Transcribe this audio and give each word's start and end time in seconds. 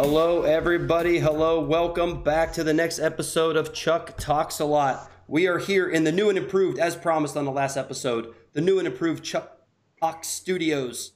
Hello, 0.00 0.42
everybody. 0.42 1.18
Hello, 1.18 1.58
welcome 1.58 2.22
back 2.22 2.52
to 2.52 2.62
the 2.62 2.72
next 2.72 3.00
episode 3.00 3.56
of 3.56 3.74
Chuck 3.74 4.16
Talks 4.16 4.60
a 4.60 4.64
Lot. 4.64 5.10
We 5.26 5.48
are 5.48 5.58
here 5.58 5.90
in 5.90 6.04
the 6.04 6.12
new 6.12 6.28
and 6.28 6.38
improved, 6.38 6.78
as 6.78 6.94
promised 6.94 7.36
on 7.36 7.44
the 7.44 7.50
last 7.50 7.76
episode, 7.76 8.32
the 8.52 8.60
new 8.60 8.78
and 8.78 8.86
improved 8.86 9.24
Chuck 9.24 9.58
Talk 10.00 10.24
Studios. 10.24 11.14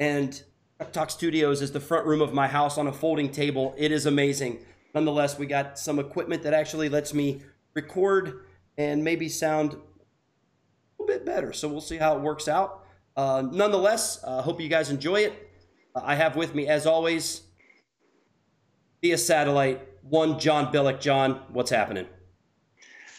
And 0.00 0.42
Chuck 0.78 0.90
Talk 0.94 1.10
Studios 1.10 1.60
is 1.60 1.72
the 1.72 1.80
front 1.80 2.06
room 2.06 2.22
of 2.22 2.32
my 2.32 2.48
house 2.48 2.78
on 2.78 2.86
a 2.86 2.94
folding 2.94 3.30
table. 3.30 3.74
It 3.76 3.92
is 3.92 4.06
amazing. 4.06 4.60
Nonetheless, 4.94 5.38
we 5.38 5.44
got 5.44 5.78
some 5.78 5.98
equipment 5.98 6.44
that 6.44 6.54
actually 6.54 6.88
lets 6.88 7.12
me 7.12 7.42
record 7.74 8.46
and 8.78 9.04
maybe 9.04 9.28
sound 9.28 9.74
a 9.74 9.76
little 10.98 11.14
bit 11.14 11.26
better. 11.26 11.52
So 11.52 11.68
we'll 11.68 11.82
see 11.82 11.98
how 11.98 12.16
it 12.16 12.22
works 12.22 12.48
out. 12.48 12.86
Uh, 13.18 13.42
nonetheless, 13.52 14.24
I 14.26 14.38
uh, 14.38 14.42
hope 14.42 14.62
you 14.62 14.68
guys 14.70 14.88
enjoy 14.88 15.16
it. 15.16 15.50
Uh, 15.94 16.00
I 16.02 16.14
have 16.14 16.36
with 16.36 16.54
me, 16.54 16.68
as 16.68 16.86
always, 16.86 17.42
via 19.04 19.18
satellite. 19.18 19.86
One 20.08 20.38
John 20.38 20.72
Billick. 20.72 20.98
John, 20.98 21.42
what's 21.50 21.70
happening? 21.70 22.06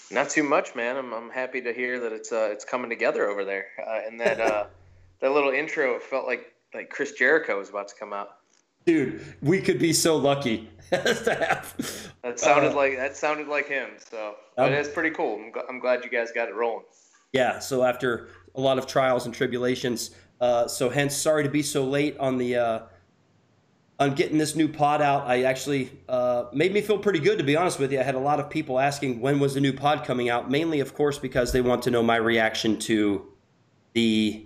Not 0.09 0.31
too 0.31 0.41
much, 0.41 0.73
man. 0.73 0.98
I'm, 0.98 1.13
I'm 1.13 1.30
happy 1.30 1.61
to 1.61 1.71
hear 1.71 1.99
that 1.99 2.11
it's 2.11 2.31
uh, 2.31 2.49
it's 2.52 2.66
coming 2.66 2.89
together 2.89 3.30
over 3.30 3.45
there. 3.45 3.67
Uh, 3.88 3.99
and 4.08 4.20
that 4.20 4.39
uh, 4.39 4.66
that 5.21 5.31
little 5.31 5.52
intro, 5.52 5.94
it 5.95 6.02
felt 6.02 6.25
like 6.25 6.53
like 6.73 6.89
Chris 6.89 7.11
Jericho 7.11 7.59
was 7.59 7.70
about 7.70 7.88
to 7.89 7.95
come 7.99 8.13
out. 8.13 8.30
Dude, 8.88 9.35
we 9.44 9.61
could 9.61 9.77
be 9.77 9.94
so 9.94 10.16
lucky 10.16 10.70
to 10.89 11.35
have. 11.49 12.11
That 12.23 12.39
sounded 12.39 12.72
uh, 12.72 12.75
like 12.75 12.95
that 12.97 13.16
sounded 13.16 13.47
like 13.47 13.67
him. 13.67 13.89
So, 14.09 14.38
but 14.58 14.70
um, 14.70 14.73
it's 14.73 14.89
pretty 14.89 15.11
cool. 15.11 15.36
I'm, 15.36 15.52
I'm 15.70 15.80
glad 15.80 16.03
you 16.03 16.09
guys 16.09 16.31
got 16.31 16.49
it 16.49 16.55
rolling. 16.55 16.86
Yeah. 17.31 17.59
So 17.59 17.83
after 17.83 18.30
a 18.55 18.61
lot 18.61 18.80
of 18.80 18.88
trials 18.88 19.27
and 19.27 19.36
tribulations, 19.36 20.11
uh, 20.42 20.67
so 20.67 20.89
hence 20.89 21.16
sorry 21.16 21.44
to 21.44 21.49
be 21.49 21.61
so 21.61 21.86
late 21.86 22.17
on 22.17 22.39
the 22.39 22.55
uh, 22.55 22.80
on 24.00 24.14
getting 24.14 24.38
this 24.38 24.56
new 24.56 24.68
pod 24.68 25.02
out. 25.02 25.26
I 25.26 25.44
actually 25.44 25.92
uh, 26.10 26.46
made 26.52 26.74
me 26.74 26.82
feel 26.82 26.98
pretty 26.98 27.20
good, 27.20 27.38
to 27.38 27.44
be 27.44 27.56
honest 27.56 27.80
with 27.80 27.92
you. 27.92 28.00
I 28.00 28.04
had 28.04 28.16
a 28.16 28.20
lot 28.20 28.40
of 28.40 28.50
people 28.50 28.80
asking 28.80 29.22
when 29.22 29.40
was 29.40 29.54
the 29.54 29.62
new 29.62 29.74
pod 29.74 30.04
coming 30.04 30.30
out, 30.30 30.52
mainly, 30.52 30.80
of 30.82 30.94
course, 30.94 31.18
because 31.18 31.52
they 31.52 31.62
want 31.62 31.84
to 31.84 31.92
know 31.92 32.04
my 32.04 32.18
reaction 32.18 32.78
to 32.80 33.26
the 33.94 34.46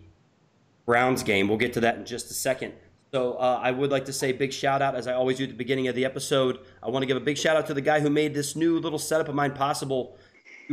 Browns 0.85 1.23
game. 1.23 1.47
We'll 1.47 1.57
get 1.57 1.73
to 1.73 1.79
that 1.81 1.95
in 1.97 2.05
just 2.05 2.29
a 2.29 2.33
second. 2.33 2.73
So 3.11 3.33
uh, 3.33 3.59
I 3.63 3.71
would 3.71 3.89
like 3.89 4.05
to 4.05 4.13
say 4.13 4.31
big 4.31 4.53
shout 4.53 4.83
out, 4.83 4.93
as 4.93 5.07
I 5.07 5.13
always 5.13 5.37
do 5.37 5.45
at 5.45 5.49
the 5.49 5.55
beginning 5.55 5.87
of 5.87 5.95
the 5.95 6.05
episode. 6.05 6.59
I 6.83 6.89
want 6.89 7.01
to 7.01 7.07
give 7.07 7.17
a 7.17 7.21
big 7.21 7.37
shout 7.37 7.57
out 7.57 7.65
to 7.67 7.73
the 7.73 7.81
guy 7.81 7.99
who 8.01 8.09
made 8.09 8.35
this 8.35 8.55
new 8.55 8.77
little 8.79 8.99
setup 8.99 9.27
of 9.27 9.35
mine 9.35 9.53
possible. 9.53 10.17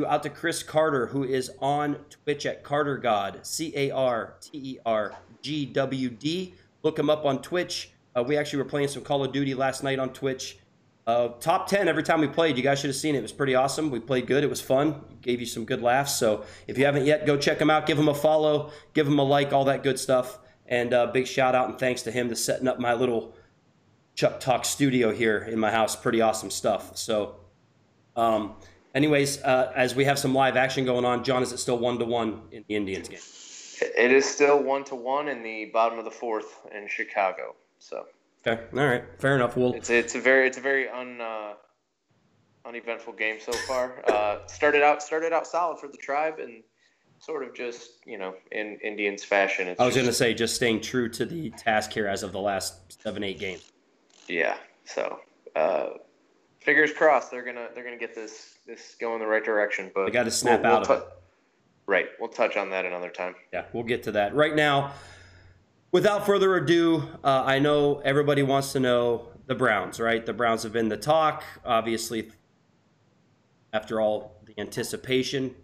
Out 0.07 0.23
to 0.25 0.29
Chris 0.29 0.63
Carter, 0.63 1.07
who 1.07 1.25
is 1.25 1.51
on 1.63 1.97
Twitch 2.11 2.45
at 2.45 2.63
Carter 2.63 2.99
God, 2.99 3.47
C 3.47 3.73
A 3.75 3.91
R 3.91 4.35
T 4.43 4.51
E 4.53 4.79
R 4.85 5.15
G 5.41 5.65
W 5.65 6.11
D. 6.11 6.53
Look 6.83 6.99
him 6.99 7.09
up 7.09 7.25
on 7.25 7.41
Twitch. 7.41 7.93
Uh, 8.17 8.23
we 8.23 8.37
actually 8.37 8.59
were 8.59 8.69
playing 8.69 8.89
some 8.89 9.03
Call 9.03 9.23
of 9.25 9.33
Duty 9.33 9.55
last 9.55 9.85
night 9.85 9.99
on 9.99 10.11
Twitch. 10.11 10.59
Uh, 11.07 11.29
top 11.39 11.69
10 11.69 11.87
every 11.87 12.03
time 12.03 12.21
we 12.21 12.27
played. 12.27 12.57
You 12.57 12.65
guys 12.65 12.81
should 12.81 12.89
have 12.89 12.97
seen 12.97 13.15
it. 13.15 13.19
It 13.19 13.23
was 13.23 13.33
pretty 13.33 13.55
awesome. 13.55 13.91
We 13.91 14.01
played 14.01 14.27
good. 14.27 14.43
It 14.43 14.51
was 14.51 14.61
fun. 14.61 15.03
Gave 15.21 15.39
you 15.39 15.47
some 15.47 15.65
good 15.65 15.81
laughs. 15.81 16.17
So 16.17 16.45
if 16.67 16.79
you 16.79 16.85
haven't 16.85 17.05
yet, 17.05 17.27
go 17.27 17.37
check 17.37 17.61
him 17.61 17.71
out. 17.71 17.87
Give 17.87 17.99
him 17.99 18.09
a 18.09 18.15
follow. 18.15 18.73
Give 18.93 19.07
him 19.07 19.19
a 19.19 19.23
like. 19.23 19.53
All 19.53 19.67
that 19.67 19.85
good 19.85 20.01
stuff. 20.01 20.41
And 20.67 20.93
uh, 20.93 21.07
big 21.07 21.29
shout 21.29 21.55
out 21.55 21.69
and 21.69 21.79
thanks 21.79 22.03
to 22.03 22.11
him 22.11 22.29
to 22.31 22.35
setting 22.35 22.67
up 22.67 22.81
my 22.81 22.95
little 22.95 23.37
Chuck 24.17 24.41
Talk 24.41 24.65
studio 24.65 25.13
here 25.13 25.39
in 25.39 25.61
my 25.61 25.71
house. 25.71 25.95
Pretty 25.95 26.21
awesome 26.21 26.51
stuff. 26.51 26.97
So, 26.97 27.37
um, 28.17 28.57
anyways, 28.95 29.43
uh, 29.45 29.73
as 29.77 29.95
we 29.95 30.07
have 30.07 30.19
some 30.19 30.35
live 30.35 30.57
action 30.57 30.85
going 30.85 31.05
on, 31.05 31.23
John, 31.23 31.43
is 31.43 31.53
it 31.53 31.59
still 31.59 31.79
one 31.79 31.99
to 32.01 32.05
one 32.05 32.43
in 32.51 32.65
the 32.67 32.75
Indians 32.75 33.09
game? 33.09 33.21
It 33.97 34.11
is 34.11 34.25
still 34.25 34.61
one 34.61 34.83
to 34.85 34.97
one 34.97 35.29
in 35.29 35.45
the 35.45 35.67
bottom 35.67 35.99
of 35.99 36.05
the 36.05 36.11
fourth 36.11 36.67
in 36.75 36.89
Chicago. 36.89 37.55
So 37.79 38.07
okay, 38.47 38.63
all 38.73 38.87
right, 38.87 39.05
fair 39.19 39.35
enough. 39.35 39.57
Well, 39.57 39.75
it's 39.75 39.91
it's 39.91 40.15
a 40.15 40.21
very 40.21 40.47
it's 40.47 40.59
a 40.59 40.61
very 40.61 40.89
un 40.89 41.21
uh, 41.21 41.55
uneventful 42.65 43.13
game 43.15 43.39
so 43.41 43.53
far. 43.53 44.03
Uh, 44.09 44.47
started 44.47 44.83
out 44.83 45.03
started 45.03 45.33
out 45.33 45.47
solid 45.47 45.79
for 45.79 45.89
the 45.89 45.97
tribe 45.97 46.39
and 46.39 46.63
sort 47.19 47.43
of 47.43 47.55
just 47.55 48.07
you 48.07 48.19
know 48.19 48.35
in 48.53 48.79
Indians 48.83 49.25
fashion. 49.25 49.75
I 49.79 49.87
was 49.87 49.95
going 49.95 50.07
to 50.07 50.13
say 50.13 50.35
just 50.35 50.57
staying 50.57 50.81
true 50.81 51.09
to 51.11 51.25
the 51.25 51.51
task 51.51 51.93
here 51.93 52.07
as 52.07 52.23
of 52.23 52.33
the 52.33 52.41
last 52.41 53.01
seven 53.03 53.23
eight 53.23 53.39
games. 53.39 53.73
Yeah. 54.29 54.57
So 54.85 55.21
uh, 55.55 55.89
fingers 56.61 56.93
crossed 56.93 57.31
they're 57.31 57.45
gonna 57.45 57.69
they're 57.75 57.85
gonna 57.85 57.97
get 57.97 58.15
this 58.15 58.59
this 58.67 58.97
going 59.01 59.21
the 59.21 59.27
right 59.27 59.45
direction. 59.45 59.91
But 59.95 60.07
they 60.07 60.13
got 60.13 60.25
to 60.25 60.31
snap 60.31 60.63
we'll, 60.63 60.73
out 60.73 60.89
we'll 60.89 60.99
of 60.99 61.03
it. 61.05 61.09
Right. 61.87 62.07
We'll 62.19 62.31
touch 62.31 62.57
on 62.57 62.71
that 62.71 62.85
another 62.85 63.11
time. 63.11 63.37
Yeah, 63.53 63.67
we'll 63.73 63.85
get 63.85 64.03
to 64.05 64.13
that. 64.13 64.35
Right 64.35 64.57
now, 64.57 64.93
without 65.97 66.27
further 66.27 66.57
ado, 66.57 67.03
uh, 67.25 67.43
I 67.47 67.59
know 67.59 68.01
everybody 68.01 68.43
wants 68.43 68.73
to 68.73 68.81
know 68.81 69.29
the 69.47 69.55
Browns, 69.55 69.99
right? 69.99 70.27
The 70.27 70.35
Browns 70.35 70.63
have 70.65 70.71
been 70.75 70.91
the 70.91 70.97
talk, 70.99 71.43
obviously. 71.65 72.31
After 73.73 73.99
all 73.99 74.43
the 74.45 74.53
anticipation, 74.61 75.55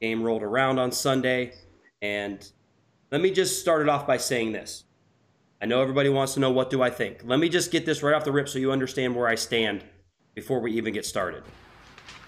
game 0.00 0.22
rolled 0.22 0.44
around 0.44 0.78
on 0.78 0.92
Sunday, 0.92 1.52
and 2.00 2.48
let 3.10 3.20
me 3.20 3.32
just 3.32 3.60
start 3.60 3.82
it 3.82 3.88
off 3.88 4.06
by 4.06 4.18
saying 4.18 4.52
this. 4.52 4.84
I 5.60 5.66
know 5.66 5.82
everybody 5.82 6.10
wants 6.10 6.34
to 6.34 6.40
know 6.40 6.52
what 6.52 6.70
do 6.70 6.80
I 6.80 6.90
think. 6.90 7.22
Let 7.24 7.40
me 7.40 7.48
just 7.48 7.72
get 7.72 7.84
this 7.84 8.04
right 8.04 8.14
off 8.14 8.22
the 8.22 8.30
rip 8.30 8.48
so 8.48 8.60
you 8.60 8.70
understand 8.70 9.16
where 9.16 9.26
I 9.26 9.34
stand 9.34 9.82
before 10.36 10.60
we 10.60 10.70
even 10.74 10.94
get 10.94 11.04
started. 11.04 11.42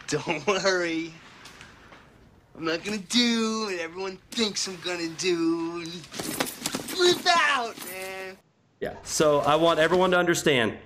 Don't 0.08 0.44
worry. 0.44 1.14
I'm 2.56 2.64
not 2.64 2.82
gonna 2.82 2.98
do 2.98 3.66
what 3.66 3.78
everyone 3.78 4.18
thinks 4.32 4.66
I'm 4.66 4.76
gonna 4.84 5.08
do 5.10 5.86
out, 7.26 7.74
man. 7.86 8.36
Yeah. 8.80 8.94
So 9.02 9.40
I 9.40 9.56
want 9.56 9.78
everyone 9.78 10.10
to 10.12 10.18
understand. 10.18 10.76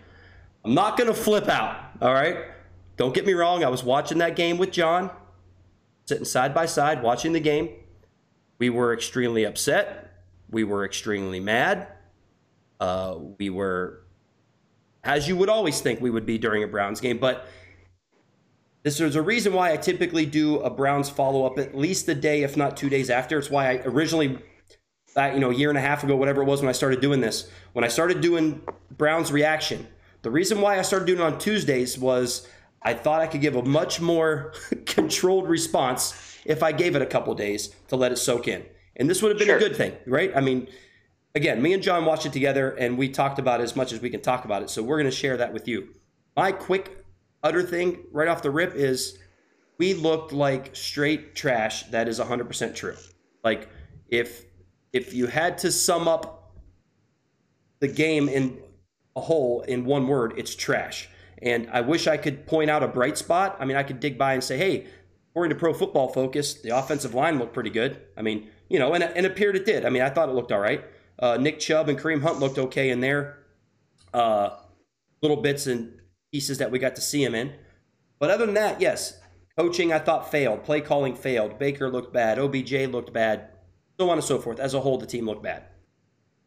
I'm 0.64 0.74
not 0.74 0.96
going 0.96 1.08
to 1.08 1.14
flip 1.14 1.48
out. 1.48 1.76
All 2.00 2.12
right. 2.12 2.36
Don't 2.96 3.14
get 3.14 3.26
me 3.26 3.32
wrong. 3.32 3.64
I 3.64 3.68
was 3.68 3.82
watching 3.82 4.18
that 4.18 4.36
game 4.36 4.58
with 4.58 4.70
John, 4.70 5.10
sitting 6.06 6.24
side 6.24 6.54
by 6.54 6.66
side, 6.66 7.02
watching 7.02 7.32
the 7.32 7.40
game. 7.40 7.70
We 8.58 8.70
were 8.70 8.94
extremely 8.94 9.44
upset. 9.44 10.12
We 10.50 10.64
were 10.64 10.84
extremely 10.84 11.40
mad. 11.40 11.88
Uh, 12.78 13.16
we 13.38 13.50
were, 13.50 14.04
as 15.02 15.26
you 15.26 15.36
would 15.36 15.48
always 15.48 15.80
think 15.80 16.00
we 16.00 16.10
would 16.10 16.26
be 16.26 16.38
during 16.38 16.62
a 16.62 16.68
Browns 16.68 17.00
game. 17.00 17.18
But 17.18 17.46
this 18.84 19.00
is 19.00 19.16
a 19.16 19.22
reason 19.22 19.52
why 19.52 19.72
I 19.72 19.76
typically 19.76 20.26
do 20.26 20.60
a 20.60 20.70
Browns 20.70 21.10
follow 21.10 21.46
up 21.46 21.58
at 21.58 21.76
least 21.76 22.08
a 22.08 22.14
day, 22.14 22.42
if 22.42 22.56
not 22.56 22.76
two 22.76 22.88
days 22.88 23.10
after. 23.10 23.38
It's 23.38 23.50
why 23.50 23.72
I 23.72 23.82
originally 23.84 24.38
Uh, 25.16 25.30
you 25.32 25.38
know, 25.38 25.50
a 25.50 25.54
year 25.54 25.68
and 25.68 25.78
a 25.78 25.80
half 25.80 26.02
ago, 26.02 26.16
whatever 26.16 26.42
it 26.42 26.46
was 26.46 26.60
when 26.60 26.68
I 26.68 26.72
started 26.72 27.00
doing 27.00 27.20
this. 27.20 27.48
When 27.72 27.84
I 27.84 27.88
started 27.88 28.20
doing 28.20 28.62
Brown's 28.90 29.30
reaction, 29.30 29.86
the 30.22 30.30
reason 30.30 30.60
why 30.60 30.78
I 30.78 30.82
started 30.82 31.06
doing 31.06 31.20
it 31.20 31.22
on 31.22 31.38
Tuesdays 31.38 31.98
was 31.98 32.48
I 32.82 32.94
thought 32.94 33.20
I 33.20 33.26
could 33.26 33.40
give 33.40 33.56
a 33.56 33.62
much 33.62 34.00
more 34.00 34.52
controlled 34.86 35.48
response 35.48 36.38
if 36.44 36.62
I 36.62 36.72
gave 36.72 36.96
it 36.96 37.02
a 37.02 37.06
couple 37.06 37.34
days 37.34 37.74
to 37.88 37.96
let 37.96 38.12
it 38.12 38.16
soak 38.16 38.48
in. 38.48 38.64
And 38.96 39.08
this 39.08 39.22
would 39.22 39.30
have 39.30 39.38
been 39.38 39.48
sure. 39.48 39.56
a 39.56 39.60
good 39.60 39.76
thing, 39.76 39.96
right? 40.06 40.32
I 40.36 40.40
mean, 40.40 40.68
again, 41.34 41.60
me 41.62 41.72
and 41.72 41.82
John 41.82 42.04
watched 42.04 42.26
it 42.26 42.32
together 42.32 42.70
and 42.70 42.98
we 42.98 43.08
talked 43.08 43.38
about 43.38 43.60
it 43.60 43.64
as 43.64 43.76
much 43.76 43.92
as 43.92 44.00
we 44.00 44.10
can 44.10 44.20
talk 44.20 44.44
about 44.44 44.62
it. 44.62 44.70
So 44.70 44.82
we're 44.82 44.98
going 44.98 45.10
to 45.10 45.16
share 45.16 45.36
that 45.38 45.52
with 45.52 45.66
you. 45.66 45.88
My 46.36 46.52
quick, 46.52 47.04
utter 47.42 47.62
thing 47.62 48.04
right 48.12 48.28
off 48.28 48.42
the 48.42 48.50
rip 48.50 48.74
is 48.74 49.18
we 49.78 49.94
looked 49.94 50.32
like 50.32 50.74
straight 50.76 51.34
trash. 51.34 51.84
That 51.84 52.08
is 52.08 52.20
100% 52.20 52.74
true. 52.74 52.96
Like, 53.42 53.68
if 54.08 54.44
if 54.94 55.12
you 55.12 55.26
had 55.26 55.58
to 55.58 55.72
sum 55.72 56.06
up 56.06 56.54
the 57.80 57.88
game 57.88 58.28
in 58.28 58.58
a 59.16 59.20
whole 59.20 59.60
in 59.62 59.84
one 59.84 60.06
word, 60.06 60.34
it's 60.36 60.54
trash. 60.54 61.08
And 61.42 61.68
I 61.72 61.80
wish 61.80 62.06
I 62.06 62.16
could 62.16 62.46
point 62.46 62.70
out 62.70 62.84
a 62.84 62.88
bright 62.88 63.18
spot. 63.18 63.56
I 63.58 63.64
mean, 63.64 63.76
I 63.76 63.82
could 63.82 63.98
dig 63.98 64.16
by 64.16 64.34
and 64.34 64.42
say, 64.42 64.56
hey, 64.56 64.86
according 65.30 65.54
to 65.54 65.60
Pro 65.60 65.74
Football 65.74 66.08
Focus, 66.08 66.54
the 66.54 66.70
offensive 66.70 67.12
line 67.12 67.40
looked 67.40 67.52
pretty 67.52 67.70
good. 67.70 68.00
I 68.16 68.22
mean, 68.22 68.48
you 68.70 68.78
know, 68.78 68.94
and, 68.94 69.02
and 69.02 69.26
appeared 69.26 69.56
it 69.56 69.66
did. 69.66 69.84
I 69.84 69.90
mean, 69.90 70.00
I 70.00 70.10
thought 70.10 70.28
it 70.28 70.34
looked 70.34 70.52
all 70.52 70.60
right. 70.60 70.84
Uh, 71.18 71.36
Nick 71.38 71.58
Chubb 71.58 71.88
and 71.88 71.98
Kareem 71.98 72.22
Hunt 72.22 72.38
looked 72.38 72.58
okay 72.58 72.90
in 72.90 73.00
there. 73.00 73.38
Uh, 74.14 74.50
little 75.22 75.42
bits 75.42 75.66
and 75.66 75.98
pieces 76.32 76.58
that 76.58 76.70
we 76.70 76.78
got 76.78 76.94
to 76.94 77.02
see 77.02 77.22
him 77.22 77.34
in. 77.34 77.52
But 78.20 78.30
other 78.30 78.46
than 78.46 78.54
that, 78.54 78.80
yes, 78.80 79.18
coaching 79.58 79.92
I 79.92 79.98
thought 79.98 80.30
failed. 80.30 80.62
Play 80.62 80.80
calling 80.80 81.16
failed. 81.16 81.58
Baker 81.58 81.90
looked 81.90 82.12
bad. 82.12 82.38
OBJ 82.38 82.72
looked 82.92 83.12
bad 83.12 83.48
so 83.98 84.10
on 84.10 84.18
and 84.18 84.24
so 84.24 84.38
forth. 84.38 84.58
As 84.58 84.74
a 84.74 84.80
whole, 84.80 84.98
the 84.98 85.06
team 85.06 85.26
looked 85.26 85.42
bad. 85.42 85.64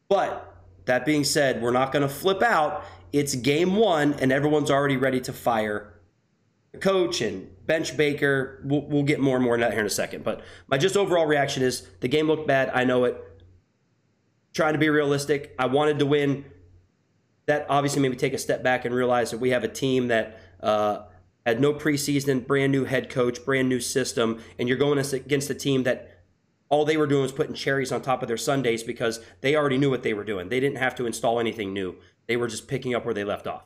But 0.10 0.56
that 0.86 1.06
being 1.06 1.24
said, 1.24 1.62
we're 1.62 1.72
not 1.72 1.92
going 1.92 2.04
to 2.04 2.14
flip 2.14 2.42
out. 2.42 2.84
It's 3.12 3.36
game 3.36 3.76
one, 3.76 4.14
and 4.16 4.32
everyone's 4.32 4.72
already 4.72 4.98
ready 4.98 5.22
to 5.22 5.34
fire 5.34 5.94
the 6.72 6.78
coach 6.78 7.22
and 7.22 7.50
bench 7.66 7.96
Baker. 7.96 8.62
We'll, 8.66 8.82
we'll 8.82 9.04
get 9.04 9.20
more 9.20 9.36
and 9.36 9.44
more 9.44 9.56
in 9.56 9.62
that 9.62 9.72
here 9.72 9.82
in 9.82 9.86
a 9.86 9.90
second. 9.90 10.24
But 10.24 10.42
my 10.68 10.78
just 10.78 10.98
overall 10.98 11.26
reaction 11.26 11.64
is 11.64 11.88
the 12.00 12.08
game 12.08 12.28
looked 12.28 12.48
bad. 12.48 12.72
I 12.74 12.84
know 12.84 13.06
it. 13.06 13.24
Trying 14.54 14.74
to 14.74 14.80
be 14.80 14.90
realistic. 14.90 15.56
I 15.60 15.68
wanted 15.68 16.00
to 16.00 16.06
win. 16.06 16.46
That 17.46 17.66
obviously 17.70 18.02
made 18.02 18.10
me 18.10 18.18
take 18.18 18.34
a 18.34 18.38
step 18.38 18.64
back 18.64 18.84
and 18.84 18.94
realize 18.94 19.32
that 19.32 19.38
we 19.38 19.52
have 19.52 19.64
a 19.64 19.70
team 19.70 20.08
that 20.10 20.42
uh, 20.62 21.04
had 21.46 21.62
no 21.62 21.74
preseason, 21.74 22.46
brand 22.46 22.74
new 22.74 22.84
head 22.84 23.10
coach, 23.10 23.46
brand 23.46 23.70
new 23.70 23.80
system, 23.80 24.42
and 24.60 24.68
you're 24.68 24.78
going 24.78 25.00
against 25.00 25.50
a 25.50 25.54
team 25.54 25.84
that 25.84 26.17
all 26.70 26.86
they 26.86 26.98
were 26.98 27.08
doing 27.08 27.22
was 27.22 27.32
putting 27.32 27.54
cherries 27.56 27.92
on 27.92 28.02
top 28.02 28.22
of 28.22 28.28
their 28.28 28.38
sundaes 28.38 28.84
because 28.84 29.20
they 29.42 29.56
already 29.56 29.78
knew 29.78 29.90
what 29.90 30.04
they 30.04 30.14
were 30.14 30.24
doing. 30.24 30.50
They 30.50 30.60
didn't 30.60 30.78
have 30.78 30.96
to 30.96 31.06
install 31.06 31.40
anything 31.40 31.74
new. 31.74 31.96
They 32.28 32.36
were 32.36 32.48
just 32.48 32.68
picking 32.68 32.94
up 32.94 33.06
where 33.06 33.14
they 33.14 33.24
left 33.24 33.48
off. 33.48 33.64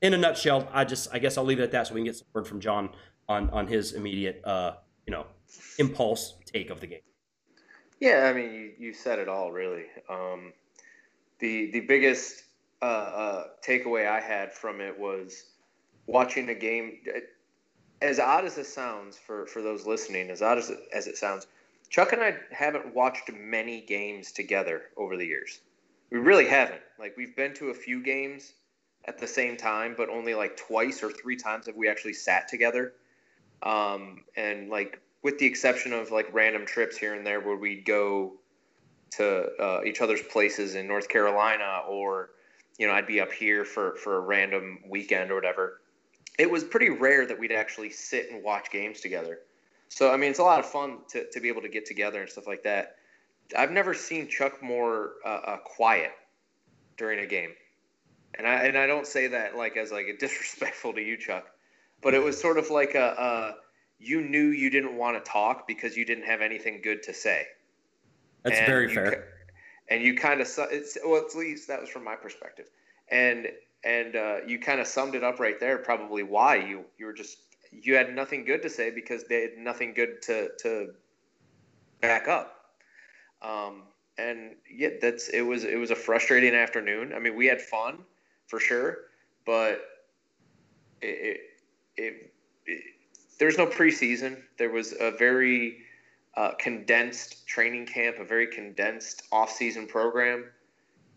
In 0.00 0.14
a 0.14 0.18
nutshell, 0.18 0.68
I 0.72 0.84
just 0.84 1.08
I 1.12 1.18
guess 1.18 1.36
I'll 1.36 1.44
leave 1.44 1.60
it 1.60 1.64
at 1.64 1.72
that 1.72 1.86
so 1.86 1.94
we 1.94 2.00
can 2.00 2.06
get 2.06 2.16
some 2.16 2.26
word 2.32 2.46
from 2.46 2.60
John 2.60 2.90
on 3.28 3.50
on 3.50 3.66
his 3.66 3.92
immediate 3.92 4.42
uh, 4.44 4.74
you 5.06 5.12
know 5.12 5.26
impulse 5.78 6.34
take 6.44 6.70
of 6.70 6.80
the 6.80 6.86
game. 6.86 7.00
Yeah, 8.00 8.28
I 8.28 8.32
mean, 8.32 8.52
you, 8.52 8.72
you 8.78 8.92
said 8.92 9.20
it 9.20 9.28
all 9.28 9.52
really. 9.52 9.84
Um, 10.08 10.52
the 11.38 11.70
the 11.70 11.80
biggest 11.80 12.44
uh, 12.80 12.84
uh, 12.84 13.44
takeaway 13.64 14.08
I 14.08 14.20
had 14.20 14.52
from 14.52 14.80
it 14.80 14.98
was 14.98 15.44
watching 16.06 16.48
a 16.48 16.54
game. 16.54 16.98
As 18.02 18.18
odd 18.18 18.44
as 18.44 18.58
it 18.58 18.66
sounds 18.66 19.16
for, 19.16 19.46
for 19.46 19.62
those 19.62 19.86
listening, 19.86 20.28
as 20.28 20.42
odd 20.42 20.58
as 20.58 20.70
it, 20.70 20.80
as 20.92 21.06
it 21.06 21.16
sounds, 21.16 21.46
Chuck 21.88 22.12
and 22.12 22.22
I 22.22 22.34
haven't 22.50 22.94
watched 22.94 23.30
many 23.32 23.80
games 23.80 24.32
together 24.32 24.82
over 24.96 25.16
the 25.16 25.24
years. 25.24 25.60
We 26.10 26.18
really 26.18 26.46
haven't. 26.46 26.82
Like 26.98 27.16
we've 27.16 27.36
been 27.36 27.54
to 27.54 27.68
a 27.68 27.74
few 27.74 28.02
games 28.02 28.54
at 29.04 29.18
the 29.18 29.26
same 29.26 29.56
time, 29.56 29.94
but 29.96 30.08
only 30.08 30.34
like 30.34 30.56
twice 30.56 31.02
or 31.02 31.10
three 31.10 31.36
times 31.36 31.66
have 31.66 31.76
we 31.76 31.88
actually 31.88 32.14
sat 32.14 32.48
together. 32.48 32.94
Um, 33.62 34.24
and 34.36 34.68
like 34.68 35.00
with 35.22 35.38
the 35.38 35.46
exception 35.46 35.92
of 35.92 36.10
like 36.10 36.28
random 36.32 36.66
trips 36.66 36.96
here 36.96 37.14
and 37.14 37.26
there 37.26 37.40
where 37.40 37.56
we'd 37.56 37.84
go 37.84 38.32
to 39.12 39.48
uh, 39.60 39.82
each 39.84 40.00
other's 40.00 40.22
places 40.22 40.74
in 40.74 40.88
North 40.88 41.08
Carolina 41.08 41.82
or 41.88 42.30
you 42.78 42.86
know 42.86 42.94
I'd 42.94 43.06
be 43.06 43.20
up 43.20 43.32
here 43.32 43.64
for 43.64 43.94
for 43.96 44.16
a 44.16 44.20
random 44.20 44.78
weekend 44.88 45.30
or 45.30 45.34
whatever. 45.34 45.81
It 46.38 46.50
was 46.50 46.64
pretty 46.64 46.90
rare 46.90 47.26
that 47.26 47.38
we'd 47.38 47.52
actually 47.52 47.90
sit 47.90 48.30
and 48.30 48.42
watch 48.42 48.70
games 48.70 49.00
together. 49.00 49.40
So 49.88 50.12
I 50.12 50.16
mean, 50.16 50.30
it's 50.30 50.38
a 50.38 50.44
lot 50.44 50.58
of 50.58 50.66
fun 50.66 50.98
to, 51.10 51.30
to 51.30 51.40
be 51.40 51.48
able 51.48 51.62
to 51.62 51.68
get 51.68 51.84
together 51.84 52.20
and 52.20 52.30
stuff 52.30 52.46
like 52.46 52.62
that. 52.62 52.96
I've 53.56 53.70
never 53.70 53.92
seen 53.92 54.28
Chuck 54.28 54.62
more 54.62 55.12
uh, 55.24 55.28
uh, 55.28 55.56
quiet 55.58 56.12
during 56.96 57.18
a 57.18 57.26
game, 57.26 57.50
and 58.34 58.46
I 58.46 58.64
and 58.64 58.78
I 58.78 58.86
don't 58.86 59.06
say 59.06 59.28
that 59.28 59.56
like 59.56 59.76
as 59.76 59.92
like 59.92 60.06
a 60.06 60.16
disrespectful 60.18 60.94
to 60.94 61.02
you, 61.02 61.18
Chuck, 61.18 61.46
but 62.00 62.14
it 62.14 62.22
was 62.22 62.40
sort 62.40 62.56
of 62.56 62.70
like 62.70 62.94
a, 62.94 63.14
a 63.18 63.54
you 63.98 64.22
knew 64.22 64.48
you 64.48 64.70
didn't 64.70 64.96
want 64.96 65.22
to 65.22 65.30
talk 65.30 65.68
because 65.68 65.96
you 65.96 66.06
didn't 66.06 66.24
have 66.24 66.40
anything 66.40 66.80
good 66.82 67.02
to 67.04 67.12
say. 67.12 67.46
That's 68.42 68.58
and 68.58 68.66
very 68.66 68.92
fair. 68.92 69.28
And 69.88 70.02
you 70.02 70.16
kind 70.16 70.40
of 70.40 70.48
it's 70.70 70.96
well, 71.04 71.22
at 71.22 71.36
least 71.36 71.68
that 71.68 71.80
was 71.80 71.90
from 71.90 72.04
my 72.04 72.16
perspective, 72.16 72.66
and 73.10 73.48
and 73.84 74.16
uh, 74.16 74.36
you 74.46 74.58
kind 74.58 74.80
of 74.80 74.86
summed 74.86 75.14
it 75.14 75.24
up 75.24 75.40
right 75.40 75.58
there. 75.58 75.78
Probably 75.78 76.22
why 76.22 76.56
you 76.56 76.84
you 76.98 77.06
were 77.06 77.12
just 77.12 77.38
you 77.70 77.96
had 77.96 78.14
nothing 78.14 78.44
good 78.44 78.62
to 78.62 78.70
say 78.70 78.90
because 78.90 79.24
they 79.24 79.42
had 79.42 79.58
nothing 79.58 79.94
good 79.94 80.22
to 80.22 80.50
to 80.60 80.94
back 82.00 82.28
up. 82.28 82.58
Um, 83.40 83.82
and 84.18 84.56
yeah, 84.70 84.90
that's 85.00 85.28
it 85.28 85.42
was 85.42 85.64
it 85.64 85.78
was 85.78 85.90
a 85.90 85.96
frustrating 85.96 86.54
afternoon. 86.54 87.12
I 87.14 87.18
mean, 87.18 87.34
we 87.34 87.46
had 87.46 87.60
fun 87.60 87.98
for 88.46 88.60
sure, 88.60 88.98
but 89.46 89.80
it, 91.00 91.06
it, 91.06 91.40
it, 91.96 92.32
it 92.66 92.82
there's 93.38 93.58
no 93.58 93.66
preseason. 93.66 94.40
There 94.58 94.70
was 94.70 94.94
a 95.00 95.10
very 95.10 95.78
uh, 96.36 96.52
condensed 96.58 97.46
training 97.46 97.86
camp, 97.86 98.18
a 98.18 98.24
very 98.24 98.46
condensed 98.46 99.22
off-season 99.32 99.86
program. 99.86 100.44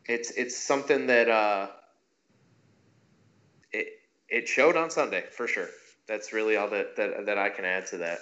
It's 0.06 0.32
it's 0.32 0.58
something 0.58 1.08
that 1.08 1.30
uh, 1.30 1.68
it 4.30 4.48
showed 4.48 4.76
on 4.76 4.90
Sunday 4.90 5.24
for 5.32 5.48
sure. 5.48 5.68
That's 6.08 6.34
really 6.34 6.56
all 6.56 6.70
that, 6.70 6.96
that 6.98 7.26
that 7.26 7.38
I 7.38 7.50
can 7.50 7.66
add 7.66 7.88
to 7.88 7.98
that. 7.98 8.20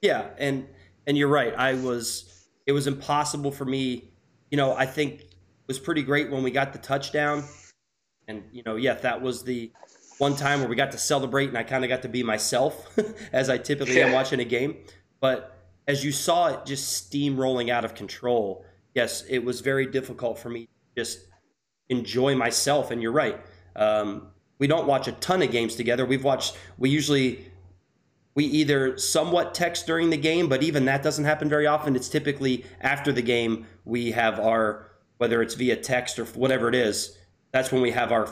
Yeah, 0.00 0.28
and 0.38 0.66
and 1.06 1.16
you're 1.16 1.28
right. 1.28 1.54
I 1.54 1.74
was 1.74 2.46
it 2.66 2.72
was 2.72 2.86
impossible 2.86 3.50
for 3.50 3.64
me. 3.64 4.10
You 4.50 4.56
know, 4.56 4.74
I 4.74 4.86
think 4.86 5.20
it 5.20 5.34
was 5.66 5.78
pretty 5.78 6.02
great 6.02 6.30
when 6.30 6.42
we 6.42 6.50
got 6.50 6.72
the 6.72 6.78
touchdown, 6.78 7.44
and 8.26 8.44
you 8.52 8.62
know, 8.64 8.76
yeah, 8.76 8.94
that 8.94 9.20
was 9.20 9.42
the 9.44 9.72
one 10.18 10.34
time 10.34 10.60
where 10.60 10.68
we 10.68 10.76
got 10.76 10.92
to 10.92 10.98
celebrate, 10.98 11.48
and 11.48 11.58
I 11.58 11.62
kind 11.62 11.84
of 11.84 11.88
got 11.88 12.02
to 12.02 12.08
be 12.08 12.22
myself 12.22 12.88
as 13.32 13.50
I 13.50 13.58
typically 13.58 14.02
am 14.02 14.12
watching 14.12 14.40
a 14.40 14.44
game. 14.44 14.76
But 15.20 15.58
as 15.86 16.04
you 16.04 16.12
saw 16.12 16.48
it 16.48 16.66
just 16.66 17.10
steamrolling 17.10 17.70
out 17.70 17.84
of 17.84 17.94
control, 17.94 18.64
yes, 18.94 19.24
it 19.28 19.44
was 19.44 19.60
very 19.60 19.86
difficult 19.86 20.38
for 20.38 20.50
me 20.50 20.66
to 20.66 21.02
just 21.02 21.26
enjoy 21.88 22.34
myself. 22.34 22.90
And 22.90 23.00
you're 23.00 23.12
right. 23.12 23.40
Um, 23.76 24.28
we 24.58 24.66
don't 24.66 24.86
watch 24.86 25.08
a 25.08 25.12
ton 25.12 25.42
of 25.42 25.50
games 25.50 25.74
together. 25.74 26.04
We've 26.04 26.24
watched, 26.24 26.56
we 26.78 26.90
usually, 26.90 27.46
we 28.34 28.44
either 28.44 28.98
somewhat 28.98 29.54
text 29.54 29.86
during 29.86 30.10
the 30.10 30.16
game, 30.16 30.48
but 30.48 30.62
even 30.62 30.84
that 30.86 31.02
doesn't 31.02 31.24
happen 31.24 31.48
very 31.48 31.66
often. 31.66 31.96
It's 31.96 32.08
typically 32.08 32.64
after 32.80 33.12
the 33.12 33.22
game, 33.22 33.66
we 33.84 34.10
have 34.12 34.38
our, 34.38 34.90
whether 35.18 35.42
it's 35.42 35.54
via 35.54 35.76
text 35.76 36.18
or 36.18 36.24
whatever 36.26 36.68
it 36.68 36.74
is, 36.74 37.16
that's 37.52 37.72
when 37.72 37.82
we 37.82 37.90
have 37.92 38.12
our, 38.12 38.28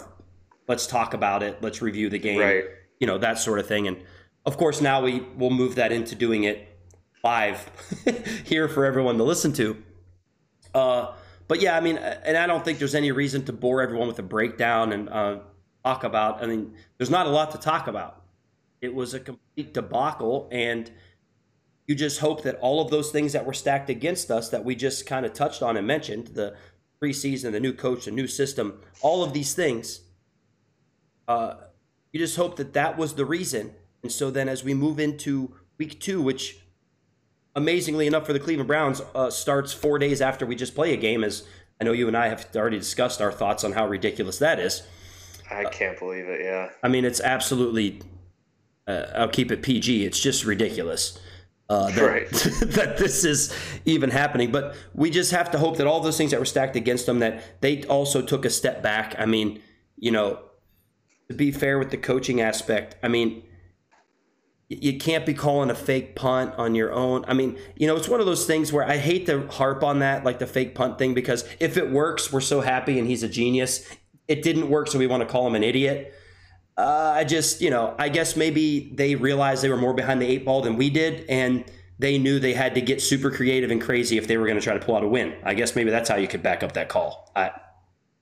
let's 0.68 0.86
talk 0.86 1.14
about 1.14 1.42
it, 1.42 1.62
let's 1.62 1.80
review 1.80 2.08
the 2.08 2.18
game, 2.18 2.40
right. 2.40 2.64
you 3.00 3.06
know, 3.06 3.18
that 3.18 3.38
sort 3.38 3.58
of 3.58 3.66
thing. 3.66 3.86
And 3.88 3.96
of 4.44 4.56
course, 4.56 4.80
now 4.80 5.02
we 5.02 5.20
will 5.36 5.50
move 5.50 5.76
that 5.76 5.92
into 5.92 6.14
doing 6.14 6.44
it 6.44 6.68
live 7.24 7.68
here 8.44 8.68
for 8.68 8.84
everyone 8.84 9.16
to 9.18 9.24
listen 9.24 9.52
to. 9.52 9.82
Uh, 10.74 11.12
but 11.48 11.60
yeah, 11.60 11.76
I 11.76 11.80
mean, 11.80 11.96
and 11.96 12.36
I 12.36 12.46
don't 12.46 12.64
think 12.64 12.78
there's 12.78 12.94
any 12.94 13.12
reason 13.12 13.44
to 13.46 13.52
bore 13.52 13.80
everyone 13.80 14.08
with 14.08 14.18
a 14.18 14.22
breakdown 14.22 14.92
and 14.92 15.08
uh, 15.08 15.38
talk 15.86 16.02
about. 16.02 16.42
I 16.42 16.46
mean, 16.46 16.74
there's 16.98 17.10
not 17.10 17.26
a 17.26 17.30
lot 17.30 17.52
to 17.52 17.58
talk 17.58 17.86
about. 17.86 18.22
It 18.80 18.92
was 18.92 19.14
a 19.14 19.20
complete 19.20 19.72
debacle, 19.72 20.48
and 20.50 20.90
you 21.86 21.94
just 21.94 22.18
hope 22.18 22.42
that 22.42 22.56
all 22.56 22.80
of 22.80 22.90
those 22.90 23.10
things 23.10 23.32
that 23.32 23.46
were 23.46 23.52
stacked 23.52 23.88
against 23.88 24.30
us 24.30 24.48
that 24.48 24.64
we 24.64 24.74
just 24.74 25.06
kind 25.06 25.24
of 25.24 25.32
touched 25.32 25.62
on 25.62 25.76
and 25.76 25.86
mentioned 25.86 26.28
the 26.28 26.56
preseason, 27.00 27.52
the 27.52 27.60
new 27.60 27.72
coach, 27.72 28.06
the 28.06 28.10
new 28.10 28.26
system, 28.26 28.80
all 29.00 29.22
of 29.22 29.32
these 29.32 29.54
things. 29.54 30.00
Uh, 31.28 31.54
you 32.12 32.18
just 32.18 32.36
hope 32.36 32.56
that 32.56 32.72
that 32.72 32.98
was 32.98 33.14
the 33.14 33.24
reason. 33.24 33.72
And 34.02 34.10
so 34.10 34.30
then, 34.30 34.48
as 34.48 34.64
we 34.64 34.74
move 34.74 34.98
into 34.98 35.54
week 35.78 36.00
two, 36.00 36.20
which 36.20 36.58
amazingly 37.54 38.06
enough 38.08 38.26
for 38.26 38.32
the 38.32 38.40
Cleveland 38.40 38.68
Browns, 38.68 39.00
uh, 39.14 39.30
starts 39.30 39.72
four 39.72 39.98
days 39.98 40.20
after 40.20 40.44
we 40.44 40.56
just 40.56 40.74
play 40.74 40.92
a 40.92 40.96
game. 40.96 41.22
As 41.22 41.44
I 41.80 41.84
know 41.84 41.92
you 41.92 42.08
and 42.08 42.16
I 42.16 42.28
have 42.28 42.48
already 42.56 42.78
discussed 42.78 43.20
our 43.20 43.32
thoughts 43.32 43.62
on 43.62 43.72
how 43.72 43.86
ridiculous 43.86 44.38
that 44.38 44.58
is. 44.58 44.82
I 45.50 45.64
can't 45.64 45.98
believe 45.98 46.26
it. 46.26 46.40
Yeah. 46.42 46.70
I 46.82 46.88
mean, 46.88 47.04
it's 47.04 47.20
absolutely. 47.20 48.00
Uh, 48.86 49.06
I'll 49.14 49.28
keep 49.28 49.50
it 49.50 49.62
PG. 49.62 50.04
It's 50.04 50.20
just 50.20 50.44
ridiculous. 50.44 51.18
Uh, 51.68 51.90
that, 51.90 52.02
right. 52.02 52.30
that 52.74 52.96
this 52.98 53.24
is 53.24 53.52
even 53.84 54.10
happening. 54.10 54.52
But 54.52 54.76
we 54.94 55.10
just 55.10 55.32
have 55.32 55.50
to 55.50 55.58
hope 55.58 55.78
that 55.78 55.86
all 55.86 56.00
those 56.00 56.16
things 56.16 56.30
that 56.30 56.38
were 56.38 56.46
stacked 56.46 56.76
against 56.76 57.06
them, 57.06 57.18
that 57.18 57.60
they 57.60 57.82
also 57.84 58.22
took 58.22 58.44
a 58.44 58.50
step 58.50 58.82
back. 58.82 59.16
I 59.18 59.26
mean, 59.26 59.60
you 59.96 60.12
know, 60.12 60.38
to 61.28 61.34
be 61.34 61.50
fair 61.50 61.78
with 61.78 61.90
the 61.90 61.96
coaching 61.96 62.40
aspect, 62.40 62.96
I 63.02 63.08
mean, 63.08 63.42
you 64.68 64.98
can't 64.98 65.24
be 65.24 65.34
calling 65.34 65.70
a 65.70 65.74
fake 65.74 66.16
punt 66.16 66.54
on 66.56 66.74
your 66.74 66.92
own. 66.92 67.24
I 67.28 67.34
mean, 67.34 67.56
you 67.76 67.86
know, 67.86 67.96
it's 67.96 68.08
one 68.08 68.20
of 68.20 68.26
those 68.26 68.46
things 68.46 68.72
where 68.72 68.84
I 68.84 68.96
hate 68.96 69.26
to 69.26 69.46
harp 69.48 69.84
on 69.84 70.00
that, 70.00 70.24
like 70.24 70.40
the 70.40 70.46
fake 70.46 70.74
punt 70.74 70.98
thing, 70.98 71.14
because 71.14 71.44
if 71.60 71.76
it 71.76 71.90
works, 71.90 72.32
we're 72.32 72.40
so 72.40 72.60
happy 72.60 72.98
and 72.98 73.06
he's 73.06 73.22
a 73.22 73.28
genius. 73.28 73.88
It 74.28 74.42
didn't 74.42 74.68
work, 74.68 74.88
so 74.88 74.98
we 74.98 75.06
want 75.06 75.22
to 75.22 75.28
call 75.28 75.46
him 75.46 75.54
an 75.54 75.62
idiot. 75.62 76.14
Uh, 76.76 77.14
I 77.16 77.24
just, 77.24 77.60
you 77.60 77.70
know, 77.70 77.94
I 77.98 78.08
guess 78.08 78.36
maybe 78.36 78.92
they 78.94 79.14
realized 79.14 79.62
they 79.62 79.70
were 79.70 79.76
more 79.76 79.94
behind 79.94 80.20
the 80.20 80.26
eight 80.26 80.44
ball 80.44 80.60
than 80.60 80.76
we 80.76 80.90
did, 80.90 81.24
and 81.28 81.64
they 81.98 82.18
knew 82.18 82.38
they 82.38 82.52
had 82.52 82.74
to 82.74 82.80
get 82.80 83.00
super 83.00 83.30
creative 83.30 83.70
and 83.70 83.80
crazy 83.80 84.18
if 84.18 84.26
they 84.26 84.36
were 84.36 84.46
going 84.46 84.58
to 84.58 84.64
try 84.64 84.74
to 84.74 84.84
pull 84.84 84.96
out 84.96 85.02
a 85.02 85.08
win. 85.08 85.34
I 85.44 85.54
guess 85.54 85.74
maybe 85.74 85.90
that's 85.90 86.08
how 86.08 86.16
you 86.16 86.28
could 86.28 86.42
back 86.42 86.62
up 86.62 86.72
that 86.72 86.88
call. 86.88 87.32
I, 87.34 87.52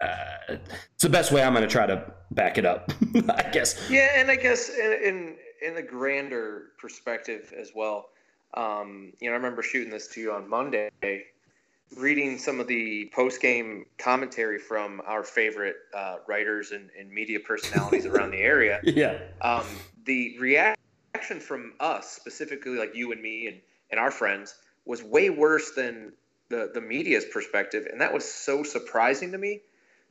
uh, 0.01 0.17
it's 0.49 1.03
the 1.03 1.09
best 1.09 1.33
way 1.33 1.43
I'm 1.43 1.53
going 1.53 1.67
to 1.67 1.73
try 1.73 1.87
to 1.87 2.13
back 2.31 2.59
it 2.59 2.65
up, 2.65 2.93
I 3.29 3.51
guess. 3.51 3.91
Yeah, 3.91 4.09
and 4.15 4.31
I 4.31 4.37
guess 4.37 4.69
in, 4.69 4.93
in 5.03 5.37
in 5.67 5.75
the 5.75 5.83
grander 5.83 6.73
perspective 6.79 7.53
as 7.59 7.73
well, 7.75 8.11
um, 8.55 9.13
you 9.21 9.29
know, 9.29 9.35
I 9.35 9.37
remember 9.37 9.63
shooting 9.63 9.91
this 9.91 10.09
to 10.09 10.21
you 10.21 10.33
on 10.33 10.49
Monday, 10.49 10.91
reading 11.97 12.39
some 12.39 12.61
of 12.61 12.67
the 12.67 13.11
post 13.15 13.41
game 13.41 13.87
commentary 13.99 14.59
from 14.59 15.01
our 15.07 15.23
favorite 15.23 15.77
uh, 15.95 16.17
writers 16.27 16.73
and, 16.73 16.91
and, 16.99 17.11
media 17.11 17.41
personalities 17.41 18.07
around 18.07 18.31
the 18.31 18.39
area. 18.39 18.81
Yeah. 18.85 19.19
Um, 19.41 19.65
the 20.05 20.37
reaction 20.39 21.41
from 21.41 21.75
us, 21.81 22.11
specifically 22.11 22.77
like 22.77 22.95
you 22.95 23.13
and 23.13 23.21
me 23.21 23.49
and, 23.49 23.61
and 23.91 23.99
our 24.01 24.11
friends, 24.11 24.55
was 24.85 25.03
way 25.03 25.31
worse 25.31 25.73
than 25.73 26.13
the, 26.49 26.71
the 26.73 26.81
media's 26.81 27.25
perspective. 27.25 27.87
And 27.91 28.01
that 28.01 28.13
was 28.13 28.25
so 28.25 28.63
surprising 28.63 29.33
to 29.33 29.39
me 29.39 29.63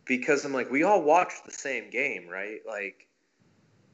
because 0.06 0.44
I'm 0.46 0.54
like, 0.54 0.72
we 0.72 0.84
all 0.84 1.02
watched 1.02 1.46
the 1.46 1.52
same 1.52 1.90
game, 1.90 2.28
right? 2.28 2.60
Like, 2.68 3.08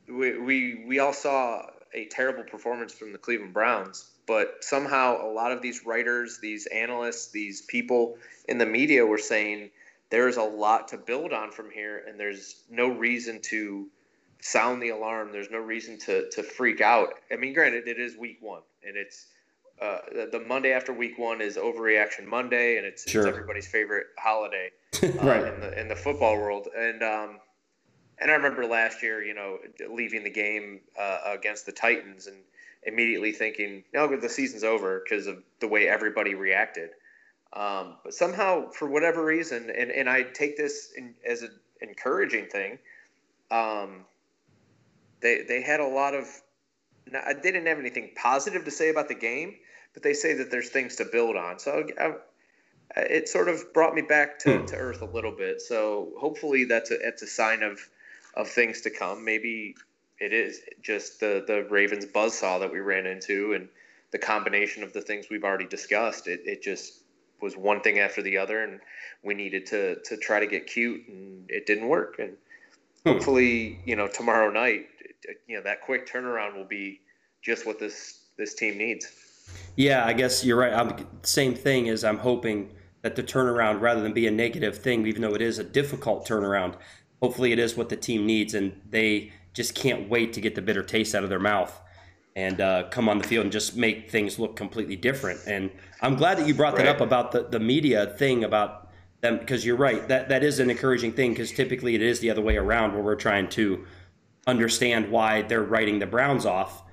we, 0.07 0.39
we 0.39 0.85
we 0.87 0.99
all 0.99 1.13
saw 1.13 1.67
a 1.93 2.05
terrible 2.05 2.43
performance 2.43 2.93
from 2.93 3.11
the 3.11 3.17
Cleveland 3.17 3.53
Browns, 3.53 4.09
but 4.29 4.63
somehow 4.63 5.25
a 5.25 5.31
lot 5.33 5.51
of 5.51 5.59
these 5.59 5.83
writers, 5.87 6.37
these 6.39 6.67
analysts, 6.67 7.31
these 7.31 7.63
people 7.63 8.15
in 8.47 8.59
the 8.59 8.65
media 8.65 9.03
were 9.03 9.17
saying 9.17 9.71
there's 10.11 10.37
a 10.37 10.43
lot 10.43 10.87
to 10.89 10.97
build 10.97 11.33
on 11.33 11.49
from 11.51 11.71
here, 11.71 12.03
and 12.07 12.19
there's 12.19 12.63
no 12.69 12.87
reason 12.89 13.41
to 13.41 13.87
sound 14.39 14.83
the 14.83 14.89
alarm. 14.89 15.31
There's 15.31 15.49
no 15.49 15.57
reason 15.57 15.97
to 16.05 16.29
to 16.29 16.43
freak 16.43 16.79
out. 16.79 17.09
I 17.31 17.37
mean, 17.37 17.53
granted, 17.55 17.87
it 17.87 17.99
is 17.99 18.15
week 18.15 18.37
one, 18.39 18.61
and 18.87 18.95
it's 18.95 19.25
uh, 19.81 19.97
the, 20.13 20.29
the 20.31 20.45
Monday 20.45 20.73
after 20.73 20.93
Week 20.93 21.17
One 21.17 21.41
is 21.41 21.57
Overreaction 21.57 22.25
Monday, 22.25 22.77
and 22.77 22.85
it's, 22.85 23.09
Sure. 23.09 23.21
it's 23.21 23.29
everybody's 23.29 23.65
favorite 23.67 24.07
holiday 24.19 24.69
uh, 25.03 25.07
Right. 25.23 25.53
in 25.53 25.59
the 25.61 25.79
in 25.81 25.87
the 25.87 25.95
football 25.95 26.37
world. 26.37 26.67
And 26.77 27.01
um, 27.01 27.39
and 28.19 28.29
I 28.29 28.35
remember 28.35 28.65
last 28.65 29.01
year, 29.01 29.23
you 29.23 29.33
know, 29.33 29.57
leaving 29.89 30.23
the 30.23 30.29
game 30.29 30.81
uh, 30.99 31.19
against 31.33 31.65
the 31.65 31.71
Titans 31.71 32.27
and 32.27 32.37
immediately 32.83 33.31
thinking, 33.31 33.83
no, 33.93 34.15
the 34.19 34.29
season's 34.29 34.63
over 34.63 35.01
because 35.03 35.27
of 35.27 35.43
the 35.59 35.67
way 35.67 35.87
everybody 35.87 36.35
reacted. 36.35 36.91
Um, 37.53 37.97
but 38.03 38.13
somehow, 38.13 38.69
for 38.71 38.87
whatever 38.89 39.23
reason, 39.25 39.69
and, 39.69 39.91
and 39.91 40.09
I 40.09 40.23
take 40.23 40.57
this 40.57 40.91
in, 40.95 41.15
as 41.27 41.41
an 41.41 41.51
encouraging 41.81 42.47
thing, 42.47 42.79
um, 43.51 44.05
they 45.21 45.43
they 45.47 45.61
had 45.61 45.79
a 45.79 45.87
lot 45.87 46.13
of. 46.15 46.27
They 47.11 47.33
didn't 47.41 47.65
have 47.65 47.79
anything 47.79 48.11
positive 48.15 48.65
to 48.65 48.71
say 48.71 48.89
about 48.89 49.07
the 49.07 49.15
game, 49.15 49.55
but 49.95 50.03
they 50.03 50.13
say 50.13 50.35
that 50.35 50.51
there's 50.51 50.69
things 50.69 50.97
to 50.97 51.05
build 51.05 51.35
on. 51.37 51.57
So 51.57 51.87
I, 51.99 52.13
it 52.95 53.29
sort 53.29 53.49
of 53.49 53.73
brought 53.73 53.95
me 53.95 54.01
back 54.01 54.39
to, 54.39 54.59
Hmm. 54.59 54.65
to 54.65 54.75
earth 54.75 55.01
a 55.01 55.05
little 55.05 55.35
bit. 55.35 55.61
So 55.61 56.13
hopefully 56.19 56.65
that's 56.65 56.91
a 56.91 56.97
it's 57.07 57.21
a 57.21 57.27
sign 57.27 57.63
of 57.63 57.79
of 58.35 58.47
things 58.49 58.81
to 58.81 58.89
come. 58.89 59.25
Maybe 59.25 59.75
it 60.19 60.33
is 60.33 60.61
just 60.81 61.19
the 61.19 61.43
the 61.45 61.65
Ravens 61.69 62.05
buzzsaw 62.05 62.59
that 62.59 62.71
we 62.71 62.79
ran 62.79 63.05
into 63.05 63.53
and 63.53 63.69
the 64.11 64.17
combination 64.17 64.83
of 64.83 64.93
the 64.93 65.01
things 65.01 65.27
we've 65.29 65.43
already 65.43 65.67
discussed. 65.67 66.27
It 66.27 66.41
it 66.45 66.61
just 66.61 67.03
was 67.41 67.55
one 67.55 67.81
thing 67.81 67.99
after 67.99 68.21
the 68.21 68.37
other, 68.37 68.63
and 68.63 68.79
we 69.23 69.33
needed 69.33 69.65
to 69.67 69.95
to 70.03 70.17
try 70.17 70.39
to 70.39 70.47
get 70.47 70.67
cute, 70.67 71.07
and 71.07 71.49
it 71.49 71.65
didn't 71.65 71.87
work. 71.87 72.19
And 72.19 72.37
Hmm. 73.05 73.13
hopefully, 73.13 73.79
you 73.85 73.95
know, 73.95 74.07
tomorrow 74.07 74.51
night, 74.51 74.87
you 75.47 75.55
know, 75.55 75.63
that 75.63 75.81
quick 75.81 76.05
turnaround 76.07 76.55
will 76.55 76.65
be 76.65 76.99
just 77.41 77.65
what 77.65 77.79
this 77.79 78.19
this 78.37 78.55
team 78.55 78.77
needs. 78.77 79.07
Yeah, 79.75 80.05
I 80.05 80.13
guess 80.13 80.43
you're 80.43 80.57
right. 80.57 80.73
I'm 80.73 81.07
same 81.23 81.55
thing 81.55 81.89
as 81.89 82.03
I'm 82.03 82.17
hoping 82.17 82.71
that 83.01 83.15
the 83.15 83.23
turnaround, 83.23 83.79
rather 83.79 84.01
than 84.01 84.13
be 84.13 84.27
a 84.27 84.31
negative 84.31 84.77
thing, 84.77 85.07
even 85.07 85.21
though 85.21 85.33
it 85.33 85.41
is 85.41 85.59
a 85.59 85.63
difficult 85.63 86.27
turnaround, 86.27 86.75
hopefully 87.21 87.53
it 87.53 87.59
is 87.59 87.77
what 87.77 87.87
the 87.87 87.95
team 87.95 88.25
needs, 88.25 88.53
and 88.53 88.81
they 88.89 89.31
just 89.53 89.75
can't 89.75 90.09
wait 90.09 90.33
to 90.33 90.41
get 90.41 90.55
the 90.55 90.61
bitter 90.61 90.83
taste 90.83 91.15
out 91.15 91.23
of 91.23 91.29
their 91.29 91.39
mouth 91.39 91.79
and 92.35 92.61
uh, 92.61 92.83
come 92.89 93.09
on 93.09 93.17
the 93.17 93.23
field 93.23 93.43
and 93.43 93.51
just 93.51 93.75
make 93.75 94.09
things 94.09 94.39
look 94.39 94.55
completely 94.55 94.95
different. 94.95 95.39
And 95.47 95.71
I'm 96.01 96.15
glad 96.15 96.37
that 96.37 96.47
you 96.47 96.53
brought 96.53 96.75
that 96.77 96.85
Right. 96.85 96.95
up 96.95 97.01
about 97.01 97.31
the, 97.31 97.43
the 97.43 97.59
media 97.59 98.05
thing 98.07 98.43
about 98.43 98.89
them 99.21 99.37
because 99.39 99.65
you're 99.65 99.75
right. 99.75 100.07
That 100.07 100.29
that 100.29 100.43
is 100.43 100.59
an 100.59 100.69
encouraging 100.69 101.11
thing 101.13 101.31
because 101.31 101.51
typically 101.51 101.95
it 101.95 102.01
is 102.01 102.19
the 102.19 102.29
other 102.29 102.41
way 102.41 102.55
around 102.57 102.93
where 102.93 103.01
we're 103.03 103.15
trying 103.15 103.49
to 103.49 103.85
understand 104.47 105.11
why 105.11 105.41
they're 105.41 105.63
writing 105.63 105.99
the 105.99 106.05
Browns 106.07 106.45
off. 106.45 106.83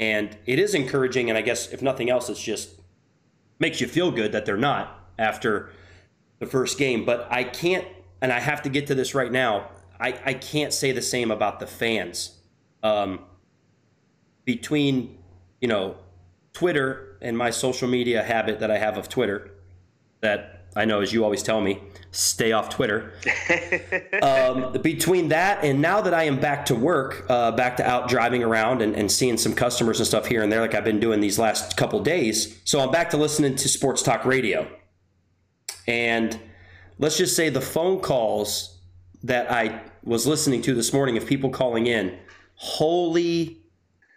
And 0.00 0.36
it 0.46 0.58
is 0.58 0.74
encouraging, 0.74 1.28
and 1.28 1.38
I 1.38 1.42
guess 1.42 1.72
if 1.72 1.82
nothing 1.82 2.10
else, 2.10 2.28
it's 2.28 2.42
just 2.42 2.80
makes 3.58 3.80
you 3.80 3.86
feel 3.86 4.10
good 4.10 4.32
that 4.32 4.46
they're 4.46 4.56
not 4.56 5.08
after 5.18 5.70
the 6.38 6.46
first 6.46 6.78
game. 6.78 7.04
But 7.04 7.28
I 7.30 7.44
can't, 7.44 7.86
and 8.20 8.32
I 8.32 8.40
have 8.40 8.62
to 8.62 8.68
get 8.68 8.86
to 8.88 8.94
this 8.94 9.14
right 9.14 9.30
now. 9.30 9.68
I, 10.00 10.18
I 10.24 10.34
can't 10.34 10.72
say 10.72 10.92
the 10.92 11.02
same 11.02 11.30
about 11.30 11.60
the 11.60 11.66
fans. 11.66 12.38
Um, 12.82 13.20
between, 14.44 15.18
you 15.60 15.68
know, 15.68 15.96
Twitter 16.52 17.18
and 17.22 17.36
my 17.36 17.50
social 17.50 17.88
media 17.88 18.22
habit 18.22 18.60
that 18.60 18.70
I 18.70 18.78
have 18.78 18.98
of 18.98 19.08
Twitter, 19.08 19.50
that 20.20 20.66
I 20.76 20.84
know, 20.84 21.00
as 21.00 21.12
you 21.12 21.24
always 21.24 21.42
tell 21.42 21.60
me, 21.60 21.80
stay 22.10 22.52
off 22.52 22.68
Twitter 22.68 23.12
um, 24.22 24.72
between 24.82 25.28
that 25.28 25.64
and 25.64 25.80
now 25.80 26.00
that 26.00 26.12
I 26.12 26.24
am 26.24 26.40
back 26.40 26.66
to 26.66 26.74
work, 26.74 27.24
uh, 27.28 27.52
back 27.52 27.76
to 27.76 27.88
out 27.88 28.08
driving 28.08 28.42
around 28.42 28.82
and, 28.82 28.94
and 28.96 29.10
seeing 29.10 29.36
some 29.36 29.54
customers 29.54 30.00
and 30.00 30.06
stuff 30.06 30.26
here 30.26 30.42
and 30.42 30.50
there, 30.50 30.60
like 30.60 30.74
I've 30.74 30.84
been 30.84 31.00
doing 31.00 31.20
these 31.20 31.38
last 31.38 31.76
couple 31.76 32.00
days. 32.00 32.60
So 32.64 32.80
I'm 32.80 32.90
back 32.90 33.10
to 33.10 33.16
listening 33.16 33.54
to 33.56 33.68
sports 33.68 34.02
talk 34.02 34.24
radio. 34.24 34.68
And 35.86 36.38
let's 36.98 37.18
just 37.18 37.36
say 37.36 37.50
the 37.50 37.60
phone 37.60 38.00
calls 38.00 38.73
that 39.24 39.50
I 39.50 39.80
was 40.04 40.26
listening 40.26 40.62
to 40.62 40.74
this 40.74 40.92
morning 40.92 41.16
of 41.16 41.26
people 41.26 41.50
calling 41.50 41.86
in, 41.86 42.16
holy 42.56 43.58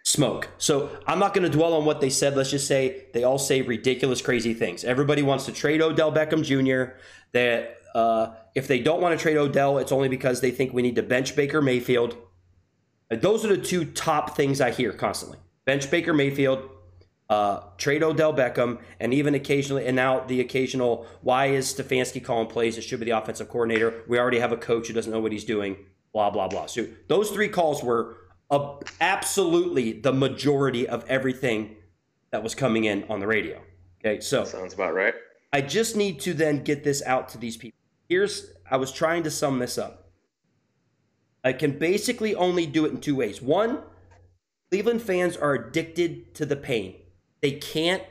smoke. 0.04 0.48
So 0.58 0.90
I'm 1.06 1.18
not 1.18 1.34
going 1.34 1.50
to 1.50 1.56
dwell 1.56 1.72
on 1.72 1.86
what 1.86 2.00
they 2.00 2.10
said. 2.10 2.36
Let's 2.36 2.50
just 2.50 2.66
say 2.66 3.06
they 3.14 3.24
all 3.24 3.38
say 3.38 3.62
ridiculous, 3.62 4.20
crazy 4.22 4.54
things. 4.54 4.84
Everybody 4.84 5.22
wants 5.22 5.46
to 5.46 5.52
trade 5.52 5.80
Odell 5.80 6.12
Beckham 6.12 6.44
Jr. 6.44 6.94
That 7.32 7.78
uh, 7.94 8.34
if 8.54 8.68
they 8.68 8.80
don't 8.80 9.00
want 9.00 9.18
to 9.18 9.22
trade 9.22 9.38
Odell, 9.38 9.78
it's 9.78 9.92
only 9.92 10.08
because 10.08 10.40
they 10.40 10.50
think 10.50 10.72
we 10.72 10.82
need 10.82 10.96
to 10.96 11.02
bench 11.02 11.34
Baker 11.34 11.62
Mayfield. 11.62 12.16
Those 13.10 13.44
are 13.46 13.48
the 13.48 13.62
two 13.62 13.86
top 13.86 14.36
things 14.36 14.60
I 14.60 14.70
hear 14.70 14.92
constantly: 14.92 15.38
bench 15.64 15.90
Baker 15.90 16.12
Mayfield, 16.12 16.68
uh, 17.28 17.60
trade 17.76 18.02
Odell 18.02 18.32
Beckham, 18.32 18.78
and 19.00 19.12
even 19.12 19.34
occasionally, 19.34 19.86
and 19.86 19.94
now 19.94 20.20
the 20.20 20.40
occasional, 20.40 21.06
why 21.20 21.46
is 21.46 21.72
Stefanski 21.72 22.24
calling 22.24 22.46
plays? 22.46 22.78
It 22.78 22.82
should 22.82 23.00
be 23.00 23.06
the 23.06 23.18
offensive 23.18 23.48
coordinator. 23.48 24.02
We 24.08 24.18
already 24.18 24.38
have 24.38 24.52
a 24.52 24.56
coach 24.56 24.88
who 24.88 24.94
doesn't 24.94 25.12
know 25.12 25.20
what 25.20 25.32
he's 25.32 25.44
doing. 25.44 25.76
Blah 26.12 26.30
blah 26.30 26.48
blah. 26.48 26.66
So 26.66 26.86
those 27.08 27.30
three 27.30 27.48
calls 27.48 27.82
were 27.82 28.16
uh, 28.50 28.76
absolutely 29.00 29.92
the 29.92 30.12
majority 30.12 30.88
of 30.88 31.04
everything 31.06 31.76
that 32.30 32.42
was 32.42 32.54
coming 32.54 32.84
in 32.84 33.04
on 33.10 33.20
the 33.20 33.26
radio. 33.26 33.60
Okay, 34.00 34.20
so 34.20 34.44
Sounds 34.44 34.74
about 34.74 34.94
right. 34.94 35.14
I 35.52 35.60
just 35.60 35.96
need 35.96 36.20
to 36.20 36.34
then 36.34 36.62
get 36.62 36.84
this 36.84 37.02
out 37.02 37.28
to 37.30 37.38
these 37.38 37.56
people. 37.56 37.78
Here's 38.08 38.52
I 38.70 38.78
was 38.78 38.90
trying 38.90 39.22
to 39.24 39.30
sum 39.30 39.58
this 39.58 39.76
up. 39.76 40.10
I 41.44 41.52
can 41.52 41.78
basically 41.78 42.34
only 42.34 42.66
do 42.66 42.84
it 42.84 42.92
in 42.92 43.00
two 43.00 43.16
ways. 43.16 43.40
One, 43.40 43.82
Cleveland 44.70 45.02
fans 45.02 45.36
are 45.36 45.54
addicted 45.54 46.34
to 46.34 46.46
the 46.46 46.56
pain. 46.56 46.96
They 47.40 47.52
can't 47.52 48.02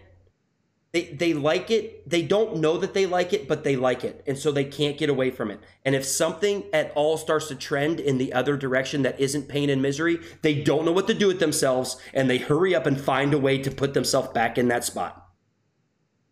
they 0.93 1.03
they 1.05 1.33
like 1.33 1.69
it. 1.69 2.09
They 2.09 2.21
don't 2.21 2.57
know 2.57 2.77
that 2.77 2.93
they 2.93 3.05
like 3.05 3.33
it, 3.33 3.47
but 3.47 3.63
they 3.63 3.75
like 3.75 4.03
it. 4.03 4.23
And 4.25 4.37
so 4.37 4.51
they 4.51 4.63
can't 4.63 4.97
get 4.97 5.09
away 5.09 5.31
from 5.31 5.51
it. 5.51 5.59
And 5.83 5.95
if 5.95 6.05
something 6.05 6.63
at 6.71 6.91
all 6.95 7.17
starts 7.17 7.49
to 7.49 7.55
trend 7.55 7.99
in 7.99 8.17
the 8.17 8.31
other 8.33 8.55
direction 8.55 9.01
that 9.01 9.19
isn't 9.19 9.49
pain 9.49 9.69
and 9.69 9.81
misery, 9.81 10.19
they 10.41 10.63
don't 10.63 10.85
know 10.85 10.93
what 10.93 11.07
to 11.07 11.13
do 11.13 11.27
with 11.27 11.39
themselves 11.39 11.97
and 12.13 12.29
they 12.29 12.37
hurry 12.37 12.73
up 12.73 12.85
and 12.85 12.99
find 12.99 13.33
a 13.33 13.37
way 13.37 13.57
to 13.57 13.69
put 13.69 13.93
themselves 13.93 14.29
back 14.29 14.57
in 14.57 14.69
that 14.69 14.85
spot 14.85 15.27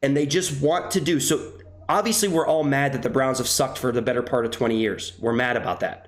and 0.06 0.16
they 0.16 0.28
just 0.28 0.62
want 0.62 0.92
to 0.92 1.02
do 1.02 1.20
so 1.20 1.54
obviously 1.90 2.28
we're 2.28 2.46
all 2.46 2.64
mad 2.64 2.94
that 2.94 3.02
the 3.02 3.10
browns 3.10 3.40
have 3.40 3.48
sucked 3.48 3.78
for 3.78 3.92
the 3.92 4.04
better 4.04 4.22
part 4.22 4.46
of 4.46 4.52
20 4.52 4.78
years 4.78 5.14
we're 5.20 5.34
mad 5.34 5.58
about 5.58 5.80
that 5.80 6.08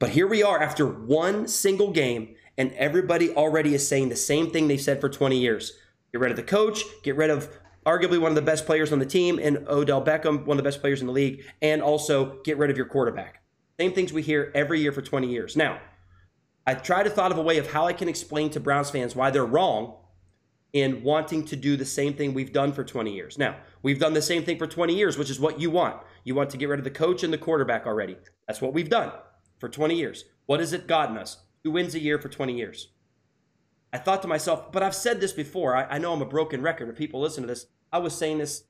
but 0.00 0.10
here 0.10 0.26
we 0.26 0.42
are 0.42 0.60
after 0.60 0.84
one 0.84 1.46
single 1.46 1.92
game 1.92 2.34
and 2.58 2.72
everybody 2.72 3.30
already 3.30 3.72
is 3.72 3.86
saying 3.86 4.08
the 4.08 4.16
same 4.16 4.50
thing 4.50 4.66
they've 4.66 4.80
said 4.80 5.00
for 5.00 5.08
20 5.08 5.38
years 5.38 5.78
get 6.12 6.20
rid 6.20 6.30
of 6.30 6.36
the 6.36 6.42
coach 6.42 6.82
get 7.02 7.16
rid 7.16 7.30
of 7.30 7.48
arguably 7.84 8.18
one 8.18 8.30
of 8.30 8.36
the 8.36 8.42
best 8.42 8.66
players 8.66 8.92
on 8.92 8.98
the 8.98 9.06
team 9.06 9.38
and 9.38 9.58
odell 9.68 10.04
beckham 10.04 10.44
one 10.44 10.56
of 10.56 10.62
the 10.62 10.68
best 10.68 10.80
players 10.80 11.00
in 11.00 11.06
the 11.06 11.12
league 11.12 11.44
and 11.62 11.82
also 11.82 12.40
get 12.42 12.58
rid 12.58 12.70
of 12.70 12.76
your 12.76 12.86
quarterback 12.86 13.42
same 13.78 13.92
things 13.92 14.12
we 14.12 14.22
hear 14.22 14.50
every 14.54 14.80
year 14.80 14.92
for 14.92 15.02
20 15.02 15.28
years 15.28 15.56
now 15.56 15.80
i 16.66 16.74
tried 16.74 17.04
to 17.04 17.10
thought 17.10 17.32
of 17.32 17.38
a 17.38 17.42
way 17.42 17.58
of 17.58 17.70
how 17.72 17.86
i 17.86 17.92
can 17.92 18.08
explain 18.08 18.50
to 18.50 18.60
browns 18.60 18.90
fans 18.90 19.14
why 19.14 19.30
they're 19.30 19.44
wrong 19.44 19.96
in 20.76 21.02
wanting 21.02 21.42
to 21.42 21.56
do 21.56 21.74
the 21.74 21.86
same 21.86 22.12
thing 22.12 22.34
we've 22.34 22.52
done 22.52 22.70
for 22.70 22.84
20 22.84 23.10
years. 23.10 23.38
Now, 23.38 23.56
we've 23.82 23.98
done 23.98 24.12
the 24.12 24.20
same 24.20 24.44
thing 24.44 24.58
for 24.58 24.66
20 24.66 24.94
years, 24.94 25.16
which 25.16 25.30
is 25.30 25.40
what 25.40 25.58
you 25.58 25.70
want. 25.70 26.02
You 26.22 26.34
want 26.34 26.50
to 26.50 26.58
get 26.58 26.68
rid 26.68 26.78
of 26.78 26.84
the 26.84 26.90
coach 26.90 27.22
and 27.22 27.32
the 27.32 27.38
quarterback 27.38 27.86
already. 27.86 28.18
That's 28.46 28.60
what 28.60 28.74
we've 28.74 28.90
done 28.90 29.10
for 29.58 29.70
20 29.70 29.94
years. 29.94 30.26
What 30.44 30.60
has 30.60 30.74
it 30.74 30.86
gotten 30.86 31.16
us? 31.16 31.38
Who 31.64 31.70
wins 31.70 31.94
a 31.94 31.98
year 31.98 32.18
for 32.18 32.28
20 32.28 32.54
years. 32.54 32.88
I 33.96 33.98
thought 33.98 34.20
to 34.20 34.28
myself, 34.28 34.72
but 34.72 34.82
I've 34.82 34.94
said 34.94 35.22
this 35.22 35.32
before. 35.32 35.74
I, 35.74 35.84
I 35.84 35.96
know 35.96 36.12
I'm 36.12 36.20
a 36.20 36.26
broken 36.26 36.60
record. 36.60 36.90
If 36.90 36.96
people 36.96 37.18
listen 37.18 37.42
to 37.42 37.46
this, 37.46 37.64
I 37.90 37.96
was 37.96 38.14
saying 38.14 38.36
this 38.36 38.64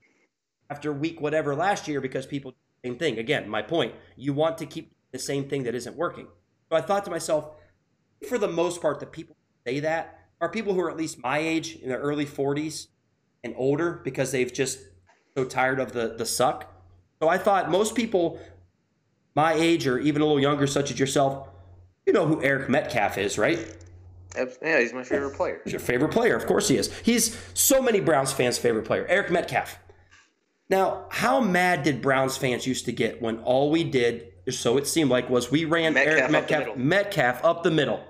after 0.70 0.92
week 0.92 1.20
whatever 1.20 1.56
last 1.56 1.88
year 1.88 2.00
because 2.00 2.26
people 2.26 2.54
same 2.84 2.96
thing. 2.96 3.18
Again, 3.18 3.48
my 3.48 3.60
point, 3.60 3.92
you 4.14 4.32
want 4.32 4.56
to 4.58 4.66
keep 4.66 4.94
the 5.10 5.18
same 5.18 5.48
thing 5.48 5.64
that 5.64 5.74
isn't 5.74 5.96
working. 5.96 6.28
So 6.70 6.76
I 6.76 6.80
thought 6.80 7.04
to 7.06 7.10
myself, 7.10 7.56
for 8.28 8.38
the 8.38 8.46
most 8.46 8.80
part, 8.80 9.00
the 9.00 9.06
people 9.06 9.36
say 9.66 9.80
that 9.80 10.28
are 10.40 10.48
people 10.48 10.74
who 10.74 10.80
are 10.80 10.90
at 10.92 10.96
least 10.96 11.20
my 11.20 11.38
age 11.38 11.74
in 11.74 11.88
their 11.88 11.98
early 11.98 12.24
40s 12.24 12.86
and 13.42 13.52
older 13.56 14.00
because 14.04 14.30
they've 14.30 14.52
just 14.52 14.78
so 15.36 15.44
tired 15.44 15.80
of 15.80 15.90
the 15.92 16.14
the 16.16 16.24
suck. 16.24 16.72
So 17.20 17.28
I 17.28 17.36
thought 17.36 17.68
most 17.68 17.96
people 17.96 18.38
my 19.34 19.54
age 19.54 19.88
or 19.88 19.98
even 19.98 20.22
a 20.22 20.24
little 20.24 20.40
younger, 20.40 20.68
such 20.68 20.92
as 20.92 21.00
yourself, 21.00 21.48
you 22.06 22.12
know 22.12 22.26
who 22.26 22.40
Eric 22.44 22.68
Metcalf 22.68 23.18
is, 23.18 23.38
right? 23.38 23.58
Yeah, 24.62 24.80
he's 24.80 24.92
my 24.92 25.02
favorite 25.02 25.34
player. 25.34 25.60
He's 25.64 25.72
your 25.72 25.80
favorite 25.80 26.10
player. 26.12 26.36
Of 26.36 26.46
course 26.46 26.68
he 26.68 26.76
is. 26.76 26.92
He's 27.00 27.36
so 27.54 27.80
many 27.80 28.00
Browns 28.00 28.32
fans' 28.32 28.58
favorite 28.58 28.84
player, 28.84 29.06
Eric 29.08 29.30
Metcalf. 29.30 29.78
Now, 30.68 31.06
how 31.10 31.40
mad 31.40 31.84
did 31.84 32.02
Browns 32.02 32.36
fans 32.36 32.66
used 32.66 32.86
to 32.86 32.92
get 32.92 33.22
when 33.22 33.38
all 33.38 33.70
we 33.70 33.84
did, 33.84 34.32
so 34.50 34.76
it 34.76 34.86
seemed 34.86 35.10
like, 35.10 35.30
was 35.30 35.50
we 35.50 35.64
ran 35.64 35.94
Metcalf 35.94 36.12
Eric 36.12 36.24
up 36.24 36.30
Metcalf, 36.30 36.58
middle. 36.60 36.76
Metcalf 36.76 37.44
up 37.44 37.62
the 37.62 37.70
middle. 37.70 38.04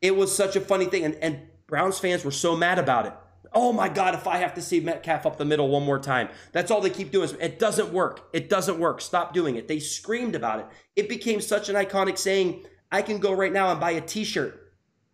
It 0.00 0.16
was 0.16 0.34
such 0.34 0.56
a 0.56 0.60
funny 0.60 0.86
thing, 0.86 1.04
and, 1.04 1.14
and 1.16 1.42
Browns 1.66 1.98
fans 1.98 2.24
were 2.24 2.30
so 2.30 2.56
mad 2.56 2.78
about 2.78 3.06
it. 3.06 3.12
Oh 3.52 3.72
my 3.72 3.88
God, 3.88 4.14
if 4.14 4.26
I 4.26 4.38
have 4.38 4.54
to 4.54 4.62
see 4.62 4.80
Metcalf 4.80 5.26
up 5.26 5.38
the 5.38 5.44
middle 5.44 5.68
one 5.68 5.84
more 5.84 5.98
time. 6.00 6.28
That's 6.52 6.70
all 6.70 6.80
they 6.80 6.90
keep 6.90 7.12
doing. 7.12 7.30
It 7.40 7.58
doesn't 7.58 7.92
work. 7.92 8.28
It 8.32 8.48
doesn't 8.48 8.78
work. 8.78 9.00
Stop 9.00 9.32
doing 9.32 9.54
it. 9.56 9.68
They 9.68 9.78
screamed 9.78 10.34
about 10.34 10.60
it. 10.60 10.66
It 10.96 11.08
became 11.08 11.40
such 11.40 11.68
an 11.68 11.76
iconic 11.76 12.18
saying. 12.18 12.64
I 12.90 13.02
can 13.02 13.18
go 13.18 13.32
right 13.32 13.52
now 13.52 13.70
and 13.70 13.80
buy 13.80 13.92
a 13.92 14.00
t 14.00 14.22
shirt 14.22 14.63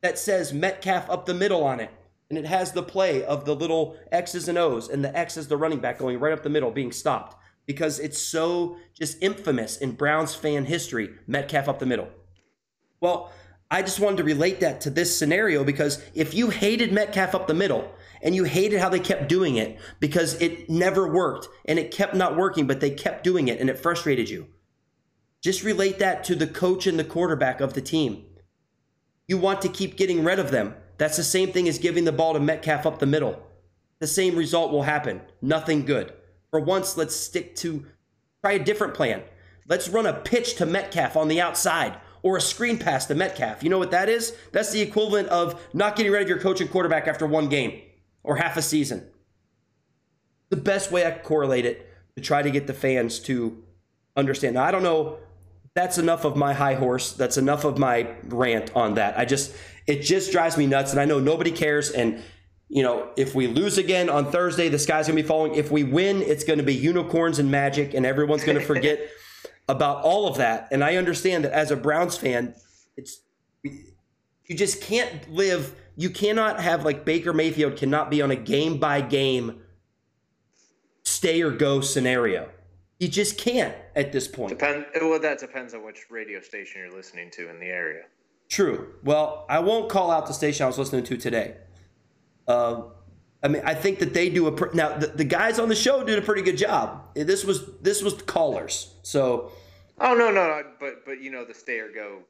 that 0.03 0.19
says 0.19 0.53
Metcalf 0.53 1.09
up 1.11 1.27
the 1.27 1.35
middle 1.35 1.63
on 1.65 1.81
it. 1.81 1.91
and 2.31 2.39
it 2.39 2.47
has 2.47 2.73
the 2.73 2.83
play 2.83 3.25
of 3.25 3.45
the 3.45 3.55
little 3.55 3.97
X's 4.13 4.49
and 4.49 4.57
O's, 4.57 4.89
and 4.89 5.05
the 5.05 5.17
X 5.19 5.37
is 5.37 5.49
the 5.49 5.57
running 5.57 5.81
back 5.81 5.99
going 5.99 6.21
right 6.21 6.33
up 6.33 6.45
the 6.45 6.49
middle, 6.49 6.71
being 6.71 6.93
stopped 6.93 7.37
because 7.67 7.99
it's 7.99 8.21
so 8.21 8.77
just 8.99 9.21
infamous 9.21 9.77
in 9.77 9.93
Browns 9.93 10.35
fan 10.35 10.65
history. 10.65 11.11
Metcalf 11.27 11.69
up 11.69 11.79
the 11.81 11.87
middle. 11.87 12.09
Well, 13.01 13.33
I 13.71 13.83
just 13.83 14.01
wanted 14.01 14.19
to 14.19 14.25
relate 14.25 14.61
that 14.61 14.81
to 14.83 14.91
this 14.91 15.17
scenario 15.17 15.65
because 15.65 16.03
if 16.15 16.35
you 16.35 16.51
hated 16.51 16.93
Metcalf 16.93 17.35
up 17.35 17.47
the 17.47 17.55
middle 17.55 17.89
and 18.23 18.35
you 18.35 18.45
hated 18.45 18.81
how 18.81 18.89
they 18.89 18.99
kept 19.01 19.29
doing 19.29 19.57
it 19.57 19.79
because 20.01 20.35
it 20.41 20.69
never 20.69 21.13
worked 21.13 21.49
and 21.67 21.79
it 21.79 21.93
kept 21.93 22.15
not 22.15 22.37
working, 22.37 22.67
but 22.67 22.81
they 22.81 22.91
kept 22.91 23.25
doing 23.25 23.49
it 23.49 23.61
and 23.61 23.71
it 23.71 23.79
frustrated 23.79 24.29
you, 24.29 24.49
just 25.43 25.63
relate 25.63 25.99
that 26.01 26.25
to 26.25 26.35
the 26.35 26.47
coach 26.47 26.87
and 26.87 26.99
the 26.99 27.05
quarterback 27.05 27.61
of 27.61 27.75
the 27.75 27.81
team. 27.81 28.25
You 29.31 29.39
want 29.39 29.63
to 29.63 29.69
keep 29.69 29.97
getting 29.97 30.25
rid 30.25 30.41
of 30.41 30.51
them. 30.51 30.75
That's 30.99 31.17
the 31.17 31.23
same 31.23 31.53
thing 31.53 31.69
as 31.69 31.79
giving 31.79 32.03
the 32.03 32.11
ball 32.11 32.33
to 32.33 32.41
Metcalf 32.41 32.85
up 32.85 32.99
the 32.99 33.07
middle. 33.07 33.41
The 34.01 34.09
same 34.09 34.35
result 34.35 34.73
will 34.73 34.83
happen. 34.83 35.21
Nothing 35.41 35.85
good. 35.85 36.13
For 36.51 36.59
once, 36.59 36.97
let's 36.97 37.15
stick 37.15 37.55
to 37.59 37.87
try 38.43 38.55
a 38.55 38.59
different 38.59 38.95
plan. 38.95 39.23
Let's 39.69 39.89
run 39.89 40.07
a 40.07 40.15
pitch 40.15 40.57
to 40.57 40.67
Metcalf 40.67 41.17
on 41.17 41.29
the 41.29 41.41
outside 41.41 41.97
or 42.25 42.39
a 42.39 42.41
screen 42.41 42.77
pass 42.77 43.07
to 43.07 43.15
Metcalf. 43.15 43.63
You 43.63 43.71
know 43.71 43.79
what 43.79 43.93
that 43.93 44.09
is? 44.09 44.35
That's 44.51 44.73
the 44.73 44.81
equivalent 44.81 45.29
of 45.29 45.65
not 45.73 45.95
getting 45.95 46.11
rid 46.11 46.23
of 46.23 46.29
your 46.29 46.41
coach 46.41 46.61
and 46.61 46.69
quarterback 46.69 47.07
after 47.07 47.25
one 47.25 47.49
game 47.49 47.83
or 48.25 48.35
half 48.35 48.57
a 48.57 48.63
season. 48.63 49.07
The 50.49 50.57
best 50.57 50.91
way 50.91 51.07
I 51.07 51.13
could 51.13 51.23
correlate 51.23 51.67
it 51.67 51.89
to 52.17 52.21
try 52.21 52.43
to 52.43 52.51
get 52.51 52.67
the 52.67 52.75
fans 52.75 53.21
to 53.21 53.63
understand. 54.17 54.55
Now, 54.55 54.65
I 54.65 54.73
don't 54.73 54.83
know. 54.83 55.21
That's 55.75 55.99
enough 55.99 56.25
of 56.25 56.37
my 56.37 56.53
high 56.53 56.75
horse. 56.75 57.13
That's 57.13 57.37
enough 57.37 57.65
of 57.65 57.79
my 57.79 58.15
rant 58.25 58.75
on 58.75 58.95
that. 58.95 59.19
I 59.19 59.25
just, 59.25 59.55
it 59.87 60.03
just 60.03 60.33
drives 60.33 60.57
me 60.57 60.67
nuts. 60.67 60.91
And 60.91 61.01
I 61.01 61.05
know 61.05 61.21
nobody 61.21 61.53
cares. 61.53 61.91
And, 61.91 62.23
you 62.69 62.83
know, 62.83 63.11
if 63.17 63.35
we 63.35 63.47
lose 63.47 63.79
again 63.79 64.11
on 64.11 64.33
Thursday, 64.33 64.69
the 64.69 64.79
sky's 64.79 65.07
going 65.07 65.17
to 65.17 65.23
be 65.23 65.29
falling. 65.29 65.55
If 65.55 65.71
we 65.71 65.85
win, 65.85 66.23
it's 66.23 66.45
going 66.45 66.59
to 66.59 66.65
be 66.65 66.75
unicorns 66.75 67.39
and 67.39 67.51
magic, 67.51 67.95
and 67.95 68.05
everyone's 68.05 68.45
going 68.45 68.59
to 68.59 68.65
forget 68.65 69.01
about 69.69 70.03
all 70.03 70.27
of 70.27 70.39
that. 70.39 70.69
And 70.73 70.83
I 70.83 70.97
understand 70.97 71.45
that 71.45 71.53
as 71.53 71.71
a 71.71 71.77
Browns 71.77 72.17
fan, 72.17 72.55
it's 72.97 73.21
you 73.63 74.57
just 74.57 74.83
can't 74.83 75.33
live. 75.33 75.77
You 75.95 76.11
cannot 76.11 76.61
have 76.61 76.85
like 76.85 77.05
Baker 77.05 77.33
Mayfield 77.33 77.77
cannot 77.77 78.11
be 78.11 78.21
on 78.21 78.33
a 78.33 78.37
game 78.37 78.79
by 78.79 79.01
game 79.01 79.63
stay 81.05 81.43
or 81.43 81.51
go 81.51 81.81
scenario. 81.81 82.49
You 83.01 83.09
just 83.09 83.39
can't 83.39 83.75
at 83.97 84.13
this 84.13 84.29
point. 84.29 84.51
Depend. 84.51 84.85
Well, 85.01 85.19
that 85.19 85.39
depends 85.39 85.73
on 85.73 85.83
which 85.85 86.11
radio 86.11 86.41
station 86.41 86.83
you're 86.83 86.95
listening 86.95 87.31
to 87.33 87.49
in 87.49 87.59
the 87.59 87.67
area. 87.67 88.05
True. 88.51 88.95
Well, 89.03 89.47
I 89.49 89.59
won't 89.61 89.89
call 89.89 90.11
out 90.11 90.27
the 90.27 90.35
station 90.35 90.65
I 90.65 90.67
was 90.67 90.79
listening 90.79 91.05
to 91.05 91.17
today. 91.17 91.57
Uh, 92.47 92.83
I 93.43 93.49
mean, 93.49 93.63
I 93.65 93.75
think 93.75 94.01
that 94.01 94.13
they 94.13 94.29
do 94.29 94.49
a 94.49 94.53
pr- 94.53 94.75
now. 94.75 94.99
The, 94.99 95.07
the 95.07 95.25
guys 95.25 95.59
on 95.59 95.71
the 95.71 95.75
show 95.75 96.05
did 96.05 96.19
a 96.19 96.23
pretty 96.23 96.43
good 96.43 96.59
job. 96.59 97.15
This 97.15 97.43
was 97.43 97.75
this 97.81 98.03
was 98.03 98.15
callers. 98.23 98.95
So. 99.03 99.51
Oh 99.99 100.15
no 100.15 100.31
no 100.31 100.47
no! 100.47 100.63
But 100.79 101.07
but 101.07 101.23
you 101.23 101.31
know 101.31 101.45
the 101.45 101.55
stay 101.55 101.79
or 101.79 101.91
go 101.91 102.21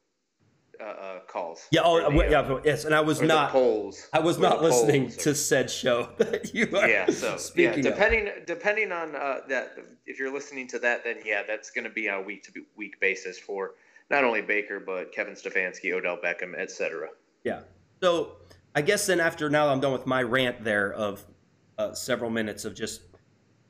uh, 0.80 0.84
uh, 0.84 1.20
calls. 1.26 1.66
Yeah. 1.70 1.80
Oh 1.84 2.10
the, 2.10 2.30
yeah. 2.30 2.40
uh, 2.40 2.60
Yes, 2.64 2.84
and 2.84 2.94
I 2.94 3.00
was 3.00 3.20
not. 3.20 3.50
polls. 3.52 4.08
I 4.12 4.20
was 4.20 4.38
not 4.38 4.62
listening 4.62 5.04
polls. 5.04 5.16
to 5.18 5.34
said 5.34 5.70
show 5.70 6.08
that 6.18 6.54
you 6.54 6.68
are 6.76 6.88
yeah 6.88 7.06
so 7.10 7.30
yeah 7.32 7.36
speaking 7.36 7.78
of. 7.86 7.92
depending 7.94 8.28
depending 8.46 8.92
on 8.92 9.14
uh, 9.14 9.40
that 9.48 9.76
if 10.06 10.18
you're 10.18 10.32
listening 10.32 10.66
to 10.68 10.78
that 10.80 11.04
then 11.04 11.16
yeah 11.24 11.42
that's 11.46 11.70
going 11.70 11.84
to 11.84 11.90
be 11.90 12.08
on 12.08 12.20
a 12.20 12.22
week 12.22 12.42
to 12.44 12.52
week 12.76 12.98
basis 13.00 13.38
for 13.38 13.72
not 14.10 14.24
only 14.24 14.40
baker 14.40 14.80
but 14.80 15.12
kevin 15.12 15.34
stefanski 15.34 15.92
odell 15.92 16.16
beckham 16.16 16.54
etc 16.58 17.08
Yeah. 17.44 17.60
So 18.02 18.36
I 18.74 18.82
guess 18.82 19.06
then 19.06 19.20
after 19.20 19.50
now 19.50 19.68
I'm 19.68 19.80
done 19.80 19.92
with 19.92 20.06
my 20.06 20.22
rant 20.22 20.64
there 20.64 20.92
of 20.92 21.24
uh, 21.78 21.92
several 21.94 22.30
minutes 22.30 22.64
of 22.64 22.74
just 22.74 23.02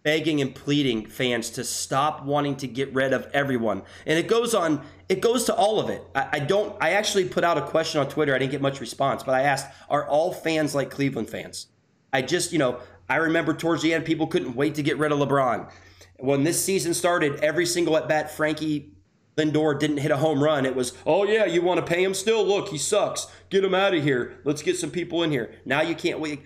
begging 0.02 0.40
and 0.40 0.54
pleading 0.54 1.06
fans 1.06 1.50
to 1.50 1.64
stop 1.64 2.24
wanting 2.24 2.56
to 2.56 2.66
get 2.66 2.92
rid 2.94 3.12
of 3.12 3.28
everyone. 3.32 3.82
And 4.06 4.18
it 4.18 4.28
goes 4.28 4.54
on, 4.54 4.82
it 5.08 5.20
goes 5.20 5.44
to 5.44 5.54
all 5.54 5.78
of 5.78 5.90
it. 5.90 6.02
I, 6.14 6.28
I 6.32 6.38
don't, 6.38 6.76
I 6.80 6.92
actually 6.92 7.28
put 7.28 7.44
out 7.44 7.58
a 7.58 7.62
question 7.62 8.00
on 8.00 8.08
Twitter. 8.08 8.34
I 8.34 8.38
didn't 8.38 8.52
get 8.52 8.62
much 8.62 8.80
response, 8.80 9.22
but 9.22 9.34
I 9.34 9.42
asked, 9.42 9.66
are 9.88 10.06
all 10.06 10.32
fans 10.32 10.74
like 10.74 10.90
Cleveland 10.90 11.28
fans? 11.28 11.66
I 12.12 12.22
just, 12.22 12.52
you 12.52 12.58
know, 12.58 12.80
I 13.08 13.16
remember 13.16 13.52
towards 13.52 13.82
the 13.82 13.92
end, 13.92 14.04
people 14.04 14.26
couldn't 14.26 14.54
wait 14.54 14.76
to 14.76 14.82
get 14.82 14.98
rid 14.98 15.12
of 15.12 15.18
LeBron. 15.18 15.70
When 16.18 16.44
this 16.44 16.64
season 16.64 16.94
started, 16.94 17.40
every 17.40 17.66
single 17.66 17.96
at 17.96 18.08
bat, 18.08 18.30
Frankie 18.30 18.92
Lindor 19.36 19.78
didn't 19.78 19.98
hit 19.98 20.10
a 20.10 20.16
home 20.16 20.42
run. 20.42 20.66
It 20.66 20.74
was, 20.74 20.92
oh 21.06 21.24
yeah, 21.24 21.44
you 21.44 21.62
want 21.62 21.84
to 21.84 21.86
pay 21.86 22.02
him 22.02 22.14
still? 22.14 22.44
Look, 22.44 22.68
he 22.68 22.78
sucks. 22.78 23.26
Get 23.48 23.64
him 23.64 23.74
out 23.74 23.94
of 23.94 24.02
here. 24.02 24.40
Let's 24.44 24.62
get 24.62 24.76
some 24.76 24.90
people 24.90 25.22
in 25.22 25.30
here. 25.30 25.54
Now 25.64 25.82
you 25.82 25.94
can't 25.94 26.20
wait. 26.20 26.42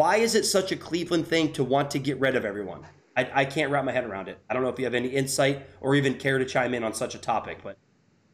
Why 0.00 0.16
is 0.16 0.34
it 0.34 0.46
such 0.46 0.72
a 0.72 0.76
Cleveland 0.76 1.26
thing 1.26 1.52
to 1.52 1.62
want 1.62 1.90
to 1.90 1.98
get 1.98 2.18
rid 2.20 2.34
of 2.34 2.46
everyone? 2.46 2.86
I, 3.18 3.30
I 3.34 3.44
can't 3.44 3.70
wrap 3.70 3.84
my 3.84 3.92
head 3.92 4.04
around 4.04 4.28
it. 4.28 4.38
I 4.48 4.54
don't 4.54 4.62
know 4.62 4.70
if 4.70 4.78
you 4.78 4.86
have 4.86 4.94
any 4.94 5.08
insight 5.08 5.66
or 5.82 5.94
even 5.94 6.14
care 6.14 6.38
to 6.38 6.44
chime 6.46 6.72
in 6.72 6.82
on 6.82 6.94
such 6.94 7.14
a 7.14 7.18
topic, 7.18 7.58
but 7.62 7.76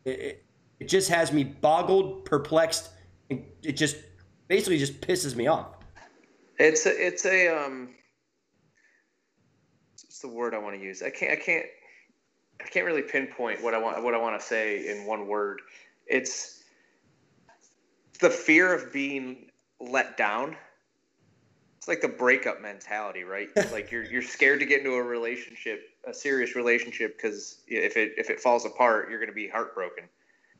it, 0.04 0.10
it, 0.10 0.44
it 0.78 0.88
just 0.88 1.08
has 1.08 1.32
me 1.32 1.42
boggled, 1.42 2.24
perplexed. 2.24 2.90
and 3.30 3.44
It 3.64 3.72
just 3.72 3.96
basically 4.46 4.78
just 4.78 5.00
pisses 5.00 5.34
me 5.34 5.48
off. 5.48 5.66
it's 6.60 6.86
a 6.86 6.90
it's 7.04 7.26
a 7.26 7.48
um 7.48 7.96
what's 10.04 10.20
the 10.20 10.28
word 10.28 10.54
i 10.54 10.58
want 10.58 10.76
to 10.76 10.80
use 10.80 11.02
i 11.02 11.10
can't 11.10 11.32
i 11.32 11.36
can't 11.36 11.66
i 12.60 12.68
can't 12.68 12.86
really 12.86 13.02
pinpoint 13.02 13.60
what 13.60 13.74
i 13.74 13.78
want 13.78 14.04
what 14.04 14.14
i 14.14 14.18
want 14.18 14.40
to 14.40 14.46
say 14.46 14.88
in 14.88 15.04
one 15.04 15.26
word 15.26 15.60
it's 16.06 16.62
the 18.20 18.30
fear 18.30 18.72
of 18.72 18.92
being 18.92 19.50
let 19.80 20.16
down 20.16 20.56
it's 21.86 21.88
like 21.88 22.00
the 22.00 22.16
breakup 22.16 22.60
mentality, 22.60 23.22
right? 23.22 23.48
like 23.70 23.92
you're 23.92 24.10
you're 24.10 24.20
scared 24.22 24.58
to 24.58 24.66
get 24.66 24.80
into 24.80 24.94
a 24.94 25.02
relationship, 25.02 25.90
a 26.04 26.12
serious 26.12 26.56
relationship, 26.56 27.16
because 27.16 27.62
if 27.68 27.96
it 27.96 28.12
if 28.18 28.28
it 28.28 28.40
falls 28.40 28.64
apart, 28.66 29.08
you're 29.08 29.20
going 29.20 29.28
to 29.28 29.34
be 29.34 29.48
heartbroken. 29.48 30.08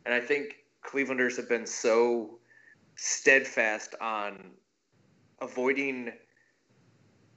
And 0.04 0.14
I 0.14 0.20
think 0.20 0.58
Clevelanders 0.88 1.36
have 1.36 1.48
been 1.48 1.66
so 1.66 2.38
steadfast 2.96 3.94
on 4.00 4.52
avoiding 5.40 6.12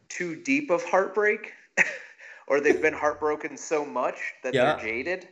too 0.10 0.36
deep 0.44 0.70
of 0.70 0.84
heartbreak, 0.84 1.54
or 2.48 2.62
they've 2.62 2.82
been 2.82 2.94
heartbroken 2.94 3.58
so 3.58 3.84
much 3.86 4.18
that 4.44 4.54
Yeah. 4.54 4.62
they're 4.62 4.78
jaded. 4.78 5.30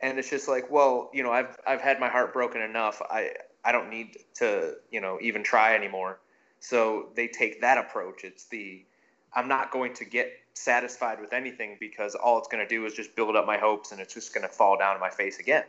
And 0.00 0.18
it's 0.18 0.30
just 0.30 0.48
like, 0.48 0.70
well, 0.70 1.10
you 1.14 1.22
know, 1.22 1.32
I've 1.32 1.56
I've 1.66 1.80
had 1.80 2.00
my 2.00 2.08
heart 2.08 2.32
broken 2.32 2.62
enough. 2.62 3.00
I 3.10 3.32
I 3.64 3.72
don't 3.72 3.90
need 3.90 4.16
to, 4.36 4.76
you 4.90 5.00
know, 5.00 5.18
even 5.22 5.44
try 5.44 5.74
anymore. 5.74 6.20
So 6.68 7.10
they 7.14 7.28
take 7.28 7.60
that 7.60 7.78
approach. 7.78 8.24
It's 8.24 8.46
the 8.46 8.84
I'm 9.34 9.46
not 9.46 9.70
going 9.70 9.94
to 9.94 10.04
get 10.04 10.32
satisfied 10.54 11.20
with 11.20 11.32
anything 11.32 11.76
because 11.78 12.16
all 12.16 12.38
it's 12.38 12.48
going 12.48 12.66
to 12.66 12.68
do 12.68 12.84
is 12.86 12.94
just 12.94 13.14
build 13.14 13.36
up 13.36 13.46
my 13.46 13.56
hopes 13.56 13.92
and 13.92 14.00
it's 14.00 14.14
just 14.14 14.34
going 14.34 14.42
to 14.44 14.52
fall 14.52 14.76
down 14.76 14.94
on 14.94 15.00
my 15.00 15.10
face 15.10 15.38
again. 15.38 15.62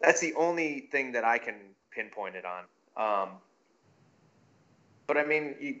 That's 0.00 0.20
the 0.20 0.32
only 0.34 0.88
thing 0.92 1.10
that 1.12 1.24
I 1.24 1.38
can 1.38 1.56
pinpoint 1.90 2.36
it 2.36 2.44
on. 2.44 2.64
Um, 2.96 3.28
but 5.08 5.16
I 5.16 5.24
mean, 5.24 5.56
you 5.60 5.76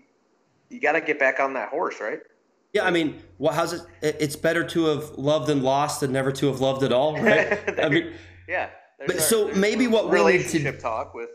you 0.70 0.80
got 0.80 0.92
to 0.92 1.00
get 1.00 1.20
back 1.20 1.38
on 1.38 1.54
that 1.54 1.68
horse, 1.68 2.00
right? 2.00 2.20
Yeah, 2.72 2.84
I 2.84 2.90
mean, 2.90 3.22
well, 3.38 3.52
how's 3.54 3.72
it? 3.74 3.82
it- 4.02 4.16
It's 4.18 4.36
better 4.36 4.64
to 4.64 4.86
have 4.86 5.10
loved 5.16 5.48
and 5.50 5.62
lost 5.62 6.00
than 6.00 6.10
never 6.12 6.32
to 6.32 6.46
have 6.48 6.60
loved 6.60 6.82
at 6.82 6.92
all, 6.92 7.16
right? 7.20 7.80
I 7.80 7.88
mean, 7.88 8.12
yeah. 8.48 8.70
But 8.98 9.08
there's 9.08 9.24
so 9.26 9.52
maybe 9.54 9.86
what 9.86 10.06
we 10.06 10.10
need 10.10 10.16
to- 10.18 10.24
relationship 10.26 10.80
talk 10.80 11.14
with 11.14 11.30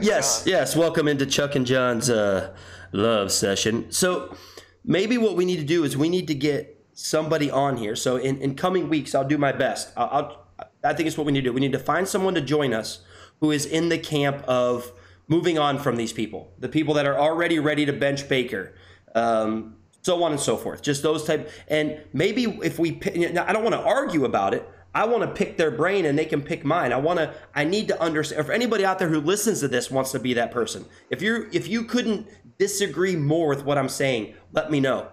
yes, 0.00 0.44
John. 0.44 0.48
yes. 0.48 0.76
Welcome 0.76 1.08
into 1.08 1.26
Chuck 1.26 1.54
and 1.54 1.66
John's 1.66 2.08
uh, 2.08 2.54
love 2.92 3.32
session. 3.32 3.90
So 3.90 4.36
maybe 4.84 5.18
what 5.18 5.36
we 5.36 5.44
need 5.44 5.56
to 5.56 5.64
do 5.64 5.84
is 5.84 5.96
we 5.96 6.08
need 6.08 6.28
to 6.28 6.34
get 6.34 6.84
somebody 6.92 7.50
on 7.50 7.76
here. 7.76 7.96
So 7.96 8.16
in, 8.16 8.40
in 8.40 8.54
coming 8.54 8.88
weeks, 8.88 9.14
I'll 9.14 9.26
do 9.26 9.38
my 9.38 9.52
best. 9.52 9.92
I'll, 9.96 10.08
I'll, 10.10 10.68
I 10.84 10.94
think 10.94 11.08
it's 11.08 11.18
what 11.18 11.26
we 11.26 11.32
need 11.32 11.40
to 11.40 11.50
do. 11.50 11.52
We 11.52 11.60
need 11.60 11.72
to 11.72 11.78
find 11.78 12.06
someone 12.06 12.34
to 12.34 12.40
join 12.40 12.72
us 12.72 13.00
who 13.40 13.50
is 13.50 13.66
in 13.66 13.88
the 13.88 13.98
camp 13.98 14.44
of 14.46 14.92
moving 15.26 15.58
on 15.58 15.78
from 15.78 15.96
these 15.96 16.12
people, 16.12 16.52
the 16.58 16.68
people 16.68 16.94
that 16.94 17.06
are 17.06 17.18
already 17.18 17.58
ready 17.58 17.84
to 17.86 17.92
bench 17.92 18.28
Baker. 18.28 18.74
Um, 19.14 19.76
so 20.02 20.22
on 20.22 20.32
and 20.32 20.40
so 20.40 20.56
forth. 20.56 20.82
Just 20.82 21.02
those 21.02 21.24
type. 21.24 21.50
And 21.66 21.98
maybe 22.12 22.44
if 22.62 22.78
we, 22.78 23.00
I 23.02 23.52
don't 23.52 23.64
want 23.64 23.74
to 23.74 23.80
argue 23.80 24.24
about 24.24 24.52
it. 24.54 24.68
I 24.94 25.06
want 25.06 25.22
to 25.22 25.28
pick 25.28 25.56
their 25.56 25.72
brain 25.72 26.04
and 26.04 26.16
they 26.16 26.24
can 26.24 26.40
pick 26.40 26.64
mine. 26.64 26.92
I 26.92 26.96
want 26.98 27.18
to. 27.18 27.34
I 27.54 27.64
need 27.64 27.88
to 27.88 28.00
understand. 28.00 28.40
If 28.40 28.50
anybody 28.50 28.84
out 28.84 28.98
there 28.98 29.08
who 29.08 29.20
listens 29.20 29.60
to 29.60 29.68
this 29.68 29.90
wants 29.90 30.12
to 30.12 30.20
be 30.20 30.34
that 30.34 30.52
person, 30.52 30.84
if 31.10 31.20
you 31.20 31.48
if 31.52 31.66
you 31.66 31.82
couldn't 31.82 32.28
disagree 32.58 33.16
more 33.16 33.48
with 33.48 33.64
what 33.64 33.76
I'm 33.76 33.88
saying, 33.88 34.34
let 34.52 34.70
me 34.70 34.78
know. 34.78 35.08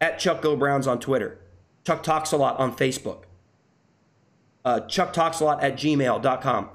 At 0.00 0.18
Chuck 0.18 0.42
Go 0.42 0.56
Browns 0.56 0.88
on 0.88 0.98
Twitter, 0.98 1.38
Chuck 1.86 2.02
Talks 2.02 2.32
a 2.32 2.36
Lot 2.36 2.58
on 2.58 2.76
Facebook, 2.76 3.22
uh, 4.64 4.80
Chuck 4.80 5.12
Talks 5.12 5.38
a 5.38 5.44
Lot 5.44 5.62
at 5.62 5.74
gmail.com. 5.74 6.70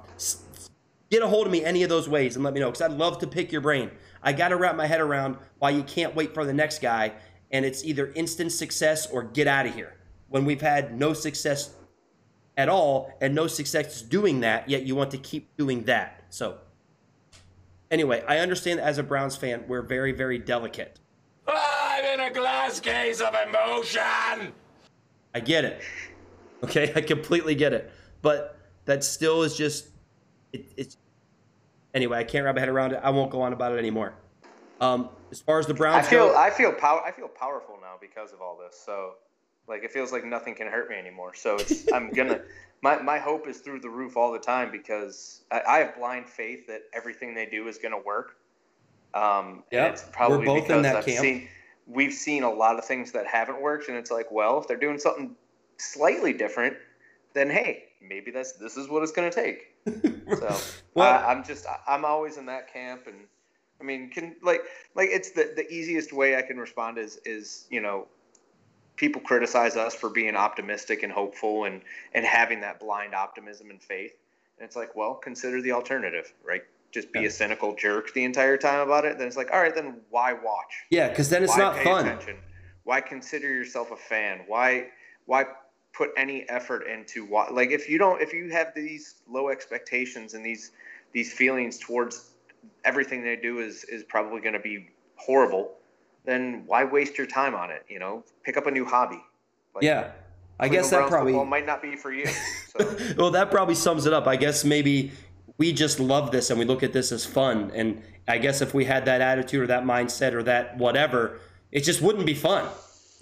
Get 1.10 1.22
a 1.22 1.28
hold 1.28 1.46
of 1.46 1.52
me 1.52 1.64
any 1.64 1.82
of 1.82 1.90
those 1.90 2.08
ways 2.08 2.36
and 2.36 2.44
let 2.44 2.54
me 2.54 2.60
know 2.60 2.70
because 2.70 2.82
I'd 2.82 2.92
love 2.92 3.18
to 3.18 3.26
pick 3.26 3.52
your 3.52 3.60
brain. 3.60 3.90
I 4.22 4.32
got 4.32 4.48
to 4.48 4.56
wrap 4.56 4.76
my 4.76 4.86
head 4.86 5.00
around 5.00 5.36
why 5.58 5.70
you 5.70 5.82
can't 5.82 6.14
wait 6.14 6.34
for 6.34 6.44
the 6.44 6.52
next 6.52 6.80
guy 6.80 7.12
and 7.50 7.64
it's 7.64 7.84
either 7.84 8.12
instant 8.14 8.52
success 8.52 9.06
or 9.10 9.22
get 9.22 9.46
out 9.46 9.66
of 9.66 9.74
here. 9.74 9.94
When 10.28 10.44
we've 10.44 10.60
had 10.60 10.98
no 10.98 11.14
success 11.14 11.74
at 12.58 12.68
all 12.68 13.10
and 13.20 13.34
no 13.34 13.46
success 13.46 14.02
doing 14.02 14.40
that, 14.40 14.68
yet 14.68 14.82
you 14.82 14.96
want 14.96 15.12
to 15.12 15.18
keep 15.18 15.56
doing 15.56 15.84
that. 15.84 16.24
So 16.28 16.58
anyway, 17.90 18.22
I 18.28 18.38
understand 18.38 18.80
as 18.80 18.98
a 18.98 19.02
Browns 19.02 19.36
fan, 19.36 19.64
we're 19.68 19.80
very, 19.80 20.12
very 20.12 20.38
delicate. 20.38 20.98
I'm 21.46 22.04
in 22.04 22.20
a 22.20 22.30
glass 22.30 22.80
case 22.80 23.20
of 23.20 23.34
emotion. 23.46 24.52
I 25.34 25.40
get 25.40 25.64
it. 25.64 25.80
Okay, 26.64 26.92
I 26.96 27.00
completely 27.00 27.54
get 27.54 27.72
it. 27.72 27.90
But 28.20 28.58
that 28.84 29.04
still 29.04 29.44
is 29.44 29.56
just 29.56 29.88
it, 30.52 30.66
it's 30.76 30.96
anyway. 31.94 32.18
I 32.18 32.24
can't 32.24 32.44
wrap 32.44 32.56
my 32.56 32.60
head 32.60 32.68
around 32.68 32.92
it. 32.92 33.00
I 33.02 33.10
won't 33.10 33.30
go 33.30 33.40
on 33.40 33.52
about 33.52 33.72
it 33.72 33.78
anymore. 33.78 34.14
Um, 34.80 35.10
as 35.30 35.40
far 35.40 35.60
as 35.60 35.66
the 35.66 35.74
Browns 35.74 36.06
I 36.06 36.10
feel 36.10 36.28
go, 36.28 36.36
I 36.36 36.50
feel 36.50 36.72
pow- 36.72 37.02
I 37.04 37.12
feel 37.12 37.28
powerful 37.28 37.78
now 37.80 37.94
because 38.00 38.32
of 38.32 38.40
all 38.42 38.58
this. 38.58 38.78
So 38.84 39.14
like 39.68 39.84
it 39.84 39.92
feels 39.92 40.12
like 40.12 40.24
nothing 40.24 40.54
can 40.54 40.66
hurt 40.66 40.88
me 40.88 40.96
anymore. 40.96 41.34
So 41.34 41.56
it's 41.56 41.90
I'm 41.92 42.10
gonna 42.10 42.40
my, 42.82 43.00
my 43.02 43.18
hope 43.18 43.46
is 43.48 43.58
through 43.58 43.80
the 43.80 43.90
roof 43.90 44.16
all 44.16 44.32
the 44.32 44.38
time 44.38 44.70
because 44.70 45.42
I, 45.50 45.60
I 45.68 45.78
have 45.78 45.96
blind 45.96 46.28
faith 46.28 46.66
that 46.68 46.82
everything 46.94 47.34
they 47.34 47.46
do 47.46 47.68
is 47.68 47.78
gonna 47.78 47.98
work. 48.00 48.36
Um, 49.14 49.64
Yeah, 49.72 49.86
it's 49.86 50.04
probably 50.12 50.38
we're 50.38 50.44
both 50.46 50.56
in 50.56 50.62
because 50.62 50.82
that 50.84 50.96
I've 50.96 51.04
camp. 51.06 51.18
seen 51.18 51.48
we've 51.86 52.12
seen 52.12 52.42
a 52.42 52.50
lot 52.52 52.78
of 52.78 52.84
things 52.84 53.12
that 53.12 53.26
haven't 53.26 53.60
worked, 53.60 53.88
and 53.88 53.96
it's 53.96 54.10
like, 54.10 54.30
well, 54.30 54.58
if 54.60 54.68
they're 54.68 54.76
doing 54.76 54.98
something 54.98 55.34
slightly 55.78 56.32
different, 56.32 56.76
then 57.34 57.48
hey, 57.50 57.84
maybe 58.02 58.30
that's 58.30 58.52
this 58.52 58.76
is 58.76 58.88
what 58.88 59.02
it's 59.02 59.12
gonna 59.12 59.30
take. 59.30 59.74
So 60.38 60.54
Well- 60.94 61.06
I, 61.24 61.32
I'm 61.32 61.42
just 61.44 61.66
I'm 61.86 62.04
always 62.04 62.36
in 62.36 62.46
that 62.46 62.72
camp, 62.72 63.06
and 63.06 63.16
I 63.80 63.84
mean, 63.84 64.10
can 64.10 64.36
like 64.42 64.62
like 64.94 65.08
it's 65.10 65.30
the 65.32 65.52
the 65.56 65.66
easiest 65.72 66.12
way 66.12 66.36
I 66.36 66.42
can 66.42 66.58
respond 66.58 66.98
is 66.98 67.18
is 67.24 67.66
you 67.70 67.80
know 67.80 68.06
people 68.98 69.22
criticize 69.22 69.76
us 69.76 69.94
for 69.94 70.10
being 70.10 70.36
optimistic 70.36 71.02
and 71.02 71.10
hopeful 71.12 71.64
and 71.64 71.80
and 72.12 72.26
having 72.26 72.60
that 72.60 72.78
blind 72.80 73.14
optimism 73.14 73.70
and 73.70 73.80
faith, 73.82 74.12
and 74.58 74.66
it's 74.66 74.76
like, 74.76 74.94
well, 74.94 75.14
consider 75.14 75.62
the 75.62 75.72
alternative, 75.72 76.34
right? 76.44 76.62
Just 76.90 77.12
be 77.12 77.20
Yeah. 77.20 77.26
a 77.26 77.30
cynical 77.30 77.74
jerk 77.74 78.12
the 78.12 78.24
entire 78.24 78.56
time 78.58 78.80
about 78.80 79.04
it. 79.04 79.16
Then 79.18 79.26
it's 79.26 79.36
like, 79.36 79.50
all 79.52 79.60
right, 79.60 79.74
then 79.74 80.00
why 80.10 80.32
watch? 80.34 80.84
yeah, 80.90 81.08
because 81.08 81.30
then 81.30 81.42
it's 81.42 81.52
why 81.56 81.58
not 81.62 81.78
fun. 81.78 82.06
attention? 82.06 82.36
Why 82.84 83.00
consider 83.00 83.48
yourself 83.48 83.90
a 83.90 83.96
fan? 83.96 84.40
Why 84.46 84.88
why 85.26 85.44
put 85.94 86.10
any 86.16 86.48
effort 86.48 86.86
into 86.86 87.24
what 87.24 87.54
like 87.54 87.70
if 87.70 87.88
you 87.88 87.98
don't 87.98 88.20
if 88.20 88.32
you 88.32 88.50
have 88.50 88.72
these 88.74 89.22
low 89.28 89.48
expectations 89.48 90.34
and 90.34 90.44
these 90.44 90.72
these 91.12 91.32
feelings 91.32 91.78
towards 91.78 92.32
everything 92.84 93.22
they 93.22 93.36
do 93.36 93.60
is 93.60 93.84
is 93.84 94.02
probably 94.04 94.40
going 94.40 94.52
to 94.54 94.60
be 94.60 94.88
horrible, 95.16 95.74
then 96.28 96.62
why 96.66 96.84
waste 96.84 97.16
your 97.16 97.26
time 97.26 97.54
on 97.54 97.70
it? 97.70 97.84
You 97.88 97.98
know, 97.98 98.22
pick 98.44 98.56
up 98.56 98.66
a 98.66 98.70
new 98.70 98.84
hobby. 98.84 99.20
Like, 99.74 99.82
Yeah, 99.84 100.10
I 100.60 100.68
Cleveland 100.68 100.72
guess 100.72 100.90
that 100.90 100.96
Browns 100.98 101.10
probably. 101.10 101.44
might 101.44 101.66
not 101.66 101.80
be 101.82 101.96
for 101.96 102.12
you. 102.12 102.26
So 102.26 102.96
well, 103.16 103.30
that 103.30 103.50
probably 103.50 103.74
sums 103.74 104.06
it 104.06 104.12
up. 104.12 104.26
I 104.26 104.36
guess 104.36 104.64
maybe 104.64 105.12
we 105.56 105.72
just 105.72 105.98
love 106.00 106.30
this 106.30 106.50
and 106.50 106.58
we 106.58 106.64
look 106.64 106.82
at 106.82 106.92
this 106.92 107.10
as 107.12 107.24
fun. 107.24 107.72
And 107.74 108.02
I 108.28 108.38
guess 108.38 108.60
if 108.60 108.74
we 108.74 108.84
had 108.84 109.06
that 109.06 109.20
attitude 109.20 109.62
or 109.62 109.66
that 109.68 109.84
mindset 109.84 110.32
or 110.34 110.42
that 110.44 110.76
whatever, 110.76 111.40
it 111.72 111.80
just 111.80 112.02
wouldn't 112.02 112.26
be 112.26 112.34
fun. 112.34 112.68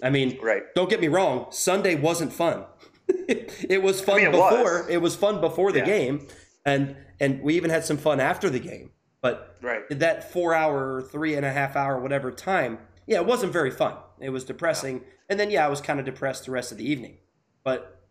I 0.03 0.09
mean, 0.11 0.37
Right. 0.41 0.63
don't 0.75 0.89
get 0.89 0.99
me 1.01 1.07
wrong, 1.07 1.47
Sunday 1.49 1.95
wasn't 1.95 2.31
fun. 2.33 2.65
it 3.07 3.81
was 3.81 4.01
fun 4.01 4.17
mean, 4.17 4.27
it 4.27 4.31
before. 4.31 4.81
was. 4.83 4.89
It 4.89 5.01
was 5.01 5.15
fun 5.15 5.39
before 5.41 5.71
the 5.71 5.79
Yeah. 5.79 5.85
game, 5.85 6.27
and 6.65 6.95
and 7.19 7.41
we 7.41 7.55
even 7.55 7.71
had 7.71 7.83
some 7.83 7.97
fun 7.97 8.19
after 8.19 8.47
the 8.49 8.59
game. 8.59 8.91
But 9.21 9.57
Right. 9.63 9.81
that 9.89 10.31
four 10.31 10.53
hour, 10.53 11.01
three 11.01 11.33
and 11.33 11.43
a 11.45 11.51
half 11.51 11.75
hour, 11.75 11.97
whatever 11.99 12.31
time, 12.31 12.77
yeah, 13.07 13.17
it 13.17 13.25
wasn't 13.25 13.53
very 13.53 13.71
fun. 13.71 13.95
It 14.19 14.29
was 14.29 14.43
depressing, 14.43 15.01
and 15.29 15.39
then 15.39 15.49
yeah, 15.49 15.65
I 15.65 15.69
was 15.69 15.81
kind 15.81 15.99
of 15.99 16.05
depressed 16.05 16.45
the 16.45 16.51
rest 16.51 16.71
of 16.71 16.77
the 16.77 16.89
evening. 16.89 17.17
But 17.63 18.01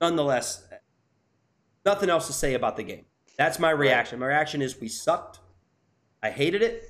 nonetheless, 0.00 0.64
nothing 1.84 2.10
else 2.10 2.26
to 2.28 2.32
say 2.32 2.54
about 2.54 2.76
the 2.76 2.82
game. 2.84 3.06
That's 3.36 3.58
my 3.58 3.70
reaction. 3.70 4.18
My 4.18 4.26
reaction 4.26 4.62
is 4.62 4.80
we 4.80 4.88
sucked. 4.88 5.40
I 6.22 6.30
hated 6.30 6.62
it. 6.62 6.84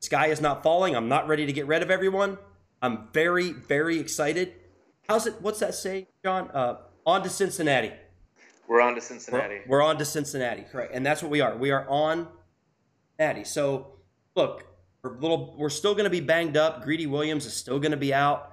Sky 0.00 0.26
is 0.26 0.40
not 0.40 0.62
falling. 0.62 0.94
I'm 0.94 1.08
not 1.08 1.26
ready 1.26 1.46
to 1.46 1.52
get 1.52 1.66
rid 1.66 1.82
of 1.82 1.90
everyone. 1.90 2.38
I'm 2.82 3.08
very, 3.12 3.52
very 3.52 3.98
excited. 3.98 4.52
How's 5.08 5.26
it? 5.26 5.34
What's 5.40 5.60
that 5.60 5.74
say, 5.74 6.08
John? 6.22 6.50
Uh, 6.52 6.76
on 7.06 7.22
to 7.22 7.30
Cincinnati. 7.30 7.92
we're 8.68 8.80
on 8.80 8.90
to 8.90 8.96
We're, 8.96 9.00
Cincinnati. 9.00 9.60
we're 9.66 9.82
on 9.82 9.96
to 9.98 10.04
Cincinnati, 10.04 10.62
correct? 10.70 10.92
And 10.94 11.06
that's 11.06 11.22
what 11.22 11.30
we 11.30 11.40
are. 11.40 11.56
We 11.56 11.70
are 11.70 11.88
on 11.88 12.28
Cincinnati. 13.18 13.44
So, 13.44 13.98
look, 14.34 14.66
we're 15.06 15.18
little. 15.18 15.54
We're 15.56 15.68
still 15.68 15.94
going 15.94 16.04
to 16.04 16.10
be 16.10 16.20
banged 16.20 16.56
up. 16.56 16.82
Greedy 16.82 17.06
Williams 17.06 17.46
is 17.46 17.54
still 17.54 17.78
going 17.78 17.92
to 17.92 17.96
be 17.96 18.12
out. 18.12 18.52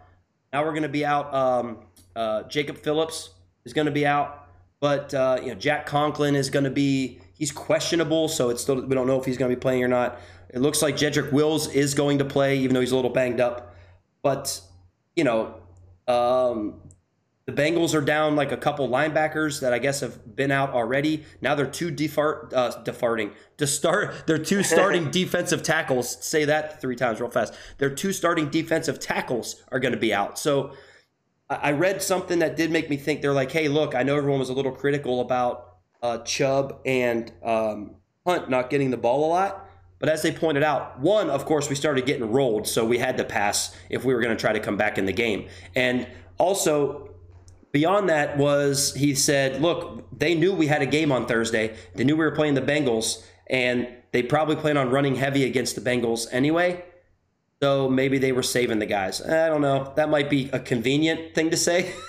Now 0.52 0.64
we're 0.64 0.72
going 0.72 0.84
to 0.84 0.90
be 0.90 1.06
out. 1.06 1.34
Um, 1.34 1.86
uh, 2.16 2.44
Jacob 2.44 2.78
Phillips 2.78 3.32
is 3.66 3.74
going 3.74 3.86
to 3.86 3.92
be 3.92 4.06
out, 4.06 4.48
but 4.80 5.14
uh, 5.14 5.40
you 5.42 5.50
know 5.50 5.56
Jack 5.56 5.86
Conklin 5.86 6.36
is 6.36 6.50
going 6.50 6.66
to 6.66 6.72
be. 6.72 7.20
He's 7.38 7.52
questionable, 7.52 8.28
so 8.28 8.50
it's 8.50 8.62
still 8.62 8.86
we 8.86 8.96
don't 8.96 9.08
know 9.08 9.20
if 9.20 9.26
he's 9.26 9.38
going 9.38 9.50
to 9.50 9.56
be 9.56 9.60
playing 9.60 9.84
or 9.84 9.88
not. 9.88 10.20
It 10.50 10.60
looks 10.60 10.82
like 10.82 10.96
Jedrick 10.96 11.32
Wills 11.32 11.68
is 11.74 11.96
going 11.96 12.20
to 12.20 12.26
play, 12.26 12.60
even 12.60 12.76
though 12.76 12.82
he's 12.82 12.92
a 12.92 12.96
little 12.96 13.12
banged 13.12 13.42
up. 13.42 13.76
But 14.22 14.62
you 15.16 15.24
know, 15.24 15.56
um, 16.08 16.82
the 17.46 17.52
Bengals 17.52 17.94
are 17.94 18.02
down 18.02 18.36
like 18.36 18.54
a 18.54 18.58
couple 18.58 18.88
linebackers 18.88 19.60
that 19.60 19.74
I 19.74 19.80
guess 19.80 20.00
have 20.00 20.36
been 20.36 20.52
out 20.52 20.72
already. 20.72 21.26
Now 21.42 21.56
they're 21.56 21.66
two 21.66 21.92
defart, 21.92 22.54
uh, 22.54 22.82
defarting 22.84 23.32
to 23.58 23.68
start. 23.68 24.14
They're 24.28 24.38
two 24.38 24.64
starting 24.64 25.12
defensive 25.12 25.62
tackles. 25.62 26.24
Say 26.26 26.46
that 26.46 26.80
three 26.80 26.96
times 26.96 27.20
real 27.20 27.30
fast. 27.30 27.54
Their 27.80 27.90
two 27.90 28.14
starting 28.14 28.50
defensive 28.50 29.00
tackles 29.00 29.62
are 29.72 29.80
going 29.80 29.94
to 29.94 30.00
be 30.00 30.14
out. 30.14 30.40
So 30.40 30.72
I 31.50 31.56
I 31.56 31.72
read 31.74 32.02
something 32.02 32.40
that 32.40 32.56
did 32.56 32.72
make 32.72 32.90
me 32.90 32.96
think. 32.96 33.22
They're 33.22 33.34
like, 33.34 33.52
hey, 33.52 33.68
look, 33.68 33.94
I 33.94 34.04
know 34.04 34.16
everyone 34.16 34.40
was 34.40 34.50
a 34.50 34.54
little 34.54 34.72
critical 34.72 35.20
about 35.20 35.76
uh, 36.02 36.20
Chubb 36.20 36.80
and 36.86 37.32
um, 37.44 37.96
Hunt 38.26 38.50
not 38.50 38.70
getting 38.70 38.90
the 38.90 38.98
ball 38.98 39.26
a 39.26 39.30
lot. 39.30 39.70
But 40.00 40.10
as 40.10 40.22
they 40.22 40.32
pointed 40.32 40.64
out, 40.64 41.00
one, 41.00 41.30
of 41.30 41.46
course, 41.46 41.70
we 41.70 41.76
started 41.76 42.06
getting 42.06 42.30
rolled, 42.30 42.68
so 42.68 42.84
we 42.84 42.98
had 42.98 43.16
to 43.18 43.24
pass 43.24 43.74
if 43.90 44.04
we 44.04 44.14
were 44.14 44.20
going 44.20 44.36
to 44.36 44.40
try 44.40 44.52
to 44.52 44.60
come 44.60 44.76
back 44.76 44.98
in 44.98 45.06
the 45.06 45.14
game. 45.14 45.48
And 45.76 46.08
also, 46.38 47.13
beyond 47.74 48.08
that 48.08 48.38
was 48.38 48.94
he 48.94 49.14
said, 49.14 49.62
look, 49.62 50.08
they 50.18 50.34
knew 50.36 50.54
we 50.54 50.68
had 50.68 50.82
a 50.82 50.86
game 50.86 51.12
on 51.12 51.26
Thursday. 51.26 51.76
They 51.96 52.06
knew 52.06 52.16
we 52.16 52.24
were 52.24 52.32
playing 52.32 52.54
the 52.54 52.62
Bengals, 52.62 53.26
and 53.48 53.90
they 54.14 54.24
probably 54.24 54.56
plan 54.56 54.78
on 54.78 54.90
running 54.90 55.16
heavy 55.16 55.44
against 55.44 55.76
the 55.76 55.82
Bengals 55.82 56.28
anyway. 56.32 56.86
So 57.62 57.90
maybe 57.90 58.18
they 58.18 58.32
were 58.32 58.44
saving 58.44 58.80
the 58.80 58.86
guys. 58.86 59.22
I 59.22 59.48
don't 59.50 59.62
know. 59.62 59.92
That 59.96 60.10
might 60.10 60.30
be 60.30 60.50
a 60.54 60.60
convenient 60.60 61.36
thing 61.36 61.50
to 61.50 61.58
say. 61.58 61.94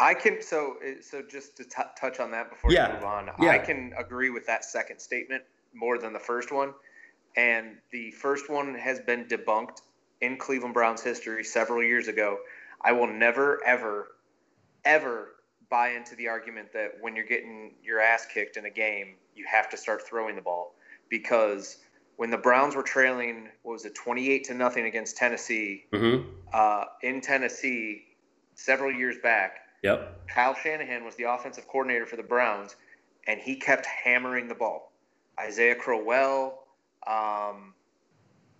I 0.00 0.14
can 0.14 0.40
so 0.40 0.76
so 1.00 1.22
just 1.28 1.56
to 1.58 1.64
t- 1.64 1.82
touch 2.00 2.20
on 2.20 2.30
that 2.30 2.50
before 2.50 2.72
Yeah. 2.72 2.88
we 2.88 2.94
move 2.94 3.04
on. 3.04 3.30
Yeah. 3.40 3.50
I 3.50 3.58
can 3.58 3.92
agree 3.98 4.30
with 4.30 4.46
that 4.46 4.64
second 4.64 5.00
statement 5.00 5.42
more 5.74 5.98
than 5.98 6.12
the 6.12 6.20
first 6.20 6.50
one, 6.52 6.72
and 7.36 7.76
the 7.90 8.12
first 8.12 8.48
one 8.48 8.74
has 8.74 9.00
been 9.00 9.24
debunked 9.24 9.82
in 10.20 10.36
Cleveland 10.36 10.74
Browns 10.74 11.02
history 11.02 11.42
several 11.44 11.82
years 11.82 12.06
ago. 12.08 12.38
I 12.80 12.92
will 12.92 13.08
never 13.08 13.60
ever 13.66 14.08
ever 14.84 15.34
buy 15.70 15.90
into 15.90 16.16
the 16.16 16.28
argument 16.28 16.72
that 16.72 16.92
when 17.00 17.14
you're 17.14 17.26
getting 17.26 17.74
your 17.82 18.00
ass 18.00 18.26
kicked 18.32 18.56
in 18.56 18.64
a 18.64 18.70
game, 18.70 19.14
you 19.34 19.44
have 19.50 19.68
to 19.70 19.76
start 19.76 20.06
throwing 20.06 20.34
the 20.34 20.42
ball 20.42 20.74
because 21.08 21.78
when 22.16 22.30
the 22.30 22.38
Browns 22.38 22.74
were 22.74 22.82
trailing, 22.82 23.48
what 23.62 23.74
was 23.74 23.84
it, 23.84 23.94
28 23.94 24.44
to 24.44 24.54
nothing 24.54 24.86
against 24.86 25.16
Tennessee 25.16 25.84
mm-hmm. 25.92 26.28
uh, 26.52 26.84
in 27.02 27.20
Tennessee 27.20 28.06
several 28.54 28.92
years 28.92 29.16
back. 29.22 29.60
Yep. 29.82 30.26
Kyle 30.26 30.54
Shanahan 30.54 31.04
was 31.04 31.14
the 31.14 31.24
offensive 31.24 31.68
coordinator 31.68 32.06
for 32.06 32.16
the 32.16 32.24
Browns, 32.24 32.74
and 33.28 33.40
he 33.40 33.54
kept 33.54 33.86
hammering 33.86 34.48
the 34.48 34.54
ball. 34.56 34.92
Isaiah 35.38 35.76
Crowell, 35.76 36.64
um, 37.06 37.74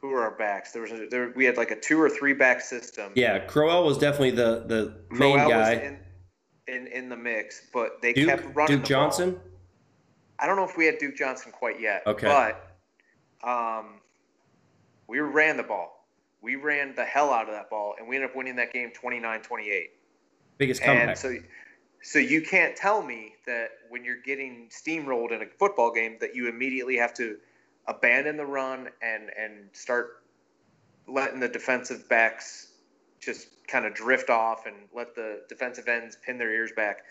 who 0.01 0.11
were 0.11 0.23
our 0.23 0.37
backs? 0.37 0.71
There 0.71 0.83
was 0.83 0.93
a, 0.93 1.09
there, 1.11 1.33
we 1.35 1.45
had 1.45 1.57
like 1.57 1.73
a 1.73 1.81
two 1.81 2.01
or 2.01 2.09
three 2.09 2.35
back 2.35 2.61
system. 2.61 3.13
Yeah, 3.17 3.41
Crowell 3.41 3.85
was 3.85 3.99
definitely 3.99 4.31
the 4.31 4.65
the 4.67 5.01
main 5.11 5.35
Crowell 5.35 5.51
guy. 5.51 5.99
In, 6.69 6.87
in 6.89 7.09
the 7.09 7.17
mix, 7.17 7.63
but 7.73 8.01
they 8.03 8.13
Duke, 8.13 8.29
kept 8.29 8.43
running 8.55 8.79
Duke 8.79 8.87
the 8.87 8.95
ball. 8.95 9.05
Johnson. 9.05 9.41
I 10.39 10.47
don't 10.47 10.57
know 10.57 10.65
if 10.65 10.77
we 10.77 10.87
had 10.87 10.99
Duke 10.99 11.17
Johnson 11.17 11.51
quite 11.51 11.81
yet. 11.81 12.03
Okay. 12.07 12.27
But 12.27 13.49
um, 13.49 14.01
we 15.09 15.19
ran 15.19 15.57
the 15.57 15.63
ball. 15.63 16.07
We 16.41 16.55
ran 16.55 16.95
the 16.95 17.05
hell 17.05 17.33
out 17.33 17.49
of 17.49 17.55
that 17.55 17.69
ball, 17.71 17.95
and 17.99 18.09
we 18.09 18.15
ended 18.17 18.31
up 18.31 18.37
winning 18.37 18.57
that 18.57 18.73
game 18.73 18.93
29-28. 18.93 19.87
Biggest 20.59 20.81
comeback. 20.81 21.09
And 21.09 21.19
so, 21.19 21.35
so 22.03 22.19
you 22.21 22.43
can't 22.43 22.77
tell 22.77 23.03
me 23.03 23.35
that 23.47 23.71
when 23.89 24.05
you're 24.05 24.23
getting 24.23 24.69
steamrolled 24.71 25.33
in 25.33 25.43
a 25.43 25.47
football 25.59 25.93
game 25.93 26.17
that 26.21 26.37
you 26.37 26.49
immediately 26.49 26.97
have 26.97 27.13
to 27.15 27.39
abandon 27.89 28.37
the 28.37 28.45
run 28.45 28.89
and 29.03 29.31
and 29.37 29.71
start 29.73 30.23
letting 31.09 31.41
the 31.41 31.49
defensive 31.49 32.09
backs 32.09 32.68
just 33.21 33.49
kind 33.67 33.85
of 33.87 33.95
drift 33.95 34.31
off 34.31 34.67
and 34.67 34.77
let 34.95 35.15
the 35.15 35.43
defensive 35.49 35.89
ends 35.89 36.17
pin 36.25 36.39
their 36.39 36.53
ears 36.53 36.73
back. 36.77 37.03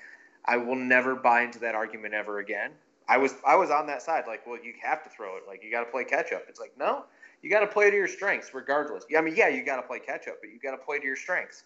I 0.46 0.58
will 0.58 0.76
never 0.76 1.16
buy 1.16 1.42
into 1.42 1.60
that 1.60 1.76
argument 1.76 2.14
ever 2.14 2.40
again. 2.40 2.72
I 3.10 3.18
was 3.18 3.36
I 3.46 3.56
was 3.56 3.72
on 3.72 3.88
that 3.88 4.02
side, 4.02 4.26
like, 4.28 4.46
well, 4.48 4.58
you 4.62 4.74
have 4.84 5.04
to 5.04 5.10
throw 5.10 5.38
it, 5.38 5.44
like 5.48 5.64
you 5.64 5.72
got 5.72 5.86
to 5.86 5.92
play 5.92 6.04
catch 6.04 6.34
up. 6.34 6.44
It's 6.50 6.60
like, 6.60 6.74
no, 6.78 7.06
you 7.42 7.50
got 7.50 7.62
to 7.62 7.68
play 7.68 7.90
to 7.90 7.96
your 7.96 8.08
strengths, 8.08 8.54
regardless. 8.54 9.06
I 9.18 9.22
mean, 9.22 9.36
yeah, 9.36 9.48
you 9.48 9.64
got 9.64 9.78
to 9.78 9.84
play 9.84 10.00
catch 10.00 10.28
up, 10.28 10.38
but 10.42 10.50
you 10.50 10.60
got 10.60 10.72
to 10.72 10.78
play 10.78 11.00
to 11.00 11.06
your 11.06 11.16
strengths 11.16 11.64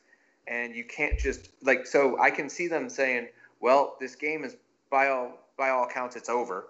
and 0.47 0.75
you 0.75 0.83
can't 0.83 1.19
just 1.19 1.49
like 1.61 1.85
so 1.85 2.19
i 2.19 2.31
can 2.31 2.49
see 2.49 2.67
them 2.67 2.89
saying 2.89 3.27
well 3.59 3.95
this 3.99 4.15
game 4.15 4.43
is 4.43 4.55
by 4.89 5.07
all 5.07 5.37
by 5.57 5.69
all 5.69 5.83
accounts 5.83 6.15
it's 6.15 6.29
over 6.29 6.65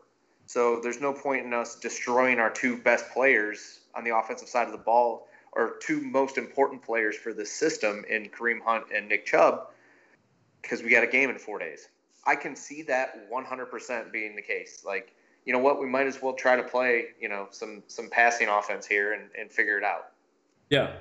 So 0.51 0.81
there's 0.81 0.99
no 0.99 1.13
point 1.13 1.45
in 1.45 1.53
us 1.53 1.75
destroying 1.79 2.37
our 2.39 2.49
two 2.49 2.75
best 2.75 3.09
players 3.13 3.79
on 3.95 4.03
the 4.03 4.13
offensive 4.13 4.49
side 4.49 4.65
of 4.65 4.73
the 4.73 4.83
ball, 4.83 5.29
or 5.53 5.75
two 5.81 6.01
most 6.01 6.37
important 6.37 6.81
players 6.81 7.15
for 7.15 7.33
this 7.33 7.51
system 7.51 8.05
in 8.09 8.29
Kareem 8.29 8.61
Hunt 8.63 8.85
and 8.95 9.09
Nick 9.09 9.25
Chubb, 9.25 9.67
because 10.61 10.81
we 10.81 10.89
got 10.89 11.03
a 11.03 11.07
game 11.07 11.29
in 11.29 11.37
four 11.37 11.59
days. 11.59 11.89
I 12.25 12.35
can 12.35 12.55
see 12.55 12.83
that 12.83 13.29
100% 13.31 14.11
being 14.11 14.35
the 14.35 14.41
case. 14.41 14.83
Like, 14.85 15.13
you 15.45 15.53
know 15.53 15.59
what? 15.59 15.79
We 15.79 15.87
might 15.87 16.07
as 16.07 16.21
well 16.21 16.33
try 16.33 16.55
to 16.55 16.63
play, 16.63 17.05
you 17.19 17.27
know, 17.27 17.47
some 17.51 17.83
some 17.87 18.09
passing 18.09 18.47
offense 18.47 18.85
here 18.85 19.13
and, 19.13 19.29
and 19.37 19.51
figure 19.51 19.77
it 19.77 19.83
out. 19.83 20.09
Yeah, 20.69 20.93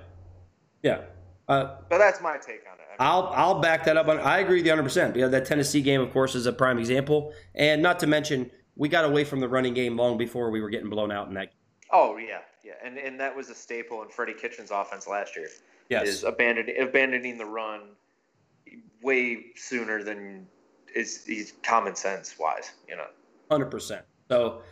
yeah. 0.83 1.03
Uh, 1.47 1.77
But 1.89 1.99
that's 1.99 2.23
my 2.23 2.39
take 2.39 2.63
on 2.71 2.79
it. 2.79 2.87
I 2.87 2.93
mean, 2.93 2.97
I'll 3.01 3.27
I'll 3.35 3.61
back 3.61 3.85
that 3.85 3.97
up. 3.97 4.09
On, 4.09 4.19
I 4.19 4.39
agree 4.39 4.57
with 4.57 4.67
you 4.67 4.73
100. 4.73 4.83
percent 4.83 5.17
Yeah, 5.17 5.27
that 5.29 5.45
Tennessee 5.45 5.83
game, 5.83 6.01
of 6.01 6.11
course, 6.13 6.35
is 6.35 6.47
a 6.47 6.53
prime 6.53 6.79
example, 6.79 7.35
and 7.55 7.83
not 7.83 7.99
to 8.01 8.07
mention 8.07 8.51
we 8.77 8.89
got 8.89 9.05
away 9.05 9.25
from 9.25 9.41
the 9.41 9.49
running 9.49 9.75
game 9.75 9.97
long 9.97 10.17
before 10.17 10.51
we 10.51 10.63
were 10.63 10.71
getting 10.71 10.89
blown 10.89 11.13
out 11.13 11.29
in 11.29 11.35
that. 11.35 11.53
oh 11.93 12.17
yeah, 12.17 12.39
yeah, 12.71 12.87
and 12.87 12.99
and 12.99 13.19
that 13.19 13.35
was 13.35 13.51
a 13.51 13.55
staple 13.55 14.03
in 14.03 14.09
Freddie 14.09 14.35
Kitchens' 14.35 14.71
offense 14.71 15.07
last 15.07 15.37
year. 15.37 15.49
Yes, 15.89 16.09
is 16.09 16.25
abandoning 16.25 16.81
abandoning 16.81 17.37
the 17.37 17.45
run 17.45 17.81
way 19.03 19.47
sooner 19.57 20.03
than 20.03 20.47
is 20.95 21.25
is 21.27 21.55
common 21.63 21.97
sense 21.97 22.37
wise. 22.39 22.73
You 22.89 22.97
know. 22.97 23.07
hundred 23.51 23.71
percent. 23.71 24.05
So 24.29 24.63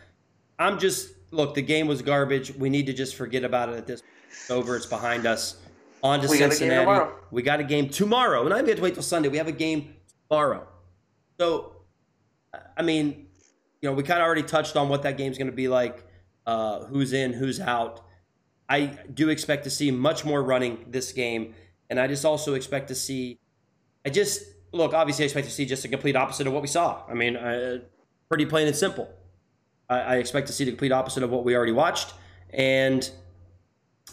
I'm 0.59 0.79
just 0.79 1.11
look. 1.31 1.55
The 1.55 1.63
game 1.63 1.89
was 1.89 2.03
garbage. 2.03 2.55
We 2.55 2.71
need 2.71 2.87
to 2.87 2.93
just 2.93 3.17
forget 3.17 3.45
about 3.45 3.69
it 3.69 3.77
at 3.77 3.87
this. 3.87 4.03
It's 4.31 4.51
over. 4.51 4.77
It's 4.77 4.87
behind 4.87 5.27
us. 5.27 5.57
On 6.03 6.21
to 6.21 6.29
We 6.29 6.39
got 6.39 6.51
Cincinnati. 6.51 6.81
tomorrow. 6.81 7.17
We 7.33 7.43
got 7.43 7.59
a 7.59 7.65
game 7.65 7.89
tomorrow, 7.89 8.45
and 8.45 8.55
I'm 8.55 8.65
have 8.67 8.77
to 8.77 8.83
wait 8.83 8.95
till 8.95 9.03
Sunday. 9.03 9.29
We 9.29 9.39
have 9.39 9.49
a 9.49 9.53
game 9.53 9.97
tomorrow. 10.29 10.69
So, 11.41 11.73
I 12.77 12.83
mean, 12.83 13.27
you 13.81 13.89
know, 13.89 13.95
we 13.95 14.05
kind 14.05 14.21
of 14.21 14.27
already 14.27 14.45
touched 14.45 14.77
on 14.77 14.89
what 14.89 15.03
that 15.03 15.17
game's 15.17 15.39
going 15.39 15.51
to 15.51 15.57
be 15.57 15.67
like. 15.67 16.08
Uh, 16.49 16.87
who's 16.87 17.13
in, 17.13 17.35
who's 17.35 17.61
out. 17.61 18.01
I 18.71 18.87
do 19.13 19.29
expect 19.29 19.65
to 19.65 19.71
see 19.71 19.91
much 19.91 20.25
more 20.25 20.43
running 20.43 20.87
this 20.89 21.13
game, 21.13 21.55
and 21.91 22.01
I 22.01 22.07
just 22.07 22.25
also 22.25 22.55
expect 22.55 22.89
to 22.89 22.95
see. 22.95 23.39
I 24.07 24.09
just 24.09 24.45
look. 24.73 24.95
Obviously, 24.95 25.25
I 25.25 25.27
expect 25.27 25.47
to 25.47 25.53
see 25.53 25.67
just 25.67 25.85
a 25.85 25.89
complete 25.89 26.17
opposite 26.17 26.47
of 26.47 26.55
what 26.55 26.63
we 26.63 26.69
saw. 26.69 27.03
I 27.07 27.13
mean, 27.13 27.37
uh, 27.37 27.81
pretty 28.31 28.47
plain 28.47 28.67
and 28.67 28.75
simple. 28.75 29.11
I, 29.91 29.99
I 29.99 30.15
expect 30.17 30.47
to 30.47 30.55
see 30.55 30.65
the 30.65 30.71
complete 30.71 30.91
opposite 30.91 31.23
of 31.23 31.29
what 31.29 31.45
we 31.45 31.55
already 31.55 31.73
watched, 31.73 32.15
and 32.49 33.11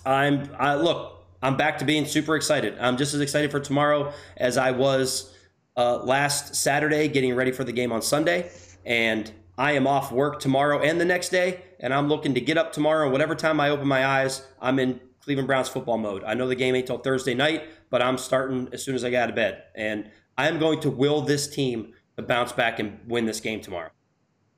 I'm 0.05 0.49
I 0.59 0.75
look. 0.75 1.23
I'm 1.41 1.55
back 1.55 1.77
to 1.77 1.85
being 1.85 2.05
super 2.05 2.35
excited. 2.35 2.77
I'm 2.81 2.97
just 2.97 3.13
as 3.13 3.21
excited 3.21 3.49
for 3.49 3.61
tomorrow 3.61 4.11
as 4.35 4.57
I 4.57 4.71
was 4.71 5.33
uh, 5.77 5.99
last 6.03 6.53
Saturday, 6.53 7.07
getting 7.07 7.33
ready 7.33 7.53
for 7.53 7.63
the 7.63 7.71
game 7.71 7.93
on 7.93 8.01
Sunday. 8.01 8.49
And 8.85 9.31
I 9.57 9.71
am 9.73 9.87
off 9.87 10.11
work 10.11 10.39
tomorrow 10.39 10.81
and 10.81 10.99
the 10.99 11.05
next 11.05 11.29
day, 11.29 11.61
and 11.85 11.93
I'm 11.93 12.09
looking 12.09 12.33
to 12.33 12.41
get 12.41 12.57
up 12.57 12.73
tomorrow. 12.73 13.11
Whatever 13.11 13.35
time 13.35 13.59
I 13.59 13.69
open 13.69 13.87
my 13.87 14.03
eyes, 14.03 14.41
I'm 14.59 14.79
in 14.79 14.99
Cleveland 15.21 15.45
Browns 15.45 15.69
football 15.69 15.99
mode. 15.99 16.23
I 16.23 16.33
know 16.33 16.47
the 16.47 16.55
game 16.55 16.73
ain't 16.73 16.87
till 16.87 16.97
Thursday 16.97 17.35
night, 17.35 17.61
but 17.91 18.01
I'm 18.01 18.17
starting 18.17 18.69
as 18.73 18.83
soon 18.83 18.95
as 18.95 19.03
I 19.03 19.11
get 19.11 19.21
out 19.21 19.29
of 19.29 19.35
bed, 19.35 19.61
and 19.75 20.09
I 20.35 20.47
am 20.47 20.57
going 20.57 20.79
to 20.79 20.89
will 20.89 21.21
this 21.21 21.47
team 21.47 21.93
to 22.17 22.23
bounce 22.23 22.51
back 22.51 22.79
and 22.79 22.99
win 23.05 23.27
this 23.27 23.39
game 23.39 23.61
tomorrow. 23.61 23.91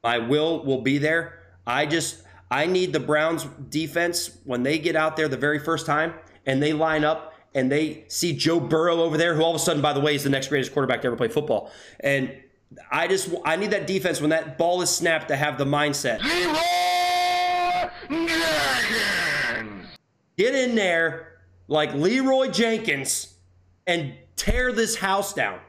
My 0.04 0.20
will 0.20 0.63
will 0.63 0.82
be 0.82 1.00
there. 1.00 1.40
I 1.68 1.86
just 1.86 2.24
I 2.50 2.66
need 2.66 2.94
the 2.94 3.02
Browns 3.02 3.44
defense 3.70 4.38
when 4.46 4.63
they 4.63 4.80
get 4.80 4.96
out 4.96 5.18
there 5.18 5.28
the 5.28 5.36
very 5.36 5.60
first 5.60 5.86
time 5.86 6.13
and 6.46 6.63
they 6.63 6.72
line 6.72 7.04
up 7.04 7.34
and 7.54 7.70
they 7.70 8.06
see 8.08 8.38
Joe 8.38 8.62
Burrow 8.62 9.02
over 9.02 9.18
there, 9.18 9.36
who 9.36 9.42
all 9.42 9.50
of 9.50 9.58
a 9.58 9.60
sudden, 9.60 9.82
by 9.82 9.92
the 9.92 10.00
way, 10.00 10.16
is 10.16 10.24
the 10.24 10.30
next 10.30 10.48
greatest 10.48 10.72
quarterback 10.72 11.02
to 11.02 11.08
ever 11.08 11.18
play 11.18 11.28
football. 11.28 11.74
And 12.00 12.34
I 12.90 13.10
just 13.10 13.30
I 13.44 13.58
need 13.58 13.72
that 13.72 13.86
defense 13.86 14.22
when 14.22 14.30
that 14.30 14.58
ball 14.58 14.82
is 14.82 14.90
snapped 14.90 15.28
to 15.28 15.36
have 15.36 15.58
the 15.58 15.66
mindset. 15.66 16.22
Get 20.38 20.56
in 20.56 20.76
there 20.76 21.39
like 21.67 21.93
Leeroy 21.93 22.50
Jenkins 22.50 23.36
and 23.86 24.13
tear 24.36 24.72
this 24.72 24.96
house 24.96 25.34
down. 25.34 25.60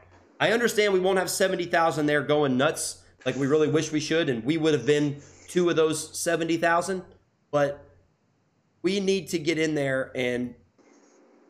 I 0.41 0.53
understand 0.53 0.93
we 0.93 1.01
won't 1.01 1.19
have 1.19 1.31
70,000 1.31 2.07
there 2.07 2.23
going 2.23 2.57
nuts 2.57 3.03
like 3.27 3.37
we 3.37 3.47
really 3.47 3.69
wish 3.69 3.91
we 3.91 4.01
should, 4.01 4.29
and 4.29 4.45
we 4.45 4.57
would 4.57 4.73
have 4.73 4.87
been 4.87 5.21
two 5.49 5.69
of 5.69 5.77
those 5.77 6.17
70,000, 6.19 7.03
but 7.51 7.85
we 8.83 9.01
need 9.01 9.29
to 9.29 9.39
get 9.39 9.59
in 9.59 9.75
there 9.75 10.13
and 10.15 10.55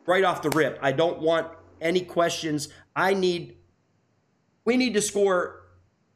right 0.07 0.25
off 0.25 0.41
the 0.43 0.51
rip, 0.51 0.79
I 0.81 0.93
don't 0.93 1.21
want 1.21 1.49
any 1.81 2.01
questions. 2.01 2.69
I 2.97 3.15
need, 3.15 3.57
we 4.65 4.77
need 4.77 4.95
to 4.95 5.03
score 5.03 5.58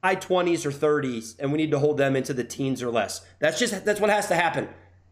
high 0.03 0.17
20s 0.17 0.67
or 0.67 0.71
30s, 0.71 1.37
and 1.39 1.53
we 1.53 1.59
need 1.59 1.71
to 1.71 1.79
hold 1.79 1.97
them 1.97 2.17
into 2.17 2.35
the 2.35 2.45
teens 2.45 2.83
or 2.83 2.91
less. 2.91 3.25
That's 3.39 3.59
just, 3.59 3.85
that's 3.85 4.01
what 4.01 4.11
has 4.11 4.27
to 4.29 4.35
happen. 4.35 4.69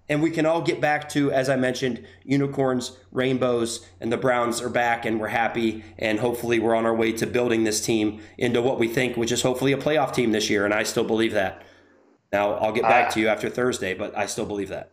And 0.08 0.20
we 0.20 0.32
can 0.32 0.44
all 0.44 0.60
get 0.60 0.80
back 0.80 1.08
to, 1.10 1.30
as 1.30 1.48
I 1.48 1.54
mentioned, 1.54 2.04
unicorns, 2.24 2.96
rainbows, 3.12 3.86
and 4.00 4.10
the 4.10 4.16
Browns 4.16 4.60
are 4.60 4.68
back, 4.68 5.04
and 5.06 5.20
we're 5.20 5.28
happy. 5.28 5.84
And 5.98 6.18
hopefully, 6.18 6.58
we're 6.58 6.74
on 6.74 6.84
our 6.84 6.94
way 6.94 7.12
to 7.12 7.26
building 7.28 7.62
this 7.62 7.80
team 7.80 8.20
into 8.36 8.60
what 8.60 8.80
we 8.80 8.88
think, 8.88 9.16
which 9.16 9.30
is 9.30 9.42
hopefully 9.42 9.70
a 9.72 9.76
playoff 9.76 10.12
team 10.12 10.32
this 10.32 10.50
year. 10.50 10.64
And 10.64 10.74
I 10.74 10.82
still 10.82 11.04
believe 11.04 11.32
that. 11.34 11.62
Now, 12.32 12.54
I'll 12.54 12.72
get 12.72 12.82
back 12.82 13.08
Uh, 13.08 13.10
to 13.12 13.20
you 13.20 13.28
after 13.28 13.48
Thursday, 13.48 13.94
but 13.94 14.16
I 14.18 14.26
still 14.26 14.46
believe 14.46 14.70
that. 14.70 14.90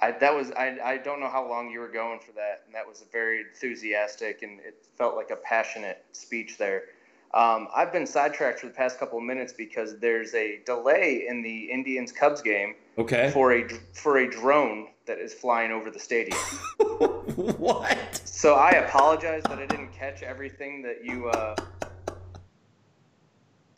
I, 0.00 0.12
that 0.12 0.34
was 0.34 0.50
I, 0.52 0.78
I 0.82 0.96
don't 0.96 1.20
know 1.20 1.28
how 1.28 1.46
long 1.46 1.70
you 1.70 1.80
were 1.80 1.92
going 1.92 2.20
for 2.20 2.32
that, 2.32 2.62
and 2.64 2.74
that 2.74 2.88
was 2.88 3.02
a 3.02 3.12
very 3.12 3.40
enthusiastic 3.40 4.42
and 4.42 4.58
it 4.60 4.86
felt 4.96 5.14
like 5.16 5.30
a 5.30 5.36
passionate 5.36 6.02
speech 6.12 6.56
there. 6.56 6.84
Um, 7.32 7.68
I've 7.74 7.92
been 7.92 8.06
sidetracked 8.06 8.58
for 8.60 8.66
the 8.66 8.72
past 8.72 8.98
couple 8.98 9.18
of 9.18 9.24
minutes 9.24 9.52
because 9.52 9.98
there's 10.00 10.34
a 10.34 10.60
delay 10.66 11.26
in 11.28 11.42
the 11.42 11.70
Indians 11.70 12.10
Cubs 12.10 12.40
game 12.42 12.74
Okay. 12.98 13.30
for 13.32 13.52
a 13.52 13.68
for 13.94 14.18
a 14.18 14.28
drone 14.28 14.88
that 15.06 15.18
is 15.18 15.32
flying 15.32 15.70
over 15.70 15.90
the 15.92 16.00
stadium. 16.00 16.36
what? 16.78 18.20
So 18.24 18.54
I 18.54 18.70
apologize 18.72 19.44
that 19.44 19.58
I 19.60 19.66
didn't 19.66 19.92
catch 19.92 20.22
everything 20.22 20.82
that 20.82 21.04
you. 21.04 21.28
Uh, 21.28 21.54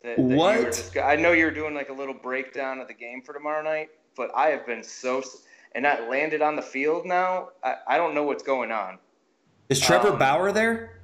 that, 0.01 0.17
that 0.17 0.17
You 0.17 0.23
were 0.25 0.35
What? 0.35 0.65
discuss- 0.71 1.03
I 1.05 1.15
know 1.15 1.31
you're 1.31 1.51
doing 1.51 1.75
like 1.75 1.89
a 1.89 1.93
little 1.93 2.13
breakdown 2.15 2.79
of 2.79 2.87
the 2.87 2.93
game 2.93 3.21
for 3.21 3.33
tomorrow 3.33 3.63
night, 3.63 3.89
but 4.17 4.31
I 4.35 4.47
have 4.49 4.65
been 4.65 4.83
so, 4.83 5.21
and 5.75 5.85
that 5.85 6.09
landed 6.09 6.41
on 6.41 6.55
the 6.55 6.61
field 6.61 7.05
now. 7.05 7.49
I, 7.63 7.75
I 7.87 7.97
don't 7.97 8.13
know 8.15 8.23
what's 8.23 8.43
going 8.43 8.71
on. 8.71 8.97
Is 9.69 9.79
Trevor 9.79 10.09
Um, 10.09 10.19
Bauer 10.19 10.51
there? 10.51 10.99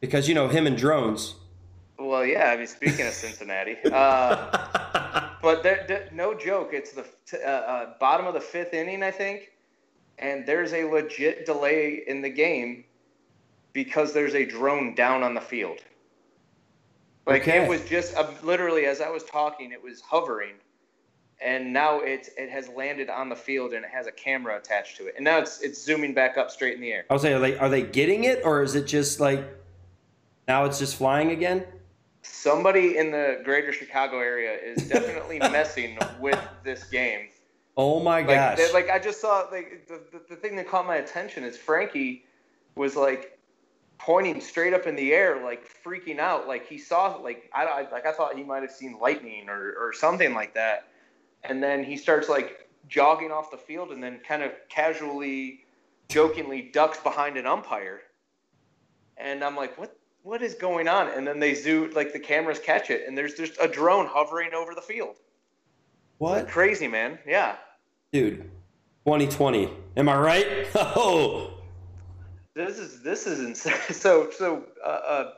Because 0.00 0.28
you 0.28 0.34
know 0.34 0.48
him 0.48 0.66
and 0.66 0.76
drones. 0.76 1.34
Well, 1.98 2.24
yeah. 2.24 2.50
I 2.50 2.56
mean, 2.56 2.66
speaking 2.66 3.06
of 3.06 3.12
Cincinnati, 3.24 3.76
uh, 3.90 5.28
but 5.42 5.62
there, 5.62 5.84
there- 5.88 6.08
no 6.12 6.34
joke. 6.34 6.70
It's 6.72 6.92
the 6.92 7.06
t- 7.26 7.42
uh, 7.42 7.48
uh, 7.48 7.98
bottom 7.98 8.26
of 8.26 8.34
the 8.34 8.40
fifth 8.40 8.74
inning, 8.74 9.02
I 9.02 9.10
think, 9.10 9.52
and 10.18 10.46
there's 10.46 10.72
a 10.74 10.84
legit 10.84 11.46
delay 11.46 12.02
in 12.06 12.20
the 12.20 12.28
game 12.30 12.84
because 13.72 14.12
there's 14.12 14.34
a 14.34 14.44
drone 14.44 14.94
down 14.94 15.22
on 15.22 15.34
the 15.34 15.40
field. 15.40 15.78
Like 17.26 17.42
Okay. 17.42 17.64
it 17.64 17.68
was 17.68 17.80
just 17.88 18.14
uh, 18.16 18.30
literally 18.42 18.84
as 18.86 19.00
I 19.00 19.08
was 19.08 19.24
talking, 19.24 19.72
it 19.72 19.82
was 19.82 20.00
hovering, 20.00 20.54
and 21.40 21.72
now 21.72 21.98
it's 22.00 22.28
it 22.36 22.50
has 22.50 22.68
landed 22.68 23.10
on 23.10 23.28
the 23.28 23.34
field 23.34 23.72
and 23.72 23.84
it 23.84 23.90
has 23.90 24.06
a 24.06 24.12
camera 24.12 24.56
attached 24.58 24.96
to 24.98 25.06
it, 25.08 25.14
and 25.16 25.24
now 25.24 25.38
it's 25.38 25.60
it's 25.60 25.82
zooming 25.82 26.14
back 26.14 26.36
up 26.38 26.50
straight 26.52 26.74
in 26.74 26.80
the 26.80 26.92
air. 26.92 27.04
I 27.10 27.14
was 27.14 27.22
saying, 27.22 27.34
are 27.34 27.40
they 27.40 27.58
are 27.58 27.68
they 27.68 27.82
getting 27.82 28.24
it, 28.24 28.42
or 28.44 28.62
is 28.62 28.74
it 28.76 28.86
just 28.86 29.18
like 29.18 29.42
now 30.48 30.64
it's 30.64 30.78
just 30.78 30.96
flying 30.96 31.30
again? 31.30 31.64
Somebody 32.22 32.98
in 32.98 33.10
the 33.10 33.40
greater 33.44 33.72
Chicago 33.72 34.18
area 34.18 34.52
is 34.56 34.88
definitely 34.88 35.38
messing 35.38 35.98
with 36.20 36.40
this 36.64 36.84
game. 36.84 37.28
Oh 37.76 38.00
my 38.00 38.18
Like, 38.18 38.26
gosh! 38.28 38.58
they- 38.58 38.72
like 38.72 38.90
I 38.90 38.98
just 38.98 39.20
saw 39.20 39.46
like 39.52 39.86
the, 39.86 40.00
the, 40.12 40.22
the 40.30 40.36
thing 40.36 40.56
that 40.56 40.68
caught 40.68 40.86
my 40.86 40.96
attention 40.96 41.44
is 41.44 41.56
Frankie 41.56 42.24
was 42.74 42.96
like 42.96 43.38
pointing 43.98 44.40
straight 44.40 44.74
up 44.74 44.86
in 44.86 44.96
the 44.96 45.12
air, 45.12 45.42
like 45.44 45.66
freaking 45.84 46.18
out, 46.18 46.48
like 46.48 46.66
he 46.66 46.78
saw 46.78 47.16
like 47.16 47.50
I, 47.54 47.64
I 47.64 47.90
like 47.90 48.06
I 48.06 48.12
thought 48.12 48.36
he 48.36 48.42
might 48.44 48.62
have 48.62 48.72
seen 48.72 48.98
lightning 49.00 49.48
or 49.48 49.74
or 49.78 49.92
something 49.92 50.34
like 50.34 50.54
that, 50.54 50.88
and 51.44 51.62
then 51.62 51.84
he 51.84 51.96
starts 51.96 52.28
like 52.28 52.68
jogging 52.88 53.30
off 53.30 53.50
the 53.50 53.56
field 53.58 53.90
and 53.90 54.02
then 54.02 54.20
kind 54.26 54.42
of 54.42 54.52
casually, 54.68 55.64
jokingly 56.08 56.62
ducks 56.72 56.98
behind 57.00 57.36
an 57.36 57.46
umpire, 57.46 58.00
and 59.16 59.44
I'm 59.44 59.54
like, 59.56 59.76
what? 59.78 59.96
What 60.26 60.42
is 60.42 60.54
going 60.56 60.88
on? 60.88 61.06
And 61.06 61.24
then 61.24 61.38
they 61.38 61.54
zoom, 61.54 61.92
like 61.92 62.12
the 62.12 62.18
cameras 62.18 62.58
catch 62.58 62.90
it, 62.90 63.06
and 63.06 63.16
there's 63.16 63.34
just 63.34 63.52
a 63.60 63.68
drone 63.68 64.06
hovering 64.06 64.54
over 64.54 64.74
the 64.74 64.80
field. 64.80 65.14
what, 66.18 66.48
Crazy, 66.48 66.88
man. 66.88 67.20
Yeah. 67.24 67.54
dude? 68.12 68.38
2020. 69.04 69.70
Am 69.96 70.08
I 70.08 70.16
right? 70.18 70.66
Oh, 70.74 71.60
This 72.54 72.76
is 72.80 73.02
this 73.04 73.28
is 73.28 73.38
insane. 73.38 73.74
So 73.92 74.28
so 74.36 74.64
uh, 74.84 74.88
uh, 74.88 75.30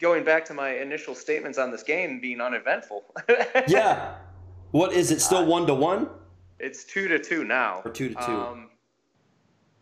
going 0.00 0.24
back 0.24 0.46
to 0.46 0.54
my 0.54 0.76
initial 0.76 1.14
statements 1.14 1.58
on 1.58 1.70
this 1.70 1.82
game 1.82 2.18
being 2.18 2.40
uneventful. 2.40 3.04
yeah. 3.68 4.14
What 4.70 4.94
is 4.94 5.10
it? 5.10 5.20
Still 5.20 5.44
one 5.44 5.66
to 5.66 5.74
one? 5.74 6.08
it's 6.58 6.84
two 6.84 7.06
to 7.08 7.18
two 7.18 7.44
now. 7.44 7.82
Or 7.84 7.90
two 7.90 8.08
to 8.08 8.14
two. 8.14 8.20
Um, 8.32 8.70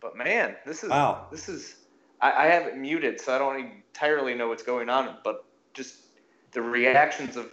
but 0.01 0.17
man, 0.17 0.57
this 0.65 0.83
is 0.83 0.89
Wow. 0.89 1.27
this 1.31 1.47
is. 1.47 1.77
I, 2.21 2.45
I 2.45 2.45
have 2.47 2.67
it 2.67 2.77
muted, 2.77 3.19
so 3.19 3.35
I 3.35 3.37
don't 3.37 3.71
entirely 3.93 4.33
know 4.33 4.47
what's 4.47 4.63
going 4.63 4.89
on. 4.89 5.17
But 5.23 5.45
just 5.73 5.95
the 6.51 6.61
reactions 6.61 7.37
of 7.37 7.51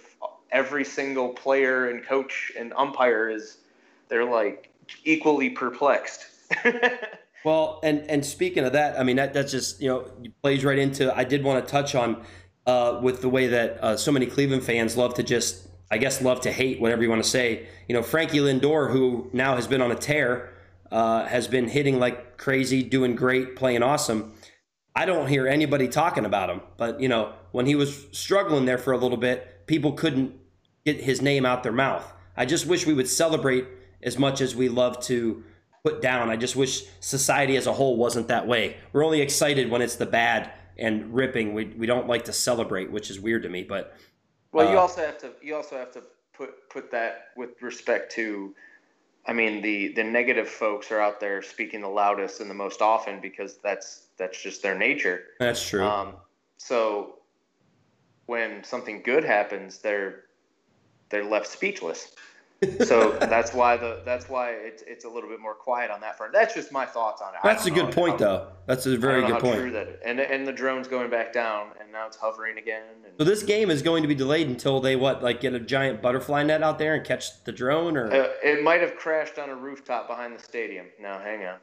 every 0.50 0.85
single 0.85 1.31
player 1.31 1.90
and 1.90 2.04
coach 2.04 2.52
and 2.59 2.72
umpire 2.74 3.28
is 3.28 3.59
they're 4.09 4.24
like 4.24 4.70
equally 5.04 5.50
perplexed. 5.50 6.26
Well, 7.44 7.81
and 7.83 8.00
and 8.11 8.24
speaking 8.24 8.64
of 8.64 8.72
that, 8.72 8.98
I 8.98 9.04
mean 9.04 9.16
that 9.16 9.33
that's 9.33 9.52
just 9.52 9.81
you 9.81 9.88
know 9.88 10.11
plays 10.42 10.64
right 10.64 10.78
into. 10.78 11.16
I 11.16 11.24
did 11.24 11.44
want 11.44 11.64
to 11.64 11.70
touch 11.70 11.94
on 11.94 12.24
uh, 12.66 13.00
with 13.02 13.22
the 13.22 13.28
way 13.28 13.46
that 13.46 13.83
uh, 13.83 13.96
so 13.96 14.12
many 14.12 14.26
Cleveland 14.26 14.64
fans 14.64 14.96
love 14.96 15.14
to 15.14 15.22
just, 15.22 15.66
I 15.90 15.98
guess, 15.98 16.20
love 16.20 16.40
to 16.42 16.52
hate 16.52 16.81
whatever 16.81 17.02
you 17.02 17.09
want 17.09 17.22
to 17.22 17.28
say. 17.28 17.66
You 17.88 17.94
know, 17.94 18.02
Frankie 18.02 18.38
Lindor, 18.38 18.90
who 18.90 19.31
now 19.33 19.54
has 19.54 19.66
been 19.66 19.81
on 19.81 19.90
a 19.90 19.94
tear, 19.94 20.52
uh, 20.90 21.26
has 21.26 21.46
been 21.46 21.68
hitting 21.68 21.98
like 21.98 22.37
crazy, 22.37 22.83
doing 22.83 23.14
great, 23.14 23.57
playing 23.57 23.83
awesome. 23.83 24.35
I 24.98 25.04
don't 25.04 25.28
hear 25.28 25.46
anybody 25.46 25.87
talking 25.87 26.24
about 26.24 26.50
him, 26.50 26.61
but 26.76 27.00
you 27.00 27.08
know, 27.08 27.32
when 27.52 27.66
he 27.66 27.76
was 27.76 28.08
struggling 28.11 28.64
there 28.64 28.78
for 28.78 28.92
a 28.92 28.96
little 28.96 29.16
bit, 29.16 29.64
people 29.68 29.92
couldn't 29.92 30.34
get 30.84 31.00
his 31.00 31.22
name 31.22 31.46
out 31.46 31.62
their 31.62 31.70
mouth. 31.70 32.04
I 32.37 32.46
just 32.46 32.66
wish 32.66 32.84
we 32.84 32.94
would 32.94 33.06
celebrate 33.06 33.64
as 34.02 34.18
much 34.18 34.40
as 34.40 34.56
we 34.56 34.68
love 34.68 35.00
to 35.02 35.44
put 35.84 36.02
down. 36.02 36.30
I 36.30 36.37
just 36.37 36.56
wish 36.56 36.82
society 36.98 37.56
as 37.56 37.68
a 37.68 37.72
whole 37.72 37.96
wasn't 37.96 38.26
that 38.26 38.48
way. 38.48 38.76
We're 38.92 39.04
only 39.04 39.20
excited 39.20 39.70
when 39.70 39.82
it's 39.82 39.94
the 39.94 40.04
bad 40.04 40.50
and 40.76 41.14
ripping. 41.14 41.54
We, 41.54 41.66
we 41.66 41.87
don't 41.87 42.08
like 42.08 42.24
to 42.24 42.32
celebrate, 42.32 42.90
which 42.90 43.08
is 43.08 43.20
weird 43.20 43.44
to 43.44 43.48
me. 43.48 43.62
But 43.62 43.96
well, 44.50 44.68
you 44.68 44.78
uh, 44.78 44.80
also 44.80 45.02
have 45.02 45.18
to 45.18 45.30
you 45.40 45.54
also 45.54 45.76
have 45.76 45.92
to 45.92 46.02
put 46.37 46.68
put 46.70 46.90
that 46.90 47.28
with 47.37 47.62
respect 47.62 48.11
to. 48.14 48.52
I 49.28 49.32
mean, 49.32 49.62
the 49.62 49.92
the 49.92 50.02
negative 50.02 50.48
folks 50.48 50.90
are 50.90 51.00
out 51.00 51.20
there 51.20 51.40
speaking 51.40 51.82
the 51.82 51.88
loudest 51.88 52.40
and 52.40 52.50
the 52.50 52.54
most 52.54 52.82
often 52.82 53.20
because 53.20 53.58
that's 53.62 54.07
that's 54.18 54.40
just 54.42 54.62
their 54.62 54.76
nature. 54.76 55.22
that's 55.38 55.66
true. 55.68 55.85
Um, 55.85 56.14
so 56.59 57.14
when 58.26 58.62
something 58.64 59.02
good 59.02 59.24
happens, 59.24 59.78
they're 59.78 60.24
they're 61.11 61.24
left 61.24 61.46
speechless. 61.46 62.12
so 62.85 63.12
that's 63.20 63.54
why 63.54 63.76
the 63.76 64.02
that's 64.04 64.28
why 64.28 64.50
it's 64.50 64.83
it's 64.87 65.04
a 65.04 65.09
little 65.09 65.31
bit 65.31 65.40
more 65.40 65.54
quiet 65.54 65.90
on 65.90 66.00
that 66.00 66.16
front. 66.18 66.33
That's 66.33 66.54
just 66.54 66.72
my 66.72 66.85
thoughts 66.85 67.22
on 67.22 67.35
it. 67.35 67.40
That's 67.44 67.66
a 67.66 67.70
good 67.70 67.92
point, 67.92 68.12
how- 68.12 68.26
though. 68.26 68.48
That's 68.66 68.85
a 68.85 68.96
very 68.98 69.24
good 69.26 69.40
point. 69.40 69.57
True 69.61 69.70
that 69.70 70.00
and 70.04 70.20
and 70.20 70.46
the 70.46 70.52
drone's 70.52 70.88
going 70.88 71.09
back 71.09 71.33
down, 71.33 71.68
and 71.81 71.90
now 71.90 72.07
it's 72.07 72.16
hovering 72.16 72.59
again. 72.59 72.83
And, 73.04 73.14
So 73.16 73.24
this 73.24 73.42
game 73.42 73.70
is 73.70 73.81
going 73.81 74.02
to 74.02 74.09
be 74.09 74.14
delayed 74.14 74.48
until 74.48 74.81
they 74.81 74.96
what 74.96 75.22
like 75.22 75.40
get 75.40 75.54
a 75.54 75.61
giant 75.61 76.02
butterfly 76.02 76.42
net 76.42 76.62
out 76.62 76.78
there 76.78 76.94
and 76.94 77.04
catch 77.04 77.44
the 77.44 77.52
drone, 77.52 77.96
or 77.96 78.12
uh, 78.12 78.28
it 78.42 78.62
might 78.62 78.83
have 78.83 78.96
crashed 78.96 79.38
on 79.38 79.48
a 79.48 79.54
rooftop 79.54 80.09
behind 80.09 80.38
the 80.38 80.42
stadium. 80.42 80.87
Now, 81.00 81.18
hang 81.18 81.46
on. 81.46 81.59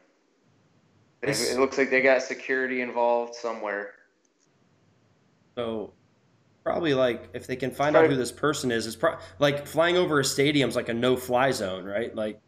It, 1.26 1.30
This- 1.30 1.54
it 1.54 1.60
looks 1.60 1.78
like 1.78 1.90
they 1.90 2.02
got 2.02 2.22
security 2.22 2.82
involved 2.82 3.34
somewhere. 3.36 3.92
so 5.56 5.92
probably 6.64 6.94
like 6.94 7.30
if 7.34 7.48
they 7.48 7.56
can 7.56 7.72
find 7.72 7.96
out 7.96 8.08
who 8.10 8.16
this 8.16 8.32
person 8.32 8.72
is, 8.72 8.86
it's 8.88 8.96
pro- 8.96 9.18
like 9.40 9.66
flying 9.66 9.98
over 9.98 10.20
a 10.20 10.26
stadium's 10.26 10.76
like 10.76 10.90
a 10.90 10.94
no 10.94 11.16
fly 11.16 11.50
zone, 11.52 11.86
right? 11.86 12.14
Like, 12.16 12.40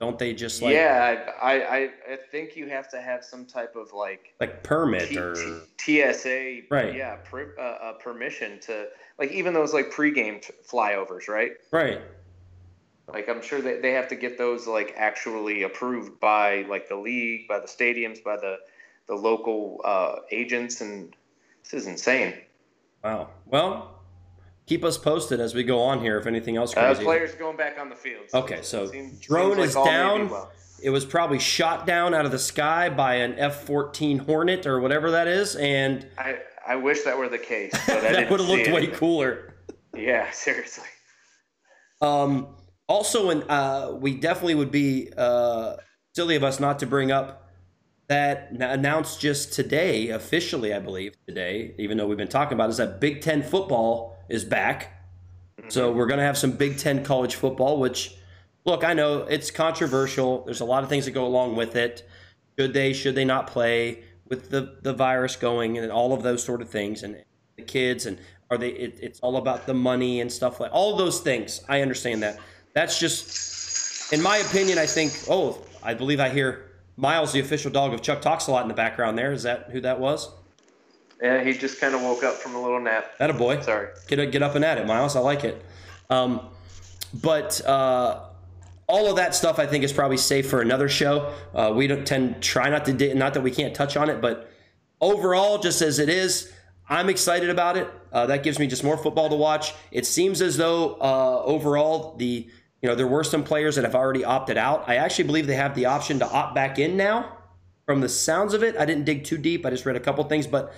don't 0.00 0.16
they 0.18 0.32
just 0.32 0.62
like 0.62 0.74
yeah, 0.74 1.32
I, 1.42 1.60
I 1.62 1.76
I 2.12 2.16
think 2.30 2.54
you 2.56 2.68
have 2.68 2.88
to 2.90 3.00
have 3.00 3.24
some 3.24 3.44
type 3.46 3.74
of 3.74 3.92
like 3.92 4.34
like 4.40 4.62
permit 4.62 5.08
T- 5.08 5.18
or 5.18 5.34
TSA, 5.80 6.60
Right. 6.70 6.94
Yeah, 6.94 7.16
per, 7.24 7.54
uh, 7.58 7.62
uh, 7.62 7.92
permission 7.94 8.60
to 8.60 8.86
like 9.18 9.32
even 9.32 9.54
those 9.54 9.72
like 9.74 9.90
pregame 9.90 10.40
t- 10.40 10.52
flyovers, 10.70 11.26
right? 11.28 11.52
right? 11.72 12.00
Like 13.12 13.28
I'm 13.28 13.40
sure 13.42 13.60
that 13.60 13.80
they 13.82 13.92
have 13.92 14.08
to 14.08 14.16
get 14.16 14.36
those 14.38 14.66
like 14.66 14.94
actually 14.96 15.62
approved 15.62 16.20
by 16.20 16.62
like 16.68 16.88
the 16.88 16.96
league, 16.96 17.48
by 17.48 17.58
the 17.58 17.66
stadiums, 17.66 18.22
by 18.22 18.36
the 18.36 18.58
the 19.06 19.14
local 19.14 19.80
uh, 19.84 20.16
agents, 20.30 20.80
and 20.82 21.14
this 21.64 21.72
is 21.72 21.86
insane. 21.86 22.34
Wow. 23.02 23.30
Well, 23.46 24.00
keep 24.66 24.84
us 24.84 24.98
posted 24.98 25.40
as 25.40 25.54
we 25.54 25.62
go 25.64 25.80
on 25.80 26.00
here 26.00 26.18
if 26.18 26.26
anything 26.26 26.56
else 26.56 26.76
Uh, 26.76 26.80
crazy. 26.86 27.04
players 27.04 27.34
going 27.34 27.56
back 27.56 27.78
on 27.78 27.88
the 27.88 27.96
field. 27.96 28.24
Okay, 28.34 28.60
so 28.60 28.86
Seems- 28.86 29.18
drone 29.20 29.56
seems 29.56 29.58
like 29.58 29.68
is 29.68 29.76
all 29.76 29.84
may 29.86 29.90
be 29.90 29.96
down. 29.96 30.30
well. 30.30 30.52
It 30.82 30.90
was 30.90 31.04
probably 31.06 31.38
shot 31.38 31.86
down 31.86 32.12
out 32.14 32.24
of 32.26 32.30
the 32.30 32.38
sky 32.38 32.88
by 32.90 33.14
an 33.16 33.36
F-14 33.38 34.20
Hornet 34.20 34.64
or 34.66 34.78
whatever 34.80 35.10
that 35.12 35.26
is, 35.26 35.56
and 35.56 36.06
I 36.18 36.38
I 36.66 36.76
wish 36.76 37.02
that 37.04 37.16
were 37.16 37.28
the 37.30 37.38
case, 37.38 37.72
but 37.86 38.02
that 38.02 38.30
would 38.30 38.40
have 38.40 38.48
looked 38.48 38.68
way 38.70 38.86
cooler. 38.88 39.54
Yeah, 39.96 40.30
seriously. 40.32 40.84
Um, 42.02 42.48
also, 42.88 43.30
and 43.30 43.44
uh, 43.48 43.94
we 43.98 44.14
definitely 44.14 44.54
would 44.54 44.70
be 44.70 45.10
uh, 45.16 45.76
silly 46.14 46.36
of 46.36 46.44
us 46.44 46.58
not 46.58 46.78
to 46.80 46.86
bring 46.86 47.12
up 47.12 47.48
that 48.08 48.48
announced 48.52 49.20
just 49.20 49.52
today, 49.52 50.08
officially, 50.08 50.72
I 50.72 50.78
believe 50.78 51.14
today, 51.26 51.74
even 51.78 51.98
though 51.98 52.06
we've 52.06 52.16
been 52.16 52.26
talking 52.26 52.54
about, 52.54 52.68
it, 52.68 52.70
is 52.70 52.76
that 52.78 53.00
Big 53.00 53.20
Ten 53.20 53.42
football 53.42 54.16
is 54.28 54.44
back. 54.44 54.94
So 55.68 55.92
we're 55.92 56.06
going 56.06 56.18
to 56.18 56.24
have 56.24 56.38
some 56.38 56.52
Big 56.52 56.78
Ten 56.78 57.04
college 57.04 57.34
football, 57.34 57.78
which, 57.78 58.14
look, 58.64 58.82
I 58.82 58.94
know 58.94 59.24
it's 59.24 59.50
controversial. 59.50 60.42
There's 60.44 60.60
a 60.60 60.64
lot 60.64 60.82
of 60.82 60.88
things 60.88 61.04
that 61.04 61.10
go 61.10 61.26
along 61.26 61.56
with 61.56 61.76
it. 61.76 62.08
Should 62.58 62.72
they? 62.72 62.94
Should 62.94 63.14
they 63.14 63.26
not 63.26 63.46
play 63.46 64.04
with 64.26 64.50
the 64.50 64.78
the 64.82 64.94
virus 64.94 65.36
going 65.36 65.76
and 65.76 65.92
all 65.92 66.12
of 66.12 66.22
those 66.22 66.42
sort 66.42 66.62
of 66.62 66.70
things 66.70 67.02
and 67.02 67.22
the 67.56 67.62
kids 67.62 68.06
and 68.06 68.18
are 68.50 68.56
they? 68.56 68.70
It, 68.70 68.98
it's 69.02 69.20
all 69.20 69.36
about 69.36 69.66
the 69.66 69.74
money 69.74 70.20
and 70.20 70.32
stuff 70.32 70.60
like 70.60 70.70
all 70.72 70.96
those 70.96 71.20
things. 71.20 71.60
I 71.68 71.82
understand 71.82 72.22
that. 72.22 72.38
That's 72.78 72.96
just, 72.96 74.12
in 74.12 74.22
my 74.22 74.36
opinion, 74.36 74.78
I 74.78 74.86
think. 74.86 75.12
Oh, 75.28 75.58
I 75.82 75.94
believe 75.94 76.20
I 76.20 76.28
hear 76.28 76.70
Miles, 76.96 77.32
the 77.32 77.40
official 77.40 77.72
dog 77.72 77.92
of 77.92 78.02
Chuck 78.02 78.22
talks 78.22 78.46
a 78.46 78.52
lot 78.52 78.62
in 78.62 78.68
the 78.68 78.74
background. 78.74 79.18
There 79.18 79.32
is 79.32 79.42
that 79.42 79.70
who 79.72 79.80
that 79.80 79.98
was? 79.98 80.30
Yeah, 81.20 81.42
he 81.42 81.54
just 81.54 81.80
kind 81.80 81.92
of 81.92 82.02
woke 82.02 82.22
up 82.22 82.34
from 82.34 82.54
a 82.54 82.62
little 82.62 82.78
nap. 82.78 83.18
That 83.18 83.30
a 83.30 83.32
boy. 83.32 83.60
Sorry. 83.62 83.88
Get 84.06 84.30
get 84.30 84.44
up 84.44 84.54
and 84.54 84.64
at 84.64 84.78
it, 84.78 84.86
Miles. 84.86 85.16
I 85.16 85.20
like 85.20 85.42
it. 85.42 85.60
Um, 86.08 86.40
but 87.20 87.60
uh, 87.66 88.26
all 88.86 89.10
of 89.10 89.16
that 89.16 89.34
stuff, 89.34 89.58
I 89.58 89.66
think, 89.66 89.82
is 89.82 89.92
probably 89.92 90.16
safe 90.16 90.48
for 90.48 90.60
another 90.60 90.88
show. 90.88 91.34
Uh, 91.52 91.72
we 91.74 91.88
don't 91.88 92.06
tend 92.06 92.40
try 92.40 92.70
not 92.70 92.84
to 92.84 93.14
not 93.16 93.34
that 93.34 93.40
we 93.40 93.50
can't 93.50 93.74
touch 93.74 93.96
on 93.96 94.08
it, 94.08 94.20
but 94.20 94.48
overall, 95.00 95.58
just 95.58 95.82
as 95.82 95.98
it 95.98 96.08
is, 96.08 96.52
I'm 96.88 97.10
excited 97.10 97.50
about 97.50 97.76
it. 97.76 97.88
Uh, 98.12 98.26
that 98.26 98.42
gives 98.42 98.60
me 98.60 98.66
just 98.66 98.84
more 98.84 98.96
football 98.96 99.28
to 99.28 99.34
watch. 99.34 99.74
It 99.90 100.06
seems 100.06 100.40
as 100.40 100.56
though 100.56 100.94
uh, 100.94 101.42
overall 101.44 102.16
the 102.16 102.48
you 102.82 102.88
know 102.88 102.94
there 102.94 103.06
were 103.06 103.24
some 103.24 103.44
players 103.44 103.76
that 103.76 103.84
have 103.84 103.94
already 103.94 104.24
opted 104.24 104.56
out. 104.56 104.88
I 104.88 104.96
actually 104.96 105.24
believe 105.24 105.46
they 105.46 105.54
have 105.56 105.74
the 105.74 105.86
option 105.86 106.18
to 106.20 106.28
opt 106.28 106.54
back 106.54 106.78
in 106.78 106.96
now. 106.96 107.36
From 107.86 108.00
the 108.00 108.08
sounds 108.08 108.54
of 108.54 108.62
it, 108.62 108.76
I 108.76 108.84
didn't 108.84 109.04
dig 109.04 109.24
too 109.24 109.38
deep. 109.38 109.64
I 109.64 109.70
just 109.70 109.86
read 109.86 109.96
a 109.96 110.00
couple 110.00 110.22
things, 110.24 110.46
but 110.46 110.74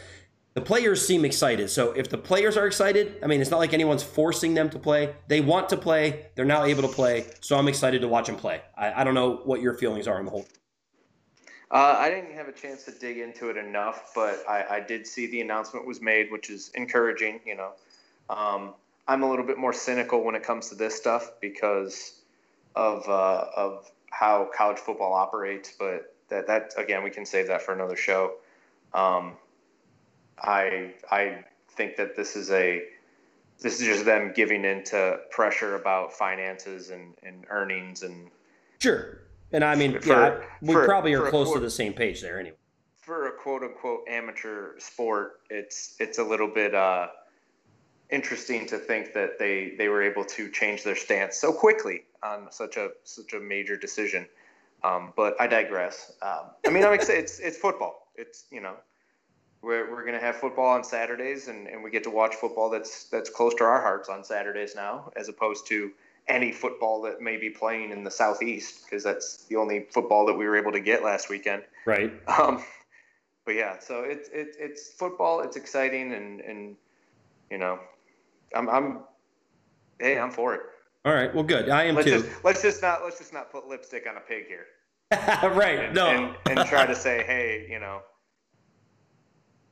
the 0.54 0.60
players 0.60 1.06
seem 1.06 1.24
excited. 1.24 1.70
So 1.70 1.92
if 1.92 2.08
the 2.08 2.18
players 2.18 2.56
are 2.56 2.66
excited, 2.66 3.18
I 3.22 3.26
mean, 3.26 3.40
it's 3.40 3.50
not 3.50 3.58
like 3.58 3.72
anyone's 3.72 4.02
forcing 4.02 4.54
them 4.54 4.68
to 4.70 4.78
play. 4.78 5.14
They 5.28 5.40
want 5.40 5.68
to 5.70 5.76
play. 5.76 6.26
They're 6.34 6.44
now 6.44 6.64
able 6.64 6.82
to 6.82 6.88
play. 6.88 7.26
So 7.40 7.56
I'm 7.56 7.68
excited 7.68 8.00
to 8.02 8.08
watch 8.08 8.26
them 8.26 8.36
play. 8.36 8.62
I, 8.76 9.00
I 9.00 9.04
don't 9.04 9.14
know 9.14 9.36
what 9.44 9.60
your 9.60 9.74
feelings 9.74 10.08
are 10.08 10.18
on 10.18 10.24
the 10.24 10.30
whole. 10.30 10.46
Uh, 11.70 11.94
I 11.98 12.10
didn't 12.10 12.32
have 12.32 12.48
a 12.48 12.52
chance 12.52 12.84
to 12.84 12.90
dig 12.90 13.18
into 13.18 13.48
it 13.48 13.56
enough, 13.56 14.10
but 14.12 14.42
I, 14.48 14.64
I 14.70 14.80
did 14.80 15.06
see 15.06 15.28
the 15.28 15.40
announcement 15.40 15.86
was 15.86 16.00
made, 16.00 16.30
which 16.32 16.50
is 16.50 16.72
encouraging. 16.74 17.40
You 17.46 17.56
know, 17.56 17.72
um, 18.28 18.74
I'm 19.10 19.24
a 19.24 19.28
little 19.28 19.44
bit 19.44 19.58
more 19.58 19.72
cynical 19.72 20.22
when 20.22 20.36
it 20.36 20.44
comes 20.44 20.68
to 20.68 20.76
this 20.76 20.94
stuff 20.94 21.32
because 21.40 22.20
of 22.76 23.08
uh, 23.08 23.46
of 23.56 23.90
how 24.10 24.48
college 24.56 24.78
football 24.78 25.12
operates. 25.12 25.74
But 25.76 26.14
that 26.28 26.46
that 26.46 26.74
again, 26.76 27.02
we 27.02 27.10
can 27.10 27.26
save 27.26 27.48
that 27.48 27.60
for 27.60 27.74
another 27.74 27.96
show. 27.96 28.34
Um, 28.94 29.32
I 30.40 30.94
I 31.10 31.44
think 31.70 31.96
that 31.96 32.14
this 32.14 32.36
is 32.36 32.52
a 32.52 32.84
this 33.58 33.80
is 33.80 33.86
just 33.88 34.04
them 34.04 34.32
giving 34.32 34.64
into 34.64 35.18
pressure 35.30 35.74
about 35.74 36.12
finances 36.12 36.90
and, 36.90 37.14
and 37.24 37.44
earnings 37.50 38.04
and 38.04 38.30
Sure. 38.78 39.22
And 39.52 39.64
I 39.64 39.74
mean, 39.74 40.00
For- 40.00 40.08
yeah, 40.08 40.40
we 40.62 40.72
for- 40.72 40.84
probably 40.84 41.14
are 41.14 41.28
close 41.30 41.52
to 41.52 41.58
the 41.58 41.68
same 41.68 41.94
page 41.94 42.22
there 42.22 42.38
anyway. 42.38 42.56
for 42.96 43.26
a 43.26 43.32
quote 43.32 43.64
unquote 43.64 44.06
amateur 44.08 44.78
sport, 44.78 45.40
it's 45.50 45.96
it's 45.98 46.18
a 46.18 46.24
little 46.24 46.46
bit 46.46 46.76
uh, 46.76 47.08
interesting 48.10 48.66
to 48.66 48.78
think 48.78 49.12
that 49.14 49.38
they 49.38 49.74
they 49.78 49.88
were 49.88 50.02
able 50.02 50.24
to 50.24 50.50
change 50.50 50.84
their 50.84 50.96
stance 50.96 51.36
so 51.36 51.52
quickly 51.52 52.04
on 52.22 52.50
such 52.50 52.76
a 52.76 52.90
such 53.04 53.32
a 53.32 53.40
major 53.40 53.76
decision. 53.76 54.26
Um, 54.82 55.12
but 55.16 55.38
I 55.40 55.46
digress. 55.46 56.12
Um, 56.22 56.50
I 56.66 56.70
mean, 56.70 56.84
I'm 56.84 56.92
excited. 56.92 57.24
It's 57.24 57.38
it's 57.38 57.58
football. 57.58 58.08
It's 58.16 58.44
you 58.50 58.60
know, 58.60 58.74
we're 59.62 59.90
we're 59.90 60.04
gonna 60.04 60.20
have 60.20 60.36
football 60.36 60.68
on 60.68 60.84
Saturdays, 60.84 61.48
and, 61.48 61.66
and 61.66 61.82
we 61.82 61.90
get 61.90 62.04
to 62.04 62.10
watch 62.10 62.34
football 62.34 62.70
that's 62.70 63.04
that's 63.04 63.30
close 63.30 63.54
to 63.56 63.64
our 63.64 63.80
hearts 63.80 64.08
on 64.08 64.24
Saturdays 64.24 64.74
now, 64.74 65.12
as 65.16 65.28
opposed 65.28 65.66
to 65.68 65.90
any 66.28 66.52
football 66.52 67.02
that 67.02 67.20
may 67.20 67.36
be 67.36 67.50
playing 67.50 67.90
in 67.90 68.04
the 68.04 68.10
southeast, 68.10 68.84
because 68.84 69.02
that's 69.02 69.44
the 69.46 69.56
only 69.56 69.86
football 69.90 70.26
that 70.26 70.34
we 70.34 70.46
were 70.46 70.56
able 70.56 70.72
to 70.72 70.80
get 70.80 71.02
last 71.02 71.28
weekend. 71.28 71.62
Right. 71.84 72.12
Um, 72.26 72.62
but 73.44 73.54
yeah, 73.54 73.78
so 73.80 74.02
it's 74.02 74.28
it, 74.30 74.56
it's 74.58 74.90
football. 74.92 75.40
It's 75.40 75.56
exciting, 75.56 76.12
and 76.12 76.40
and 76.40 76.76
you 77.50 77.58
know, 77.58 77.80
I'm 78.54 78.68
I'm 78.68 79.00
hey, 79.98 80.18
I'm 80.18 80.30
for 80.30 80.54
it. 80.54 80.60
All 81.04 81.14
right. 81.14 81.34
Well, 81.34 81.44
good. 81.44 81.68
I 81.70 81.84
am 81.84 81.94
Let's 81.94 82.06
too. 82.08 82.20
just 82.22 82.44
let's 82.44 82.62
just 82.62 82.82
not 82.82 83.02
let's 83.04 83.18
just 83.18 83.32
not 83.32 83.50
put 83.50 83.66
lipstick 83.66 84.06
on 84.08 84.16
a 84.16 84.20
pig 84.20 84.44
here, 84.46 84.66
right. 85.54 85.78
and, 85.86 85.94
No. 85.94 86.08
and, 86.46 86.58
and 86.58 86.68
try 86.68 86.84
to 86.86 86.94
say, 86.94 87.24
hey, 87.26 87.66
you 87.70 87.78
know, 87.80 88.00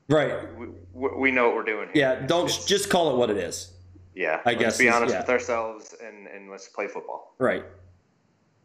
right. 0.09 0.35
we, 0.57 1.09
we 1.19 1.31
know 1.31 1.47
what 1.47 1.55
we're 1.57 1.65
doing. 1.65 1.89
Here. 1.93 2.19
Yeah. 2.21 2.27
Don't 2.27 2.47
It's- 2.47 2.65
just 2.65 2.89
call 2.91 3.11
it 3.11 3.17
what 3.17 3.31
it 3.31 3.37
is. 3.37 3.73
Yeah, 4.15 4.41
I 4.45 4.51
let's 4.51 4.61
guess 4.61 4.79
be 4.79 4.89
honest 4.89 5.13
yeah. 5.15 5.21
with 5.21 5.29
ourselves 5.31 5.95
and 6.05 6.27
and 6.27 6.51
let's 6.51 6.69
play 6.69 6.89
football. 6.89 7.35
Right. 7.39 7.65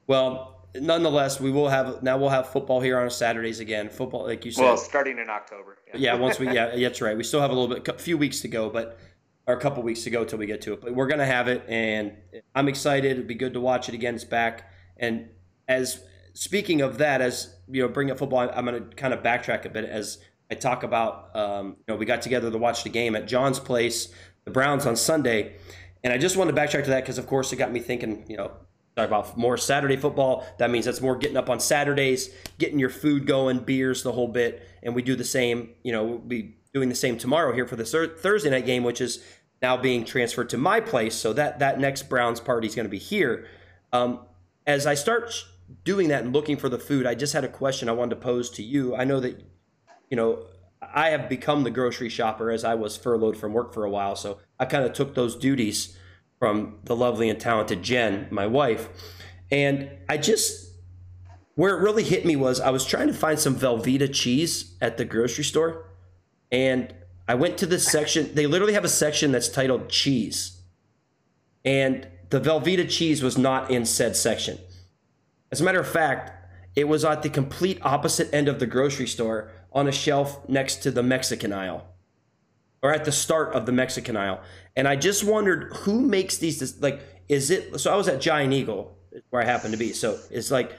Well, 0.07 0.65
nonetheless, 0.73 1.39
we 1.39 1.51
will 1.51 1.69
have 1.69 2.01
now 2.01 2.17
we'll 2.17 2.29
have 2.29 2.47
football 2.49 2.81
here 2.81 2.97
on 2.99 3.09
Saturdays 3.11 3.59
again. 3.59 3.87
Football, 3.89 4.23
like 4.25 4.45
you 4.45 4.51
said. 4.51 4.63
Well, 4.63 4.77
starting 4.77 5.19
in 5.19 5.29
October. 5.29 5.77
yeah, 5.93 6.15
once 6.15 6.39
we 6.39 6.47
yeah, 6.51 6.75
that's 6.75 7.01
right. 7.01 7.15
We 7.15 7.23
still 7.23 7.41
have 7.41 7.51
a 7.51 7.53
little 7.53 7.75
bit, 7.75 7.87
a 7.87 7.99
few 7.99 8.17
weeks 8.17 8.39
to 8.41 8.47
go, 8.47 8.69
but 8.69 8.97
or 9.47 9.55
a 9.55 9.59
couple 9.59 9.83
weeks 9.83 10.03
to 10.03 10.09
go 10.09 10.23
till 10.23 10.39
we 10.39 10.45
get 10.45 10.61
to 10.61 10.73
it. 10.73 10.81
But 10.81 10.95
we're 10.95 11.07
gonna 11.07 11.25
have 11.25 11.47
it, 11.47 11.63
and 11.67 12.13
I'm 12.55 12.67
excited. 12.67 13.11
It'd 13.11 13.27
be 13.27 13.35
good 13.35 13.53
to 13.53 13.59
watch 13.59 13.89
it 13.89 13.95
again. 13.95 14.15
It's 14.15 14.23
back, 14.23 14.71
and 14.97 15.29
as 15.67 16.03
speaking 16.33 16.81
of 16.81 16.97
that, 16.97 17.21
as 17.21 17.55
you 17.69 17.81
know, 17.81 17.87
bring 17.87 18.11
up 18.11 18.17
football, 18.17 18.49
I'm 18.53 18.65
gonna 18.65 18.81
kind 18.81 19.13
of 19.13 19.21
backtrack 19.21 19.65
a 19.65 19.69
bit 19.69 19.85
as 19.85 20.19
I 20.49 20.55
talk 20.55 20.83
about. 20.83 21.35
Um, 21.35 21.75
you 21.79 21.93
know, 21.93 21.95
we 21.95 22.05
got 22.05 22.21
together 22.21 22.49
to 22.51 22.57
watch 22.57 22.83
the 22.83 22.89
game 22.89 23.15
at 23.15 23.27
John's 23.27 23.59
place, 23.59 24.09
the 24.45 24.51
Browns 24.51 24.85
on 24.85 24.95
Sunday, 24.95 25.55
and 26.03 26.13
I 26.13 26.17
just 26.17 26.37
wanted 26.37 26.55
to 26.55 26.61
backtrack 26.61 26.83
to 26.85 26.89
that 26.91 27.03
because, 27.03 27.17
of 27.17 27.27
course, 27.27 27.51
it 27.53 27.57
got 27.57 27.71
me 27.71 27.79
thinking. 27.79 28.25
You 28.27 28.37
know, 28.37 28.51
talk 28.95 29.07
about 29.07 29.37
more 29.37 29.57
Saturday 29.57 29.95
football. 29.95 30.45
That 30.59 30.69
means 30.69 30.85
that's 30.85 31.01
more 31.01 31.15
getting 31.15 31.37
up 31.37 31.49
on 31.49 31.59
Saturdays, 31.59 32.29
getting 32.57 32.79
your 32.79 32.89
food 32.89 33.25
going, 33.25 33.59
beers, 33.59 34.03
the 34.03 34.11
whole 34.11 34.27
bit. 34.27 34.67
And 34.83 34.95
we 34.95 35.01
do 35.01 35.15
the 35.15 35.23
same, 35.23 35.71
you 35.83 35.91
know, 35.91 36.17
be 36.17 36.57
doing 36.73 36.89
the 36.89 36.95
same 36.95 37.17
tomorrow 37.17 37.53
here 37.53 37.67
for 37.67 37.75
the 37.75 37.85
Thursday 37.85 38.49
night 38.49 38.65
game, 38.65 38.83
which 38.83 38.99
is 38.99 39.23
now 39.61 39.77
being 39.77 40.03
transferred 40.03 40.49
to 40.49 40.57
my 40.57 40.79
place. 40.79 41.15
So 41.15 41.31
that 41.33 41.59
that 41.59 41.79
next 41.79 42.09
Browns 42.09 42.39
party 42.39 42.67
is 42.67 42.75
going 42.75 42.85
to 42.85 42.89
be 42.89 42.97
here. 42.97 43.47
Um, 43.91 44.25
as 44.65 44.87
I 44.87 44.95
start 44.95 45.31
doing 45.83 46.09
that 46.09 46.23
and 46.23 46.33
looking 46.33 46.57
for 46.57 46.69
the 46.69 46.79
food, 46.79 47.05
I 47.05 47.15
just 47.15 47.33
had 47.33 47.43
a 47.43 47.47
question 47.47 47.87
I 47.87 47.93
wanted 47.93 48.15
to 48.15 48.21
pose 48.21 48.49
to 48.51 48.63
you. 48.63 48.95
I 48.95 49.03
know 49.03 49.19
that, 49.19 49.41
you 50.09 50.17
know, 50.17 50.47
I 50.81 51.09
have 51.09 51.29
become 51.29 51.63
the 51.63 51.71
grocery 51.71 52.09
shopper 52.09 52.49
as 52.51 52.63
I 52.63 52.75
was 52.75 52.97
furloughed 52.97 53.37
from 53.37 53.53
work 53.53 53.73
for 53.73 53.85
a 53.85 53.89
while. 53.89 54.15
So 54.15 54.39
I 54.59 54.65
kind 54.65 54.83
of 54.83 54.93
took 54.93 55.15
those 55.15 55.35
duties 55.35 55.97
from 56.39 56.79
the 56.83 56.95
lovely 56.95 57.29
and 57.29 57.39
talented 57.39 57.83
Jen, 57.83 58.27
my 58.31 58.47
wife. 58.47 58.89
And 59.49 59.89
I 60.09 60.17
just, 60.17 60.71
where 61.55 61.77
it 61.77 61.81
really 61.81 62.03
hit 62.03 62.25
me 62.25 62.35
was 62.35 62.59
I 62.59 62.69
was 62.69 62.85
trying 62.85 63.07
to 63.07 63.13
find 63.13 63.39
some 63.39 63.55
Velveeta 63.55 64.13
cheese 64.13 64.75
at 64.81 64.97
the 64.97 65.05
grocery 65.05 65.43
store. 65.43 65.89
And 66.53 66.93
I 67.27 67.35
went 67.35 67.57
to 67.57 67.65
this 67.65 67.85
section. 67.85 68.33
They 68.35 68.45
literally 68.47 68.73
have 68.73 68.85
a 68.85 68.89
section 68.89 69.31
that's 69.31 69.49
titled 69.49 69.89
cheese. 69.89 70.61
And 71.65 72.07
the 72.29 72.39
Velveeta 72.39 72.89
cheese 72.89 73.23
was 73.23 73.37
not 73.37 73.71
in 73.71 73.85
said 73.85 74.15
section. 74.15 74.59
As 75.51 75.59
a 75.59 75.63
matter 75.63 75.79
of 75.79 75.87
fact, 75.87 76.31
it 76.75 76.87
was 76.87 77.03
at 77.03 77.23
the 77.23 77.29
complete 77.29 77.79
opposite 77.81 78.33
end 78.33 78.47
of 78.47 78.59
the 78.59 78.65
grocery 78.67 79.07
store 79.07 79.51
on 79.71 79.87
a 79.87 79.91
shelf 79.91 80.47
next 80.47 80.77
to 80.77 80.91
the 80.91 81.03
Mexican 81.03 81.51
aisle 81.51 81.87
or 82.81 82.93
at 82.93 83.05
the 83.05 83.11
start 83.11 83.53
of 83.53 83.65
the 83.65 83.71
Mexican 83.71 84.15
aisle. 84.15 84.41
And 84.75 84.87
I 84.87 84.95
just 84.95 85.23
wondered 85.23 85.73
who 85.73 86.01
makes 86.01 86.37
these 86.37 86.79
like 86.81 87.01
is 87.29 87.49
it 87.49 87.79
so 87.79 87.91
I 87.91 87.95
was 87.95 88.07
at 88.07 88.21
Giant 88.21 88.53
Eagle 88.53 88.95
where 89.29 89.41
I 89.41 89.45
happen 89.45 89.71
to 89.71 89.77
be. 89.77 89.93
So 89.93 90.19
it's 90.29 90.51
like 90.51 90.73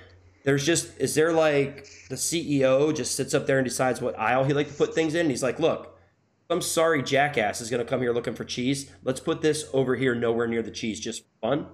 there's 0.45 0.65
just 0.65 0.99
is 0.99 1.15
there 1.15 1.33
like 1.33 1.89
the 2.09 2.15
CEO 2.15 2.95
just 2.95 3.17
sits 3.17 3.35
up 3.35 3.47
there 3.47 3.59
and 3.59 3.67
decides 3.67 4.01
what 4.01 4.19
aisle 4.19 4.45
he 4.45 4.53
like 4.53 4.69
to 4.69 4.75
put 4.75 4.95
things 4.95 5.15
in? 5.15 5.29
he's 5.29 5.43
like, 5.43 5.59
look, 5.59 5.99
I'm 6.51 6.61
sorry 6.61 7.03
jackass 7.03 7.61
is 7.61 7.71
gonna 7.71 7.85
come 7.85 8.01
here 8.01 8.13
looking 8.13 8.35
for 8.35 8.45
cheese. 8.45 8.91
Let's 9.03 9.21
put 9.21 9.41
this 9.41 9.65
over 9.73 9.97
here 9.97 10.15
nowhere 10.15 10.47
near 10.47 10.63
the 10.63 10.71
cheese, 10.71 11.01
just 11.01 11.23
for 11.23 11.49
fun. 11.49 11.67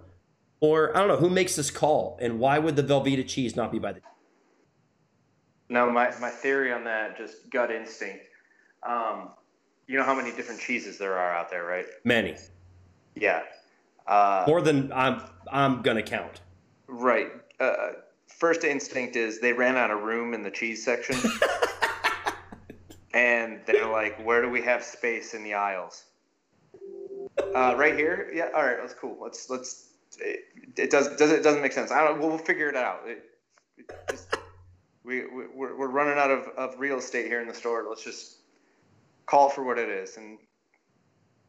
Or 0.61 0.97
I 0.97 1.01
don't 1.01 1.09
know 1.09 1.17
who 1.17 1.31
makes 1.31 1.57
this 1.57 1.71
call 1.71 2.19
and 2.23 2.39
why 2.39 2.59
would 2.59 2.77
the 2.77 2.83
Velveeta 2.83 3.27
cheese 3.27 3.57
not 3.57 3.73
be 3.73 3.79
by 3.79 3.93
the 3.93 4.01
No, 5.69 5.91
my, 5.91 6.13
my 6.21 6.31
theory 6.31 6.73
on 6.73 6.85
that, 6.85 7.17
just 7.17 7.51
gut 7.51 7.71
instinct. 7.71 8.27
Um, 8.87 9.31
you 9.89 9.99
know 9.99 10.05
how 10.05 10.15
many 10.15 10.31
different 10.31 10.61
cheeses 10.61 10.97
there 10.99 11.19
are 11.19 11.35
out 11.35 11.51
there, 11.51 11.65
right? 11.65 11.87
many 12.05 12.37
Yeah. 13.17 13.43
Uh, 14.07 14.45
more 14.47 14.63
than 14.63 14.93
I'm 14.93 15.23
I'm 15.51 15.83
gonna 15.83 16.03
count. 16.03 16.41
right. 16.87 17.29
Uh, 17.59 17.93
first 18.41 18.65
instinct 18.65 19.15
is 19.17 19.39
they 19.39 19.53
ran 19.53 19.77
out 19.77 19.91
of 19.91 20.03
room 20.03 20.35
in 20.35 20.43
the 20.43 20.51
cheese 20.51 20.83
section. 20.83 21.17
and 23.15 23.61
they're 23.67 23.89
like, 23.89 24.19
where 24.25 24.43
do 24.43 24.49
we 24.49 24.63
have 24.63 24.83
space 24.83 25.35
in 25.35 25.45
the 25.45 25.55
aisles? 25.55 26.05
Uh, 27.55 27.75
right 27.77 27.95
here? 27.95 28.31
Yeah. 28.35 28.49
All 28.55 28.65
right. 28.65 28.79
That's 28.81 28.95
cool. 28.95 29.19
Let's, 29.21 29.49
let's, 29.51 29.91
it, 30.19 30.41
it 30.77 30.91
does, 30.91 31.15
does 31.17 31.31
it 31.31 31.43
doesn't 31.43 31.61
make 31.61 31.73
sense. 31.73 31.93
I 31.93 32.03
don't, 32.03 32.19
we'll 32.19 32.39
figure 32.39 32.69
it 32.69 32.77
out. 32.77 33.03
It, 33.07 33.23
it 33.77 33.91
just, 34.11 34.35
we, 35.05 35.27
we, 35.27 35.45
we're, 35.55 35.79
we're 35.79 35.89
running 35.89 36.19
out 36.19 36.31
of, 36.31 36.49
of 36.57 36.81
real 36.81 36.99
estate 36.99 37.27
here 37.27 37.41
in 37.41 37.47
the 37.47 37.55
store. 37.55 37.85
Let's 37.89 38.03
just 38.03 38.39
call 39.27 39.51
for 39.51 39.65
what 39.65 39.79
it 39.79 39.91
is. 39.91 40.17
And 40.17 40.39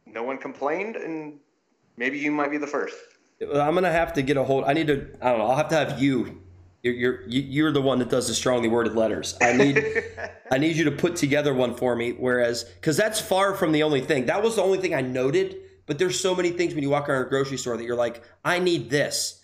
no 0.06 0.22
one 0.22 0.36
complained. 0.36 0.96
And 0.96 1.38
maybe 1.96 2.18
you 2.18 2.30
might 2.30 2.50
be 2.50 2.58
the 2.58 2.66
first. 2.66 2.96
I'm 3.40 3.74
gonna 3.74 3.90
have 3.90 4.12
to 4.12 4.22
get 4.22 4.36
a 4.36 4.44
hold. 4.44 4.64
I 4.66 4.72
need 4.72 4.86
to. 4.86 5.08
I 5.20 5.30
don't 5.30 5.38
know. 5.38 5.46
I'll 5.46 5.56
have 5.56 5.68
to 5.70 5.74
have 5.74 6.00
you. 6.00 6.41
You're 6.82 6.94
you're 6.94 7.28
you- 7.28 7.42
you're 7.42 7.72
the 7.72 7.82
one 7.82 7.98
that 8.00 8.08
does 8.10 8.28
the 8.28 8.34
strongly 8.34 8.68
worded 8.68 8.94
letters. 8.94 9.36
I 9.40 9.52
need 9.52 9.84
I 10.50 10.58
need 10.58 10.76
you 10.76 10.84
to 10.84 10.90
put 10.92 11.16
together 11.16 11.54
one 11.54 11.74
for 11.74 11.94
me. 11.96 12.12
Whereas, 12.12 12.64
because 12.64 12.96
that's 12.96 13.20
far 13.20 13.54
from 13.54 13.72
the 13.72 13.82
only 13.84 14.00
thing. 14.00 14.26
That 14.26 14.42
was 14.42 14.56
the 14.56 14.62
only 14.62 14.78
thing 14.78 14.94
I 14.94 15.00
noted. 15.00 15.56
But 15.86 15.98
there's 15.98 16.18
so 16.18 16.34
many 16.34 16.50
things 16.50 16.74
when 16.74 16.82
you 16.82 16.90
walk 16.90 17.08
around 17.08 17.26
a 17.26 17.28
grocery 17.28 17.56
store 17.56 17.76
that 17.76 17.84
you're 17.84 17.96
like, 17.96 18.22
I 18.44 18.60
need 18.60 18.88
this, 18.88 19.42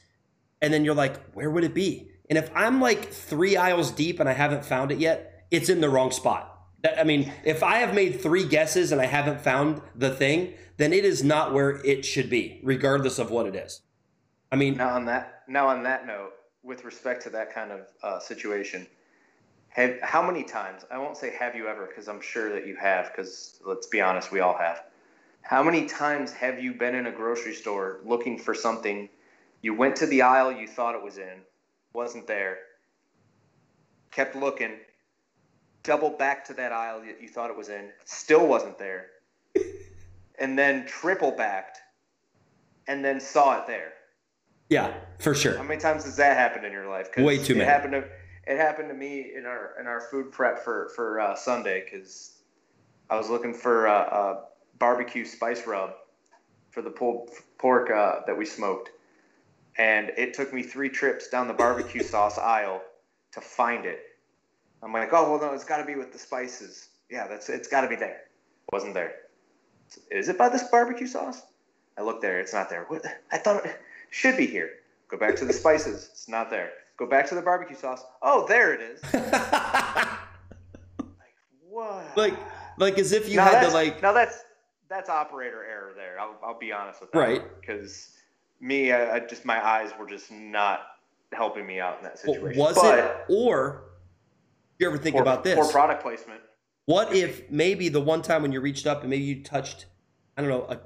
and 0.62 0.72
then 0.72 0.84
you're 0.84 0.95
like, 0.95 1.32
where 1.32 1.51
would 1.51 1.64
it 1.64 1.74
be? 1.74 2.11
And 2.30 2.39
if 2.39 2.49
I'm 2.55 2.80
like 2.80 3.11
three 3.12 3.57
aisles 3.57 3.91
deep 3.91 4.20
and 4.20 4.28
I 4.28 4.34
haven't 4.34 4.64
found 4.64 4.93
it 4.93 4.99
yet, 4.99 5.47
it's 5.51 5.68
in 5.68 5.80
the 5.80 5.89
wrong 5.89 6.11
spot. 6.12 6.55
That, 6.82 6.99
I 6.99 7.03
mean, 7.03 7.32
if 7.45 7.62
I 7.64 7.78
have 7.78 7.93
made 7.93 8.20
three 8.20 8.47
guesses 8.47 8.93
and 8.93 9.01
I 9.01 9.07
haven't 9.07 9.41
found 9.41 9.82
the 9.97 10.11
thing, 10.11 10.55
then 10.76 10.93
it 10.93 11.05
is 11.05 11.24
not 11.24 11.53
where 11.53 11.84
it 11.84 12.05
should 12.05 12.30
be, 12.30 12.61
regardless 12.62 13.18
of 13.18 13.30
what 13.32 13.47
it 13.47 13.57
is. 13.57 13.80
I 14.53 14.57
mean, 14.57 14.76
Now 14.76 14.91
on 14.91 15.07
that 15.07 15.43
now 15.49 15.68
on 15.68 15.82
that 15.82 16.07
note, 16.07 16.30
with 16.62 16.84
respect 16.84 17.22
to 17.22 17.30
that 17.30 17.54
kind 17.54 17.72
of 17.72 17.80
uh, 18.02 18.18
situation, 18.18 18.86
have 19.68 20.00
how 20.02 20.26
many 20.26 20.42
times? 20.42 20.84
I 20.90 20.98
won't 20.98 21.16
say 21.16 21.34
have 21.38 21.54
you 21.54 21.68
ever 21.68 21.86
because 21.86 22.09
I'm 22.09 22.20
sure 22.20 22.52
that 22.52 22.66
you 22.66 22.76
have. 22.76 23.11
Because 23.11 23.61
let's 23.64 23.86
be 23.86 24.00
honest, 24.00 24.32
we 24.32 24.40
all 24.40 24.56
have. 24.56 24.82
How 25.42 25.62
many 25.62 25.86
times 25.86 26.32
have 26.32 26.62
you 26.62 26.74
been 26.74 26.94
in 26.94 27.06
a 27.06 27.12
grocery 27.12 27.54
store 27.54 28.00
looking 28.04 28.38
for 28.38 28.54
something? 28.54 29.09
You 29.62 29.74
went 29.74 29.96
to 29.96 30.06
the 30.06 30.22
aisle 30.22 30.52
you 30.52 30.66
thought 30.66 30.94
it 30.94 31.02
was 31.02 31.18
in, 31.18 31.40
wasn't 31.92 32.26
there. 32.26 32.59
Kept 34.11 34.36
looking, 34.36 34.72
double 35.82 36.11
back 36.11 36.44
to 36.46 36.54
that 36.54 36.72
aisle 36.72 37.00
that 37.00 37.20
you 37.20 37.28
thought 37.28 37.50
it 37.50 37.56
was 37.56 37.68
in, 37.68 37.88
still 38.04 38.46
wasn't 38.46 38.78
there, 38.78 39.06
and 40.38 40.59
then 40.59 40.86
triple 40.86 41.30
backed, 41.30 41.78
and 42.86 43.04
then 43.04 43.20
saw 43.20 43.61
it 43.61 43.66
there. 43.66 43.92
Yeah, 44.68 44.94
for 45.18 45.34
sure. 45.34 45.56
How 45.56 45.62
many 45.62 45.80
times 45.80 46.04
has 46.04 46.16
that 46.16 46.36
happened 46.36 46.66
in 46.66 46.72
your 46.72 46.88
life? 46.88 47.08
Way 47.16 47.38
too 47.38 47.54
it 47.54 47.58
many. 47.58 47.70
Happened 47.70 47.92
to, 47.92 48.04
it 48.46 48.58
happened 48.58 48.88
to 48.88 48.94
me 48.94 49.32
in 49.34 49.46
our 49.46 49.74
in 49.80 49.86
our 49.86 50.00
food 50.00 50.30
prep 50.30 50.62
for 50.62 50.90
for 50.94 51.20
uh, 51.20 51.34
Sunday 51.34 51.84
because 51.84 52.38
I 53.08 53.16
was 53.16 53.30
looking 53.30 53.54
for 53.54 53.86
a, 53.86 53.92
a 53.92 54.44
barbecue 54.78 55.24
spice 55.24 55.66
rub 55.66 55.94
for 56.70 56.82
the 56.82 56.90
pulled 56.90 57.30
pork 57.58 57.90
uh, 57.90 58.20
that 58.26 58.36
we 58.36 58.44
smoked, 58.44 58.90
and 59.78 60.10
it 60.18 60.34
took 60.34 60.52
me 60.52 60.62
three 60.62 60.90
trips 60.90 61.28
down 61.28 61.48
the 61.48 61.54
barbecue 61.54 62.02
sauce 62.04 62.38
aisle 62.38 62.82
to 63.32 63.40
find 63.40 63.86
it. 63.86 64.00
I'm 64.82 64.92
like, 64.92 65.12
oh 65.12 65.30
well, 65.30 65.40
no, 65.40 65.54
it's 65.54 65.64
got 65.64 65.78
to 65.78 65.84
be 65.84 65.94
with 65.94 66.12
the 66.12 66.18
spices. 66.18 66.90
Yeah, 67.10 67.26
that's 67.26 67.48
it's 67.48 67.68
got 67.68 67.82
to 67.82 67.88
be 67.88 67.96
there. 67.96 68.20
Wasn't 68.70 68.92
there? 68.92 69.14
Is 70.10 70.28
it 70.28 70.36
by 70.36 70.50
this 70.50 70.64
barbecue 70.64 71.06
sauce? 71.06 71.40
I 71.96 72.02
looked 72.02 72.20
there. 72.20 72.38
It's 72.38 72.52
not 72.52 72.68
there. 72.68 72.84
What? 72.88 73.04
I 73.32 73.38
thought 73.38 73.64
it 73.64 73.80
should 74.11 74.36
be 74.36 74.46
here. 74.46 74.70
Go 75.09 75.16
back 75.16 75.36
to 75.36 75.44
the 75.44 75.52
spices. 75.52 76.09
It's 76.12 76.28
not 76.28 76.50
there. 76.50 76.70
Go 76.98 77.06
back 77.06 77.28
to 77.28 77.34
the 77.34 77.42
barbecue 77.42 77.76
sauce. 77.76 78.02
Oh, 78.22 78.46
there 78.46 78.74
it 78.74 78.80
is. 78.80 79.00
Like 80.98 81.34
what? 81.68 82.16
like, 82.16 82.34
like 82.78 82.98
as 82.98 83.12
if 83.12 83.28
you 83.28 83.36
now 83.36 83.44
had 83.44 83.68
to 83.68 83.72
like. 83.72 84.02
now 84.02 84.12
that's 84.12 84.42
that's 84.88 85.09
operator 85.09 85.64
error 85.64 85.92
there. 85.94 86.18
I'll, 86.18 86.36
I'll 86.42 86.59
be 86.59 86.72
honest 86.72 87.00
with 87.00 87.12
that. 87.12 87.18
Right. 87.18 87.42
Because 87.61 88.16
me, 88.61 88.92
I, 88.92 89.16
I 89.16 89.20
just 89.20 89.44
my 89.44 89.64
eyes 89.64 89.90
were 89.98 90.06
just 90.06 90.30
not 90.30 90.80
helping 91.32 91.66
me 91.66 91.78
out 91.78 91.98
in 91.98 92.04
that 92.04 92.18
situation. 92.18 92.59
Was 92.59 92.74
but 92.74 92.98
it 92.98 93.16
or? 93.28 93.84
You 94.78 94.86
ever 94.88 94.98
think 94.98 95.16
about 95.16 95.44
this? 95.44 95.56
Poor 95.56 95.70
product 95.70 96.02
placement. 96.02 96.40
What 96.86 97.12
if 97.12 97.50
maybe 97.50 97.88
the 97.88 98.00
one 98.00 98.22
time 98.22 98.42
when 98.42 98.52
you 98.52 98.61
reached 98.61 98.86
up 98.86 99.00
and 99.00 99.11
maybe 99.11 99.24
you 99.24 99.42
touched, 99.42 99.86
I 100.36 100.42
don't 100.42 100.50
know, 100.50 100.66
a 100.68 100.78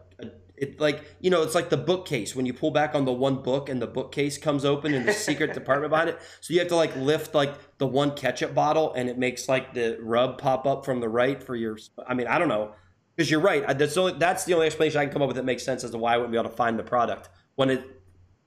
it 0.57 0.81
like 0.81 1.05
you 1.21 1.31
know, 1.31 1.43
it's 1.43 1.55
like 1.55 1.71
the 1.71 1.77
bookcase 1.77 2.37
when 2.37 2.47
you 2.47 2.53
pull 2.53 2.71
back 2.71 2.95
on 2.95 3.05
the 3.05 3.13
one 3.13 3.43
book 3.43 3.69
and 3.69 3.81
the 3.81 3.87
bookcase 3.87 4.39
comes 4.39 4.65
open 4.65 4.95
and 4.95 5.07
the 5.07 5.13
secret 5.13 5.55
department 5.55 5.91
behind 5.91 6.11
it. 6.11 6.19
So 6.41 6.53
you 6.55 6.61
have 6.61 6.69
to 6.69 6.77
like 6.77 6.95
lift 6.97 7.35
like 7.35 7.79
the 7.79 7.87
one 7.87 8.15
ketchup 8.15 8.55
bottle 8.55 8.93
and 8.95 9.09
it 9.09 9.19
makes 9.19 9.49
like 9.49 9.75
the 9.75 9.99
rub 10.01 10.39
pop 10.39 10.67
up 10.67 10.85
from 10.85 11.01
the 11.01 11.09
right 11.09 11.43
for 11.43 11.57
your. 11.57 11.79
I 12.07 12.15
mean, 12.15 12.27
I 12.27 12.39
don't 12.39 12.49
know 12.49 12.75
because 13.17 13.31
you're 13.31 13.41
right. 13.41 13.67
That's 13.79 13.95
the 13.95 14.01
only 14.01 14.13
that's 14.19 14.45
the 14.45 14.55
only 14.55 14.67
explanation 14.67 15.01
I 15.01 15.05
can 15.05 15.13
come 15.13 15.23
up 15.23 15.29
with 15.29 15.37
that 15.37 15.45
makes 15.45 15.63
sense 15.63 15.85
as 15.85 15.91
to 15.93 15.99
why 15.99 16.15
I 16.15 16.17
wouldn't 16.17 16.33
be 16.33 16.39
able 16.39 16.51
to 16.51 16.57
find 16.57 16.79
the 16.79 16.85
product 16.85 17.29
when 17.57 17.71
it 17.71 17.85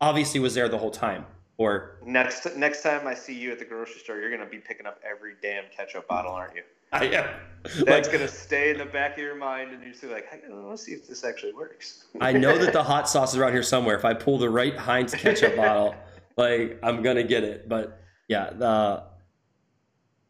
obviously 0.01 0.39
was 0.39 0.53
there 0.53 0.69
the 0.69 0.77
whole 0.77 0.91
time. 0.91 1.25
Or 1.57 1.99
Next 2.05 2.45
next 2.57 2.83
time 2.83 3.07
I 3.07 3.13
see 3.13 3.33
you 3.33 3.51
at 3.51 3.59
the 3.59 3.65
grocery 3.65 3.99
store, 3.99 4.19
you're 4.19 4.35
gonna 4.35 4.49
be 4.49 4.57
picking 4.57 4.85
up 4.85 4.99
every 5.09 5.35
damn 5.41 5.65
ketchup 5.75 6.07
bottle, 6.07 6.33
aren't 6.33 6.55
you? 6.55 6.63
I 6.91 7.05
am. 7.05 7.29
That's 7.63 8.07
Like, 8.07 8.11
gonna 8.11 8.27
stay 8.27 8.69
in 8.69 8.77
the 8.77 8.85
back 8.85 9.13
of 9.13 9.17
your 9.23 9.35
mind, 9.35 9.71
and 9.71 9.81
you're 9.81 9.91
just 9.91 10.03
like, 10.03 10.27
"I- 10.31 10.53
let's 10.53 10.83
see 10.83 10.91
if 10.91 11.07
this 11.07 11.23
actually 11.23 11.53
works. 11.53 12.05
I 12.21 12.31
know 12.31 12.57
that 12.59 12.73
the 12.73 12.83
hot 12.93 13.09
sauce 13.09 13.33
is 13.33 13.39
around 13.39 13.53
here 13.53 13.63
somewhere. 13.63 13.95
If 13.95 14.05
I 14.05 14.13
pull 14.13 14.37
the 14.37 14.49
right 14.49 14.75
Heinz 14.77 15.15
ketchup 15.15 15.55
bottle, 15.57 15.95
like 16.37 16.77
I'm 16.83 17.01
gonna 17.01 17.23
get 17.23 17.43
it. 17.43 17.67
But 17.67 17.99
yeah, 18.27 18.51
the 18.51 19.03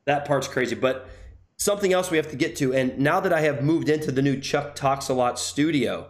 that 0.06 0.24
part's 0.26 0.48
crazy. 0.48 0.76
But 0.76 1.10
something 1.58 1.92
else 1.92 2.10
we 2.10 2.16
have 2.18 2.30
to 2.32 2.38
get 2.38 2.56
to, 2.58 2.74
and 2.74 2.98
now 3.00 3.20
that 3.20 3.34
I 3.34 3.42
have 3.42 3.62
moved 3.64 3.90
into 3.90 4.12
the 4.14 4.22
new 4.22 4.40
Chuck 4.40 4.74
Talks 4.76 5.10
a 5.10 5.14
Lot 5.14 5.38
studio, 5.38 6.10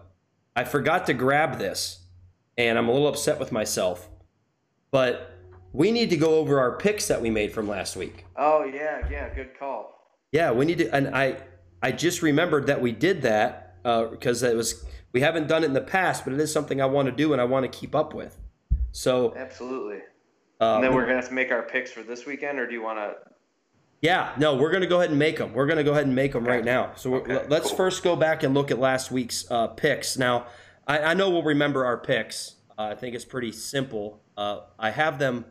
I 0.56 0.64
forgot 0.64 1.08
to 1.08 1.14
grab 1.16 1.58
this, 1.58 2.06
and 2.56 2.78
I'm 2.78 2.88
a 2.88 2.92
little 2.92 3.08
upset 3.08 3.40
with 3.40 3.52
myself. 3.52 4.10
But 4.92 5.32
we 5.74 5.92
need 5.92 6.12
to 6.12 6.18
go 6.18 6.36
over 6.36 6.60
our 6.60 6.78
picks 6.78 7.08
that 7.08 7.20
we 7.20 7.32
made 7.32 7.52
from 7.52 7.68
last 7.68 7.96
week. 7.96 8.26
Oh 8.38 8.64
yeah, 8.64 9.08
yeah, 9.10 9.34
good 9.34 9.58
call. 9.58 9.95
Yeah, 10.36 10.52
we 10.52 10.66
need 10.66 10.80
to, 10.80 10.94
and 10.94 11.16
I 11.16 11.38
I 11.82 11.94
just 11.94 12.22
remembered 12.22 12.68
that 12.68 12.82
we 12.82 12.92
did 12.92 13.22
that 13.22 13.82
because 13.84 14.44
it 14.44 14.54
was 14.54 14.84
we 15.14 15.22
haven't 15.22 15.48
done 15.48 15.64
it 15.64 15.68
in 15.68 15.74
the 15.74 15.80
past, 15.80 16.26
but 16.26 16.34
it 16.34 16.42
is 16.42 16.52
something 16.52 16.82
I 16.82 16.88
want 16.88 17.06
to 17.06 17.14
do 17.14 17.32
and 17.32 17.42
I 17.42 17.46
want 17.46 17.64
to 17.72 17.80
keep 17.80 17.96
up 17.96 18.14
with. 18.14 18.38
So 18.92 19.34
Absolutely. 19.38 20.00
uh, 20.60 20.76
And 20.76 20.84
then 20.84 20.94
we're 20.94 21.04
gonna 21.06 21.16
have 21.16 21.30
to 21.30 21.34
make 21.34 21.52
our 21.52 21.64
picks 21.64 21.90
for 21.90 22.04
this 22.04 22.26
weekend, 22.26 22.60
or 22.60 22.68
do 22.68 22.74
you 22.74 22.82
want 22.82 22.98
to? 23.00 23.16
yeah, 24.02 24.34
no, 24.38 24.58
we're 24.58 24.74
gonna 24.74 24.88
go 24.88 24.98
ahead 24.98 25.10
and 25.10 25.18
make 25.18 25.38
them. 25.38 25.54
We're 25.54 25.68
gonna 25.68 25.86
go 25.86 25.94
ahead 25.94 26.06
and 26.06 26.14
make 26.14 26.34
them 26.34 26.44
right 26.46 26.66
now. 26.66 26.92
So 26.98 27.16
Okay, 27.16 27.46
let's 27.48 27.70
cool. 27.70 27.78
first 27.78 28.04
go 28.04 28.18
back 28.18 28.44
and 28.44 28.54
look 28.54 28.72
at 28.72 28.78
last 28.78 29.12
week's 29.12 29.50
uh, 29.50 29.68
picks. 29.68 30.18
Now, 30.18 30.48
I, 30.86 31.00
I 31.00 31.14
know 31.14 31.30
we'll 31.30 31.44
remember 31.44 31.86
our 31.86 31.98
picks. 31.98 32.56
Uh, 32.78 32.90
I 32.92 32.96
think 32.96 33.16
it's 33.16 33.24
pretty 33.24 33.54
simple. 33.54 34.20
Uh, 34.36 34.64
I 34.78 34.90
have 34.90 35.18
them 35.18 35.46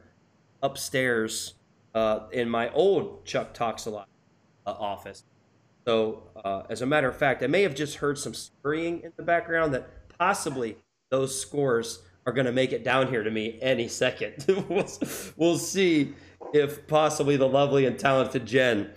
upstairs 0.62 1.54
uh, 1.94 2.26
in 2.32 2.50
my 2.50 2.70
old 2.72 3.24
Chuck 3.24 3.54
Talks 3.54 3.86
a 3.86 3.90
Lot 3.90 4.08
uh, 4.66 4.70
office. 4.70 5.24
So, 5.86 6.22
uh, 6.42 6.62
as 6.70 6.82
a 6.82 6.86
matter 6.86 7.08
of 7.08 7.16
fact, 7.16 7.42
I 7.42 7.46
may 7.46 7.62
have 7.62 7.74
just 7.74 7.96
heard 7.96 8.18
some 8.18 8.32
scurrying 8.32 9.00
in 9.02 9.12
the 9.16 9.22
background 9.22 9.74
that 9.74 10.08
possibly 10.18 10.76
those 11.10 11.38
scores 11.38 12.02
are 12.26 12.32
going 12.32 12.46
to 12.46 12.52
make 12.52 12.72
it 12.72 12.84
down 12.84 13.08
here 13.08 13.22
to 13.22 13.30
me 13.30 13.58
any 13.60 13.86
second. 13.88 14.46
we'll, 15.36 15.58
see 15.58 16.14
if 16.54 16.86
possibly 16.86 17.36
the 17.36 17.48
lovely 17.48 17.84
and 17.84 17.98
talented 17.98 18.46
Jen 18.46 18.90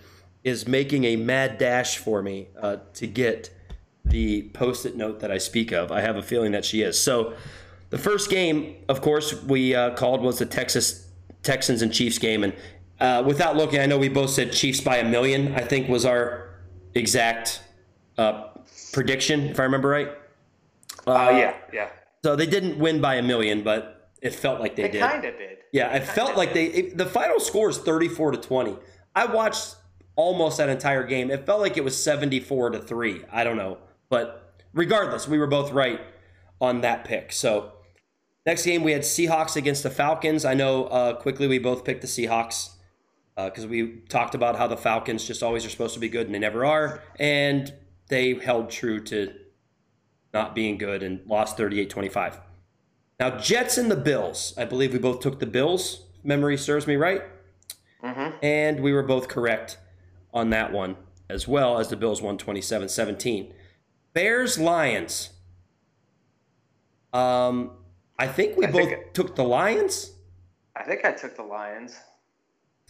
is 0.43 0.65
making 0.65 1.03
a 1.03 1.17
mad 1.17 1.57
dash 1.57 1.97
for 1.97 2.21
me 2.21 2.47
uh, 2.61 2.77
to 2.93 3.05
get 3.05 3.49
the 4.05 4.43
post 4.53 4.85
it 4.85 4.95
note 4.95 5.19
that 5.19 5.31
I 5.31 5.37
speak 5.37 5.73
of. 5.73 5.91
I 5.91 5.99
have 5.99 6.15
a 6.15 6.23
feeling 6.23 6.53
that 6.53 6.63
she 6.63 6.81
is. 6.81 6.99
So, 6.99 7.33
the 7.89 7.97
first 7.97 8.29
game, 8.29 8.75
of 8.89 9.01
course, 9.01 9.41
we 9.43 9.73
uh, 9.73 9.91
called 9.95 10.21
was 10.21 10.39
the 10.39 10.45
Texas 10.45 11.07
Texans 11.43 11.81
and 11.81 11.93
Chiefs 11.93 12.17
game, 12.17 12.43
and 12.43 12.53
uh, 12.99 13.23
without 13.25 13.55
looking, 13.55 13.79
I 13.79 13.85
know 13.85 13.97
we 13.97 14.09
both 14.09 14.29
said 14.29 14.51
Chiefs 14.51 14.81
by 14.81 14.97
a 14.97 15.07
million. 15.07 15.53
I 15.55 15.61
think 15.61 15.87
was 15.89 16.05
our 16.05 16.49
exact 16.93 17.61
uh, 18.17 18.49
prediction, 18.93 19.47
if 19.47 19.59
I 19.59 19.63
remember 19.63 19.89
right. 19.89 20.09
Uh, 21.05 21.29
yeah, 21.33 21.55
yeah. 21.71 21.89
So 22.23 22.35
they 22.35 22.47
didn't 22.47 22.77
win 22.79 22.99
by 22.99 23.15
a 23.15 23.21
million, 23.21 23.63
but 23.63 24.11
it 24.21 24.33
felt 24.33 24.59
like 24.59 24.75
they 24.75 24.83
They 24.83 24.91
did. 24.91 25.01
kind 25.01 25.23
of 25.23 25.37
did. 25.37 25.57
Yeah, 25.71 25.95
it 25.95 26.03
felt 26.03 26.35
like 26.35 26.53
they. 26.53 26.65
It, 26.65 26.97
the 26.97 27.05
final 27.05 27.39
score 27.39 27.69
is 27.69 27.77
thirty-four 27.77 28.31
to 28.31 28.37
twenty. 28.37 28.75
I 29.15 29.25
watched 29.25 29.75
almost 30.15 30.57
that 30.57 30.69
entire 30.69 31.05
game. 31.05 31.29
It 31.29 31.45
felt 31.45 31.61
like 31.61 31.77
it 31.77 31.83
was 31.83 32.01
seventy-four 32.01 32.71
to 32.71 32.79
three. 32.79 33.23
I 33.31 33.43
don't 33.43 33.57
know, 33.57 33.77
but 34.09 34.55
regardless, 34.73 35.27
we 35.27 35.37
were 35.37 35.47
both 35.47 35.71
right 35.71 36.01
on 36.59 36.81
that 36.81 37.03
pick. 37.05 37.31
So 37.31 37.73
next 38.45 38.65
game 38.65 38.83
we 38.83 38.93
had 38.93 39.03
Seahawks 39.03 39.55
against 39.55 39.83
the 39.83 39.89
Falcons. 39.91 40.43
I 40.45 40.53
know 40.55 40.85
uh, 40.85 41.13
quickly 41.15 41.47
we 41.47 41.59
both 41.59 41.85
picked 41.85 42.01
the 42.01 42.07
Seahawks 42.07 42.71
because 43.45 43.67
we 43.67 43.97
talked 44.09 44.33
about 44.33 44.57
how 44.57 44.67
the 44.67 44.77
Falcons 44.77 45.25
just 45.25 45.43
always 45.43 45.65
are 45.65 45.69
supposed 45.69 45.93
to 45.93 45.99
be 45.99 46.09
good 46.09 46.25
and 46.25 46.33
they 46.33 46.39
never 46.39 46.65
are, 46.65 47.01
and 47.19 47.71
they 48.09 48.33
held 48.33 48.69
true 48.69 49.03
to 49.03 49.33
not 50.33 50.55
being 50.55 50.77
good 50.77 51.03
and 51.03 51.21
lost 51.27 51.57
38-25. 51.57 52.39
Now, 53.19 53.37
Jets 53.37 53.77
and 53.77 53.89
the 53.89 53.95
Bills. 53.95 54.53
I 54.57 54.65
believe 54.65 54.93
we 54.93 54.99
both 54.99 55.19
took 55.19 55.39
the 55.39 55.45
Bills. 55.45 56.03
Memory 56.23 56.57
serves 56.57 56.87
me 56.87 56.95
right. 56.95 57.23
Mm-hmm. 58.03 58.37
And 58.43 58.79
we 58.79 58.93
were 58.93 59.03
both 59.03 59.27
correct 59.27 59.77
on 60.33 60.49
that 60.51 60.71
one, 60.71 60.95
as 61.29 61.47
well 61.47 61.79
as 61.79 61.89
the 61.89 61.95
Bills 61.95 62.21
won 62.21 62.37
27 62.37 62.89
17. 62.89 63.53
Bears 64.13 64.59
Lions. 64.59 65.29
Um, 67.13 67.71
I 68.19 68.27
think 68.27 68.57
we 68.57 68.65
I 68.65 68.71
both 68.71 69.13
took 69.13 69.35
the 69.35 69.43
Lions. 69.43 70.11
I 70.75 70.83
think 70.83 71.05
I 71.05 71.11
took 71.11 71.35
the 71.35 71.43
Lions. 71.43 71.95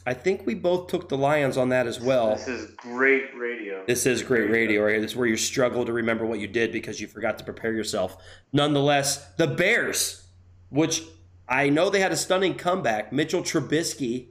I 0.07 0.13
think 0.13 0.45
we 0.45 0.55
both 0.55 0.87
took 0.87 1.09
the 1.09 1.17
Lions 1.17 1.57
on 1.57 1.67
that 1.69 1.85
as 1.85 1.99
well. 1.99 2.35
This 2.35 2.47
is 2.47 2.71
great 2.77 3.25
radio. 3.35 3.83
This 3.85 4.05
is 4.05 4.23
great 4.23 4.49
radio 4.49 4.83
right 4.85 4.91
here. 4.91 5.01
This 5.01 5.11
is 5.11 5.17
where 5.17 5.27
you 5.27 5.35
struggle 5.35 5.83
to 5.83 5.91
remember 5.91 6.25
what 6.25 6.39
you 6.39 6.47
did 6.47 6.71
because 6.71 7.01
you 7.01 7.07
forgot 7.07 7.37
to 7.39 7.43
prepare 7.43 7.73
yourself. 7.73 8.15
Nonetheless, 8.53 9.33
the 9.33 9.47
Bears, 9.47 10.25
which 10.69 11.03
I 11.49 11.67
know 11.67 11.89
they 11.89 11.99
had 11.99 12.13
a 12.13 12.15
stunning 12.15 12.55
comeback. 12.55 13.11
Mitchell 13.11 13.41
Trubisky, 13.41 14.29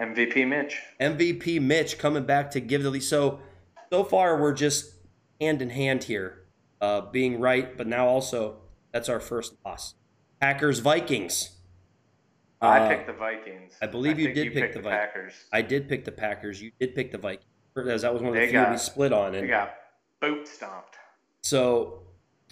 MVP 0.00 0.46
Mitch. 0.46 0.78
MVP 1.00 1.60
Mitch 1.60 1.98
coming 1.98 2.22
back 2.22 2.52
to 2.52 2.60
give 2.60 2.84
the 2.84 2.90
lead. 2.90 3.02
So, 3.02 3.40
so 3.92 4.04
far 4.04 4.40
we're 4.40 4.54
just 4.54 4.94
hand 5.40 5.60
in 5.60 5.70
hand 5.70 6.04
here, 6.04 6.44
uh, 6.80 7.00
being 7.00 7.40
right, 7.40 7.76
but 7.76 7.88
now 7.88 8.06
also 8.06 8.58
that's 8.92 9.08
our 9.08 9.18
first 9.18 9.54
loss. 9.64 9.94
Packers 10.40 10.78
Vikings. 10.78 11.59
I 12.60 12.80
Uh, 12.80 12.88
picked 12.88 13.06
the 13.06 13.12
Vikings. 13.14 13.74
I 13.80 13.86
believe 13.86 14.18
you 14.18 14.32
did 14.34 14.44
you 14.46 14.50
pick 14.50 14.72
the 14.74 14.80
the 14.80 14.88
Packers. 14.88 15.32
I 15.52 15.62
did 15.62 15.88
pick 15.88 16.04
the 16.04 16.12
Packers. 16.12 16.60
You 16.62 16.70
did 16.78 16.94
pick 16.94 17.10
the 17.10 17.18
Vikings. 17.18 17.44
That 18.02 18.12
was 18.12 18.20
one 18.22 18.28
of 18.28 18.34
the 18.34 18.40
They 18.40 18.46
few 18.48 18.52
got- 18.60 18.70
we 18.72 18.76
split 18.78 19.12
on. 19.12 19.32
They 19.32 19.38
And 19.40 19.48
got 19.48 19.74
boot 20.20 20.46
stomped. 20.46 20.96
So, 21.42 22.02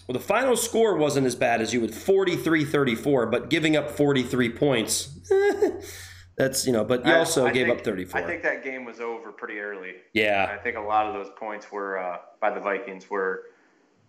well, 0.06 0.14
the 0.14 0.20
final 0.24 0.56
score 0.56 0.96
wasn't 0.96 1.26
as 1.26 1.34
bad 1.34 1.60
as 1.60 1.74
you 1.74 1.80
would 1.82 1.94
43 1.94 2.64
34, 2.64 3.26
but 3.26 3.50
giving 3.50 3.76
up 3.76 3.90
43 3.90 4.48
points, 4.48 5.28
that's, 6.36 6.66
you 6.66 6.72
know, 6.72 6.84
but 6.84 7.04
you 7.04 7.12
also 7.12 7.46
I 7.46 7.52
gave 7.52 7.66
think- 7.66 7.78
up 7.80 7.84
34. 7.84 8.20
I 8.20 8.24
think 8.24 8.42
that 8.44 8.64
game 8.64 8.86
was 8.86 9.00
over 9.00 9.30
pretty 9.32 9.58
early. 9.60 9.96
Yeah. 10.14 10.50
I 10.50 10.56
think 10.62 10.76
a 10.78 10.80
lot 10.80 11.06
of 11.06 11.12
those 11.14 11.30
points 11.36 11.70
were 11.70 11.98
uh, 11.98 12.18
by 12.40 12.50
the 12.50 12.60
Vikings 12.60 13.10
were 13.10 13.42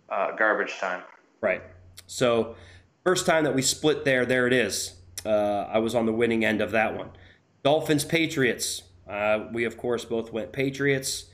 uh, 0.08 0.32
garbage 0.32 0.78
time. 0.78 1.02
right. 1.42 1.62
So, 2.06 2.56
first 3.04 3.26
time 3.26 3.44
that 3.44 3.54
we 3.54 3.62
split 3.62 4.04
there, 4.04 4.24
there 4.24 4.46
it 4.46 4.52
is. 4.52 4.99
Uh, 5.24 5.66
I 5.70 5.78
was 5.78 5.94
on 5.94 6.06
the 6.06 6.12
winning 6.12 6.44
end 6.44 6.60
of 6.60 6.70
that 6.72 6.96
one. 6.96 7.10
Dolphins, 7.62 8.04
Patriots. 8.04 8.82
Uh, 9.08 9.46
we, 9.52 9.64
of 9.64 9.76
course, 9.76 10.04
both 10.04 10.32
went 10.32 10.52
Patriots. 10.52 11.26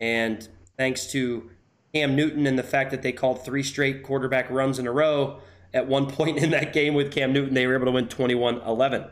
And 0.00 0.46
thanks 0.76 1.10
to 1.12 1.50
Cam 1.94 2.16
Newton 2.16 2.46
and 2.46 2.58
the 2.58 2.62
fact 2.62 2.90
that 2.90 3.02
they 3.02 3.12
called 3.12 3.44
three 3.44 3.62
straight 3.62 4.02
quarterback 4.02 4.50
runs 4.50 4.78
in 4.78 4.86
a 4.86 4.92
row, 4.92 5.40
at 5.74 5.86
one 5.86 6.06
point 6.10 6.38
in 6.38 6.50
that 6.50 6.72
game 6.72 6.94
with 6.94 7.12
Cam 7.12 7.32
Newton, 7.32 7.54
they 7.54 7.66
were 7.66 7.74
able 7.74 7.86
to 7.86 7.92
win 7.92 8.08
21 8.08 8.60
11. 8.62 9.04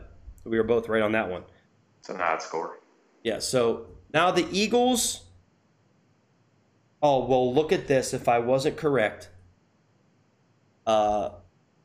So 0.43 0.49
we 0.49 0.57
were 0.57 0.63
both 0.63 0.89
right 0.89 1.01
on 1.01 1.11
that 1.11 1.29
one. 1.29 1.43
It's 1.99 2.09
an 2.09 2.19
odd 2.19 2.41
score. 2.41 2.79
Yeah, 3.23 3.39
so 3.39 3.87
now 4.13 4.31
the 4.31 4.47
Eagles. 4.51 5.25
Oh, 7.03 7.25
well, 7.25 7.53
look 7.53 7.71
at 7.71 7.87
this. 7.87 8.13
If 8.13 8.27
I 8.27 8.39
wasn't 8.39 8.77
correct, 8.77 9.29
uh, 10.85 11.29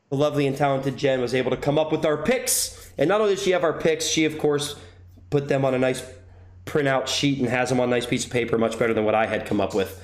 the 0.09 0.15
lovely 0.15 0.47
and 0.47 0.55
talented 0.55 0.97
Jen 0.97 1.21
was 1.21 1.33
able 1.33 1.51
to 1.51 1.57
come 1.57 1.77
up 1.77 1.91
with 1.91 2.05
our 2.05 2.17
picks. 2.17 2.91
And 2.97 3.09
not 3.09 3.21
only 3.21 3.35
did 3.35 3.43
she 3.43 3.51
have 3.51 3.63
our 3.63 3.73
picks, 3.73 4.05
she, 4.05 4.25
of 4.25 4.37
course, 4.37 4.75
put 5.29 5.47
them 5.47 5.65
on 5.65 5.73
a 5.73 5.79
nice 5.79 6.03
printout 6.65 7.07
sheet 7.07 7.39
and 7.39 7.47
has 7.47 7.69
them 7.69 7.79
on 7.79 7.89
a 7.89 7.91
nice 7.91 8.05
piece 8.05 8.25
of 8.25 8.31
paper, 8.31 8.57
much 8.57 8.77
better 8.79 8.93
than 8.93 9.05
what 9.05 9.15
I 9.15 9.25
had 9.25 9.45
come 9.45 9.61
up 9.61 9.73
with. 9.73 10.01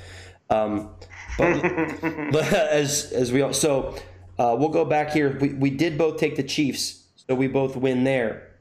Um, 0.49 0.89
but, 1.37 1.61
but 2.31 2.53
as, 2.53 3.11
as 3.11 3.31
we 3.31 3.41
all, 3.41 3.53
so 3.53 3.95
uh, 4.37 4.55
we'll 4.57 4.69
go 4.69 4.85
back 4.85 5.11
here. 5.11 5.37
We, 5.39 5.49
we 5.49 5.69
did 5.69 5.97
both 5.97 6.17
take 6.17 6.35
the 6.35 6.43
Chiefs, 6.43 7.03
so 7.15 7.35
we 7.35 7.47
both 7.47 7.75
win 7.75 8.03
there. 8.03 8.51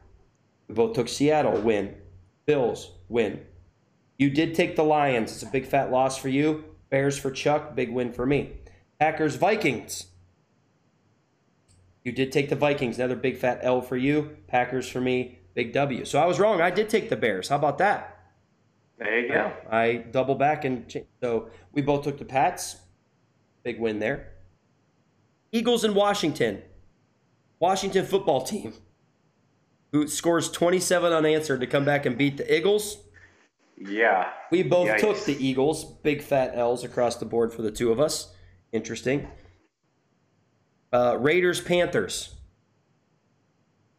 We 0.68 0.74
both 0.74 0.94
took 0.94 1.08
Seattle, 1.08 1.60
win. 1.60 1.94
Bills, 2.46 2.92
win. 3.08 3.40
You 4.18 4.30
did 4.30 4.54
take 4.54 4.76
the 4.76 4.84
Lions. 4.84 5.32
It's 5.32 5.42
a 5.42 5.46
big 5.46 5.66
fat 5.66 5.90
loss 5.90 6.16
for 6.16 6.28
you. 6.28 6.64
Bears 6.90 7.18
for 7.18 7.30
Chuck, 7.30 7.74
big 7.74 7.90
win 7.90 8.12
for 8.12 8.26
me. 8.26 8.52
Packers, 8.98 9.36
Vikings. 9.36 10.06
You 12.04 12.12
did 12.12 12.32
take 12.32 12.48
the 12.48 12.56
Vikings, 12.56 12.98
another 12.98 13.16
big 13.16 13.36
fat 13.36 13.60
L 13.62 13.80
for 13.80 13.96
you. 13.96 14.36
Packers 14.48 14.88
for 14.88 15.00
me, 15.00 15.38
big 15.54 15.72
W. 15.72 16.04
So 16.04 16.18
I 16.18 16.26
was 16.26 16.40
wrong. 16.40 16.60
I 16.60 16.70
did 16.70 16.88
take 16.88 17.08
the 17.08 17.16
Bears. 17.16 17.48
How 17.48 17.56
about 17.56 17.78
that? 17.78 18.18
There 18.98 19.20
you 19.20 19.28
go. 19.28 19.52
I 19.70 20.04
double 20.10 20.34
back 20.34 20.64
and 20.64 20.88
ch- 20.88 21.04
so 21.20 21.50
we 21.72 21.82
both 21.82 22.04
took 22.04 22.18
the 22.18 22.24
Pats. 22.24 22.76
Big 23.62 23.78
win 23.80 23.98
there. 23.98 24.32
Eagles 25.52 25.84
in 25.84 25.94
Washington. 25.94 26.62
Washington 27.60 28.04
football 28.04 28.42
team 28.42 28.74
who 29.92 30.08
scores 30.08 30.50
27 30.50 31.12
unanswered 31.12 31.60
to 31.60 31.66
come 31.66 31.84
back 31.84 32.06
and 32.06 32.16
beat 32.16 32.38
the 32.38 32.54
Eagles. 32.56 32.98
Yeah. 33.76 34.30
We 34.50 34.62
both 34.62 34.88
Yikes. 34.88 35.00
took 35.00 35.24
the 35.24 35.46
Eagles. 35.46 35.84
Big 35.84 36.22
fat 36.22 36.52
L's 36.54 36.82
across 36.82 37.16
the 37.16 37.26
board 37.26 37.52
for 37.52 37.62
the 37.62 37.70
two 37.70 37.92
of 37.92 38.00
us. 38.00 38.34
Interesting. 38.72 39.28
Uh, 40.92 41.16
Raiders 41.18 41.60
Panthers. 41.60 42.34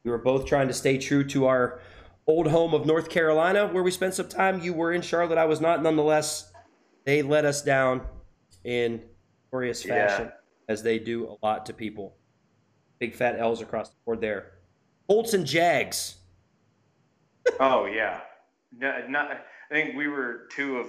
We 0.04 0.12
were 0.12 0.18
both 0.18 0.46
trying 0.46 0.68
to 0.68 0.74
stay 0.74 0.98
true 0.98 1.24
to 1.26 1.46
our 1.46 1.80
old 2.28 2.48
home 2.48 2.74
of 2.74 2.86
North 2.86 3.10
Carolina, 3.10 3.68
where 3.68 3.84
we 3.84 3.92
spent 3.92 4.14
some 4.14 4.28
time. 4.28 4.62
You 4.62 4.74
were 4.74 4.94
in 4.94 5.02
Charlotte. 5.02 5.38
I 5.38 5.46
was 5.46 5.60
not. 5.62 5.82
Nonetheless, 5.82 6.52
they 7.06 7.22
let 7.22 7.46
us 7.46 7.62
down 7.62 8.02
in 8.64 9.02
glorious 9.50 9.84
Yeah. 9.86 10.08
fashion, 10.08 10.32
as 10.70 10.84
they 10.84 11.00
do 11.00 11.28
a 11.30 11.46
lot 11.46 11.66
to 11.68 11.74
people. 11.74 12.16
Big 13.00 13.16
fat 13.16 13.40
L's 13.40 13.62
across 13.62 13.90
the 13.90 13.96
board 14.06 14.22
there. 14.22 14.52
Colts 15.08 15.34
and 15.34 15.46
Jags. 15.46 16.16
Oh 17.60 17.86
yeah, 17.86 18.22
no, 18.78 19.06
not. 19.08 19.32
I 19.32 19.74
think 19.74 19.96
we 19.98 20.08
were 20.08 20.48
two 20.52 20.78
of 20.78 20.88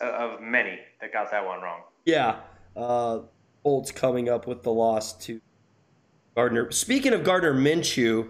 of 0.00 0.40
many 0.40 0.78
that 1.00 1.12
got 1.12 1.30
that 1.30 1.44
one 1.44 1.60
wrong. 1.60 1.82
Yeah. 2.04 2.40
Uh, 2.74 3.20
Colts 3.64 3.90
coming 3.90 4.28
up 4.28 4.46
with 4.46 4.62
the 4.62 4.70
loss 4.70 5.14
to 5.24 5.40
Gardner. 6.36 6.70
Speaking 6.70 7.14
of 7.14 7.24
Gardner 7.24 7.54
Minshew, 7.54 8.28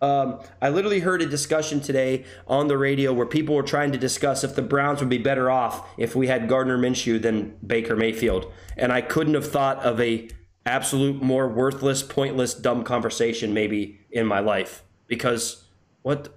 um, 0.00 0.40
I 0.62 0.70
literally 0.70 1.00
heard 1.00 1.20
a 1.22 1.26
discussion 1.26 1.80
today 1.80 2.24
on 2.46 2.68
the 2.68 2.78
radio 2.78 3.12
where 3.12 3.26
people 3.26 3.56
were 3.56 3.64
trying 3.64 3.90
to 3.92 3.98
discuss 3.98 4.44
if 4.44 4.54
the 4.54 4.62
Browns 4.62 5.00
would 5.00 5.08
be 5.08 5.18
better 5.18 5.50
off 5.50 5.86
if 5.98 6.14
we 6.14 6.28
had 6.28 6.48
Gardner 6.48 6.78
Minshew 6.78 7.20
than 7.20 7.56
Baker 7.66 7.96
Mayfield, 7.96 8.50
and 8.76 8.92
I 8.92 9.00
couldn't 9.00 9.34
have 9.34 9.50
thought 9.50 9.78
of 9.78 10.00
a 10.00 10.28
absolute 10.64 11.20
more 11.20 11.48
worthless, 11.48 12.02
pointless, 12.02 12.54
dumb 12.54 12.84
conversation 12.84 13.52
maybe 13.52 14.00
in 14.12 14.24
my 14.24 14.38
life 14.38 14.84
because 15.06 15.64
what? 16.02 16.34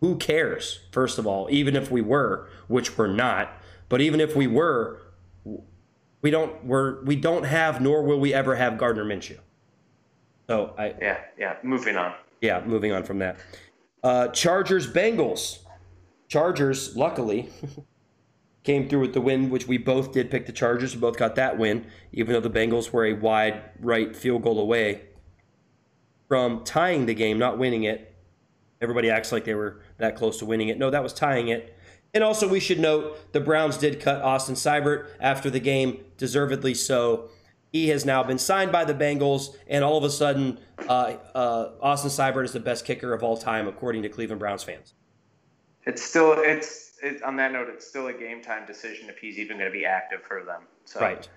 Who 0.00 0.16
cares? 0.16 0.80
First 0.92 1.18
of 1.18 1.26
all, 1.26 1.46
even 1.50 1.76
if 1.76 1.90
we 1.90 2.00
were, 2.00 2.48
which 2.68 2.96
we're 2.96 3.06
not, 3.06 3.52
but 3.90 4.00
even 4.00 4.18
if 4.18 4.34
we 4.34 4.46
were, 4.46 5.02
we 6.22 6.30
don't 6.30 6.64
we're 6.64 7.02
we 7.04 7.16
don't 7.16 7.44
have 7.44 7.80
nor 7.80 8.02
will 8.02 8.20
we 8.20 8.34
ever 8.34 8.56
have 8.56 8.78
Gardner 8.78 9.04
Minshew. 9.04 9.38
So 10.48 10.74
I 10.78 10.94
Yeah, 11.00 11.18
yeah. 11.38 11.56
Moving 11.62 11.96
on. 11.96 12.14
yeah, 12.40 12.62
moving 12.64 12.92
on 12.92 13.04
from 13.04 13.18
that. 13.20 13.38
Uh, 14.02 14.28
Chargers 14.28 14.90
Bengals. 14.90 15.58
Chargers, 16.28 16.96
luckily, 16.96 17.48
came 18.62 18.88
through 18.88 19.00
with 19.00 19.14
the 19.14 19.20
win, 19.20 19.50
which 19.50 19.66
we 19.66 19.78
both 19.78 20.12
did 20.12 20.30
pick 20.30 20.46
the 20.46 20.52
Chargers. 20.52 20.94
We 20.94 21.00
both 21.00 21.16
got 21.16 21.34
that 21.34 21.58
win, 21.58 21.86
even 22.12 22.32
though 22.34 22.40
the 22.40 22.50
Bengals 22.50 22.92
were 22.92 23.04
a 23.06 23.14
wide 23.14 23.62
right 23.80 24.14
field 24.14 24.42
goal 24.42 24.60
away 24.60 25.02
from 26.28 26.62
tying 26.62 27.06
the 27.06 27.14
game, 27.14 27.38
not 27.38 27.58
winning 27.58 27.82
it. 27.82 28.14
Everybody 28.80 29.10
acts 29.10 29.32
like 29.32 29.44
they 29.44 29.54
were 29.54 29.80
that 29.98 30.14
close 30.16 30.38
to 30.38 30.46
winning 30.46 30.68
it. 30.68 30.78
No, 30.78 30.88
that 30.88 31.02
was 31.02 31.12
tying 31.12 31.48
it. 31.48 31.76
And 32.12 32.24
also, 32.24 32.48
we 32.48 32.60
should 32.60 32.80
note 32.80 33.32
the 33.32 33.40
Browns 33.40 33.76
did 33.76 34.00
cut 34.00 34.20
Austin 34.22 34.56
Seibert 34.56 35.08
after 35.20 35.48
the 35.48 35.60
game, 35.60 36.04
deservedly 36.16 36.74
so. 36.74 37.30
He 37.72 37.88
has 37.90 38.04
now 38.04 38.24
been 38.24 38.38
signed 38.38 38.72
by 38.72 38.84
the 38.84 38.94
Bengals, 38.94 39.54
and 39.68 39.84
all 39.84 39.96
of 39.96 40.02
a 40.02 40.10
sudden, 40.10 40.58
uh, 40.88 41.14
uh, 41.34 41.70
Austin 41.80 42.10
Seibert 42.10 42.44
is 42.44 42.52
the 42.52 42.58
best 42.60 42.84
kicker 42.84 43.12
of 43.12 43.22
all 43.22 43.36
time, 43.36 43.68
according 43.68 44.02
to 44.02 44.08
Cleveland 44.08 44.40
Browns 44.40 44.64
fans. 44.64 44.94
It's 45.86 46.02
still 46.02 46.34
it's 46.36 46.98
it, 47.02 47.22
on 47.22 47.36
that 47.36 47.52
note. 47.52 47.68
It's 47.68 47.86
still 47.86 48.08
a 48.08 48.12
game 48.12 48.42
time 48.42 48.66
decision 48.66 49.08
if 49.08 49.18
he's 49.18 49.38
even 49.38 49.58
going 49.58 49.70
to 49.70 49.76
be 49.76 49.86
active 49.86 50.22
for 50.22 50.42
them. 50.42 50.62
So, 50.84 51.00
Right. 51.00 51.28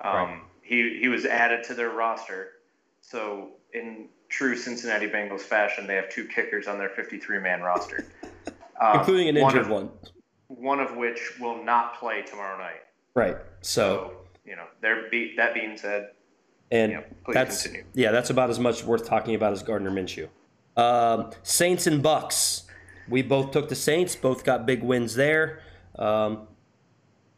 Um, 0.00 0.14
Right. 0.14 0.40
He 0.62 0.98
he 1.00 1.08
was 1.08 1.26
added 1.26 1.64
to 1.64 1.74
their 1.74 1.90
roster. 1.90 2.52
So 3.00 3.50
in 3.74 4.08
true 4.28 4.56
Cincinnati 4.56 5.08
Bengals 5.08 5.40
fashion, 5.40 5.86
they 5.86 5.96
have 5.96 6.08
two 6.08 6.24
kickers 6.26 6.66
on 6.66 6.78
their 6.78 6.88
53 6.88 7.38
man 7.40 7.60
roster, 7.62 8.06
Um, 8.82 8.98
Including 8.98 9.28
an 9.28 9.36
injured 9.36 9.62
of, 9.62 9.68
one. 9.68 9.90
One 10.48 10.80
of 10.80 10.96
which 10.96 11.38
will 11.40 11.62
not 11.62 11.98
play 11.98 12.22
tomorrow 12.22 12.58
night. 12.58 12.80
Right. 13.14 13.36
So, 13.60 14.10
So 14.10 14.12
you 14.44 14.56
know, 14.56 14.64
there 14.80 15.08
be 15.10 15.34
that 15.36 15.54
being 15.54 15.76
said, 15.76 16.08
and 16.70 16.92
yeah, 16.92 17.00
please 17.24 17.34
that's 17.34 17.62
continue. 17.62 17.86
yeah, 17.94 18.10
that's 18.10 18.30
about 18.30 18.50
as 18.50 18.58
much 18.58 18.82
worth 18.82 19.06
talking 19.06 19.34
about 19.36 19.52
as 19.52 19.62
Gardner 19.62 19.90
Minshew. 19.90 20.28
Um, 20.76 21.30
Saints 21.42 21.86
and 21.86 22.02
Bucks. 22.02 22.64
We 23.08 23.22
both 23.22 23.50
took 23.52 23.68
the 23.68 23.74
Saints. 23.76 24.16
Both 24.16 24.42
got 24.44 24.66
big 24.66 24.82
wins 24.82 25.14
there. 25.14 25.60
Um, 25.96 26.48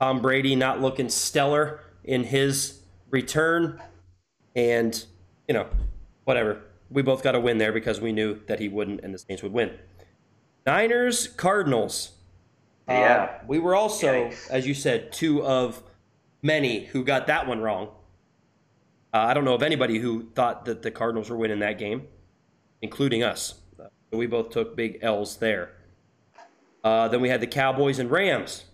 Tom 0.01 0.23
Brady 0.23 0.57
not 0.57 0.81
looking 0.81 1.09
stellar 1.09 1.81
in 2.05 2.25
his 2.25 2.81
return, 3.11 3.83
and 4.57 5.05
you 5.49 5.55
know, 5.55 5.67
whatever. 6.25 6.63
We 6.91 7.03
both 7.03 7.23
got 7.23 7.35
a 7.35 7.41
win 7.41 7.59
there 7.59 7.73
because 7.73 8.01
we 8.01 8.13
knew 8.13 8.41
that 8.47 8.61
he 8.61 8.69
wouldn't, 8.69 9.01
and 9.01 9.13
the 9.13 9.19
Saints 9.19 9.43
would 9.43 9.53
win. 9.53 9.73
Niners 10.67 11.29
Cardinals. 11.29 12.13
Uh, 12.89 12.93
Yeah. 12.93 13.39
we 13.47 13.59
were 13.59 13.75
also, 13.75 14.29
Yikes. 14.31 14.51
as 14.51 14.67
you 14.67 14.75
said, 14.75 15.13
two 15.13 15.43
of 15.45 15.83
many 16.43 16.85
who 16.87 17.05
got 17.05 17.27
that 17.27 17.47
one 17.47 17.61
wrong. 17.61 17.89
Uh, 19.13 19.19
I 19.19 19.35
don't 19.35 19.45
know 19.45 19.55
of 19.55 19.63
anybody 19.63 19.99
who 19.99 20.31
thought 20.35 20.65
that 20.65 20.83
the 20.83 20.91
Cardinals 20.91 21.31
were 21.31 21.37
winning 21.37 21.61
that 21.61 21.79
game, 21.79 22.09
including 22.83 23.23
us. 23.23 23.55
Uh, 23.79 23.87
we 24.11 24.27
both 24.27 24.51
took 24.51 24.77
big 24.77 24.99
L's 25.03 25.37
there. 25.37 25.71
Uh, 26.83 27.09
then 27.09 27.21
we 27.21 27.29
had 27.29 27.41
the 27.41 27.47
Cowboys 27.47 27.99
and 27.99 28.11
Rams. 28.11 28.65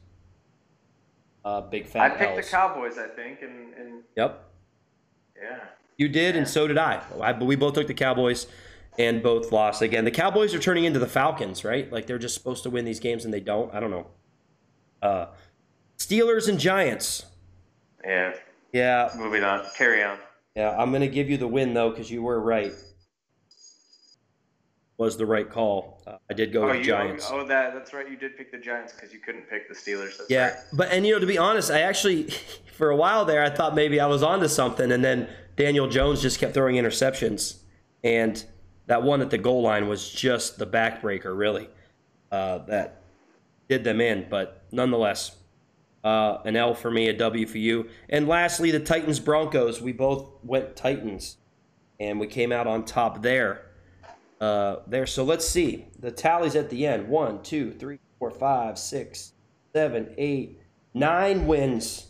Uh, 1.44 1.60
big 1.60 1.86
I 1.94 2.08
picked 2.10 2.22
L's. 2.32 2.44
the 2.44 2.50
Cowboys. 2.50 2.98
I 2.98 3.08
think, 3.08 3.42
and, 3.42 3.74
and 3.74 4.02
Yep, 4.16 4.44
yeah, 5.40 5.58
you 5.96 6.08
did, 6.08 6.36
and 6.36 6.46
so 6.46 6.66
did 6.66 6.76
I. 6.78 7.02
I. 7.20 7.32
But 7.32 7.44
we 7.44 7.54
both 7.56 7.74
took 7.74 7.86
the 7.86 7.94
Cowboys, 7.94 8.46
and 8.98 9.22
both 9.22 9.52
lost. 9.52 9.82
Again, 9.82 10.04
the 10.04 10.10
Cowboys 10.10 10.54
are 10.54 10.58
turning 10.58 10.84
into 10.84 10.98
the 10.98 11.06
Falcons, 11.06 11.64
right? 11.64 11.90
Like 11.92 12.06
they're 12.06 12.18
just 12.18 12.34
supposed 12.34 12.62
to 12.64 12.70
win 12.70 12.84
these 12.84 13.00
games, 13.00 13.24
and 13.24 13.32
they 13.32 13.40
don't. 13.40 13.72
I 13.74 13.80
don't 13.80 13.90
know. 13.90 14.06
Uh, 15.02 15.26
Steelers 15.98 16.48
and 16.48 16.58
Giants. 16.58 17.26
yeah. 18.04 18.34
Yeah, 18.72 19.10
Moving 19.16 19.42
on. 19.42 19.64
Carry 19.76 20.02
on. 20.04 20.16
Yeah, 20.54 20.76
I'm 20.78 20.90
going 20.90 21.00
to 21.00 21.08
give 21.08 21.28
you 21.28 21.36
the 21.36 21.48
win 21.48 21.74
though 21.74 21.90
because 21.90 22.08
you 22.08 22.22
were 22.22 22.38
right. 22.40 22.72
Was 24.96 25.16
the 25.16 25.24
right 25.24 25.48
call. 25.48 26.02
Uh, 26.06 26.18
I 26.30 26.34
did 26.34 26.52
go 26.52 26.64
Oh, 26.64 26.66
with 26.68 26.76
you, 26.76 26.84
Giants. 26.84 27.28
oh, 27.32 27.44
that 27.46 27.72
that's 27.72 27.94
right. 27.94 28.08
You 28.08 28.16
did 28.18 28.36
pick 28.36 28.52
the 28.52 28.58
Giants 28.58 28.92
because 28.92 29.14
you 29.14 29.18
couldn't 29.18 29.48
pick 29.48 29.66
the 29.66 29.74
Steelers. 29.74 30.18
That's 30.18 30.28
yeah, 30.30 30.48
right. 30.48 30.54
but 30.74 30.92
and 30.92 31.06
you 31.06 31.14
know 31.14 31.18
to 31.18 31.26
be 31.26 31.38
honest, 31.38 31.70
I 31.70 31.80
actually 31.80 32.30
for 32.76 32.90
a 32.90 32.96
while 32.96 33.24
there 33.24 33.42
I 33.42 33.48
thought 33.48 33.74
maybe 33.74 33.98
I 33.98 34.06
was 34.06 34.22
onto 34.22 34.46
something, 34.46 34.92
and 34.92 35.02
then 35.02 35.26
Daniel 35.56 35.88
Jones 35.88 36.20
just 36.20 36.38
kept 36.38 36.52
throwing 36.52 36.76
interceptions, 36.76 37.60
and 38.04 38.44
that 38.90 39.04
one 39.04 39.20
at 39.20 39.30
the 39.30 39.38
goal 39.38 39.62
line 39.62 39.86
was 39.86 40.10
just 40.10 40.58
the 40.58 40.66
backbreaker, 40.66 41.38
really. 41.38 41.68
Uh, 42.32 42.58
that 42.66 43.02
did 43.68 43.84
them 43.84 44.00
in, 44.00 44.26
but 44.28 44.64
nonetheless, 44.72 45.36
uh, 46.02 46.38
an 46.44 46.56
L 46.56 46.74
for 46.74 46.90
me, 46.90 47.06
a 47.06 47.12
W 47.12 47.46
for 47.46 47.58
you. 47.58 47.88
And 48.08 48.26
lastly, 48.26 48.72
the 48.72 48.80
Titans 48.80 49.20
Broncos. 49.20 49.80
We 49.80 49.92
both 49.92 50.32
went 50.42 50.74
Titans, 50.74 51.36
and 52.00 52.18
we 52.18 52.26
came 52.26 52.50
out 52.50 52.66
on 52.66 52.84
top 52.84 53.22
there. 53.22 53.66
Uh, 54.40 54.78
there. 54.88 55.06
So 55.06 55.22
let's 55.22 55.46
see 55.46 55.86
the 56.00 56.10
tallies 56.10 56.56
at 56.56 56.68
the 56.68 56.84
end. 56.84 57.06
One, 57.06 57.44
two, 57.44 57.70
three, 57.70 58.00
four, 58.18 58.32
five, 58.32 58.76
six, 58.76 59.34
seven, 59.72 60.12
eight, 60.18 60.58
nine 60.94 61.46
wins 61.46 62.08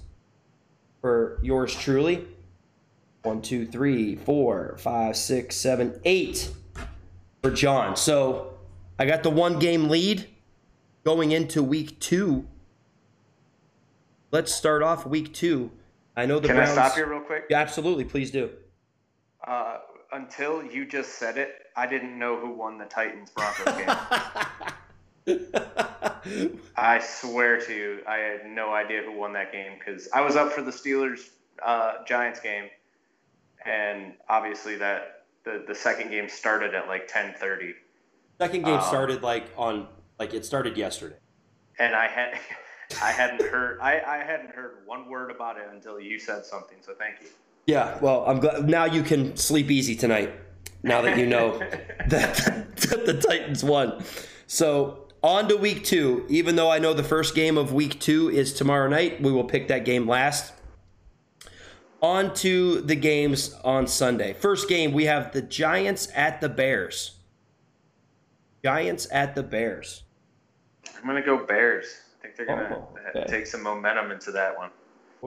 for 1.03 1.41
yours 1.43 1.75
truly. 1.75 2.27
One, 3.23 3.43
two, 3.43 3.67
three, 3.67 4.17
four, 4.17 4.79
five, 4.79 5.15
six, 5.15 5.57
seven, 5.57 6.01
eight 6.07 6.51
for 7.43 7.51
John. 7.51 7.97
So 7.97 8.55
I 8.99 9.07
got 9.07 9.23
the 9.23 9.31
one 9.31 9.59
game 9.59 9.89
lead 9.89 10.27
going 11.05 11.33
into 11.33 11.63
week 11.63 11.99
two. 12.01 12.47
Let's 14.31 14.55
start 14.55 14.83
off 14.83 15.07
week 15.07 15.35
two. 15.35 15.71
I 16.17 16.27
know 16.27 16.39
the 16.39 16.49
Can 16.49 16.57
Browns. 16.57 16.71
I 16.71 16.89
stop 16.89 16.99
you 16.99 17.07
real 17.07 17.21
quick? 17.21 17.45
Yeah, 17.51 17.61
absolutely, 17.61 18.05
please 18.05 18.31
do. 18.31 18.51
Uh, 19.47 19.79
until 20.13 20.63
you 20.63 20.85
just 20.85 21.19
said 21.19 21.39
it, 21.39 21.67
I 21.77 21.87
didn't 21.87 22.19
know 22.19 22.39
who 22.39 22.51
won 22.53 22.79
the 22.79 22.85
Titans 22.85 23.31
Broncos 23.31 23.75
game. 25.27 25.47
I 26.77 26.99
swear 27.01 27.61
to 27.61 27.75
you, 27.75 28.01
I 28.07 28.17
had 28.17 28.47
no 28.47 28.73
idea 28.75 29.03
who 29.03 29.13
won 29.13 29.33
that 29.35 29.53
game 29.53 29.79
because 29.79 30.09
I 30.13 30.21
was 30.21 30.37
up 30.37 30.53
for 30.53 30.63
the 30.63 30.71
Steelers 30.71 31.31
uh, 31.65 32.05
Giants 32.07 32.41
game, 32.41 32.69
and 33.65 34.15
obviously 34.29 34.77
that 34.77 35.20
the, 35.51 35.65
the 35.69 35.75
second 35.75 36.11
game 36.11 36.29
started 36.29 36.75
at 36.75 36.87
like 36.89 37.09
ten 37.09 37.35
thirty, 37.35 37.75
Second 38.39 38.65
game 38.65 38.75
Um, 38.79 38.83
started 38.83 39.23
like 39.23 39.47
on 39.57 39.87
like 40.19 40.35
it 40.35 40.45
started 40.45 40.77
yesterday. 40.77 41.17
and 41.79 41.95
I 41.95 42.07
had 42.09 42.39
I 43.03 43.11
hadn't 43.13 43.43
heard 43.43 43.81
I, 43.81 44.01
I 44.01 44.17
hadn't 44.25 44.51
heard 44.51 44.79
one 44.87 45.09
word 45.09 45.31
about 45.31 45.57
it 45.57 45.67
until 45.73 46.01
you 46.01 46.19
said 46.19 46.45
something. 46.45 46.79
So 46.81 46.93
thank 46.99 47.21
you. 47.21 47.29
Yeah, 47.67 47.99
well, 48.01 48.25
I'm 48.27 48.41
glad 48.41 48.69
now 48.69 48.85
you 48.87 49.03
can 49.03 49.37
sleep 49.37 49.71
easy 49.71 49.95
tonight. 49.95 50.33
Now 50.83 51.03
that 51.03 51.19
you 51.19 51.27
know 51.27 51.59
that, 52.09 52.35
that 52.77 53.07
the 53.07 53.21
Titans 53.21 53.63
won. 53.63 54.03
So 54.47 55.07
on 55.23 55.47
to 55.49 55.57
week 55.57 55.85
two. 55.85 56.25
Even 56.29 56.57
though 56.57 56.71
I 56.71 56.79
know 56.79 56.95
the 56.95 57.05
first 57.05 57.35
game 57.35 57.59
of 57.59 57.73
week 57.73 58.01
two 58.01 58.31
is 58.31 58.53
tomorrow 58.55 58.89
night, 58.89 59.21
we 59.23 59.31
will 59.31 59.45
pick 59.45 59.69
that 59.69 59.85
game 59.85 60.09
last. 60.09 60.55
On 62.03 62.33
to 62.35 62.81
the 62.81 62.95
games 62.97 63.55
on 63.63 63.87
Sunday. 63.87 64.33
First 64.33 64.69
game, 64.69 64.93
we 64.93 65.05
have 65.05 65.33
the 65.33 65.43
Giants 65.43 66.09
at 66.15 66.41
the 66.41 66.49
Bears. 66.49 67.19
Giants 68.65 69.07
at 69.13 69.35
the 69.35 69.43
Bears. 69.43 70.05
I'm 70.99 71.07
gonna 71.07 71.23
go 71.25 71.45
Bears. 71.45 71.87
I 72.19 72.23
think 72.23 72.37
they're 72.37 72.47
gonna 72.47 72.75
Oh, 72.77 72.99
okay. 73.15 73.27
take 73.31 73.47
some 73.47 73.63
momentum 73.63 74.11
into 74.11 74.31
that 74.33 74.57
one. 74.57 74.71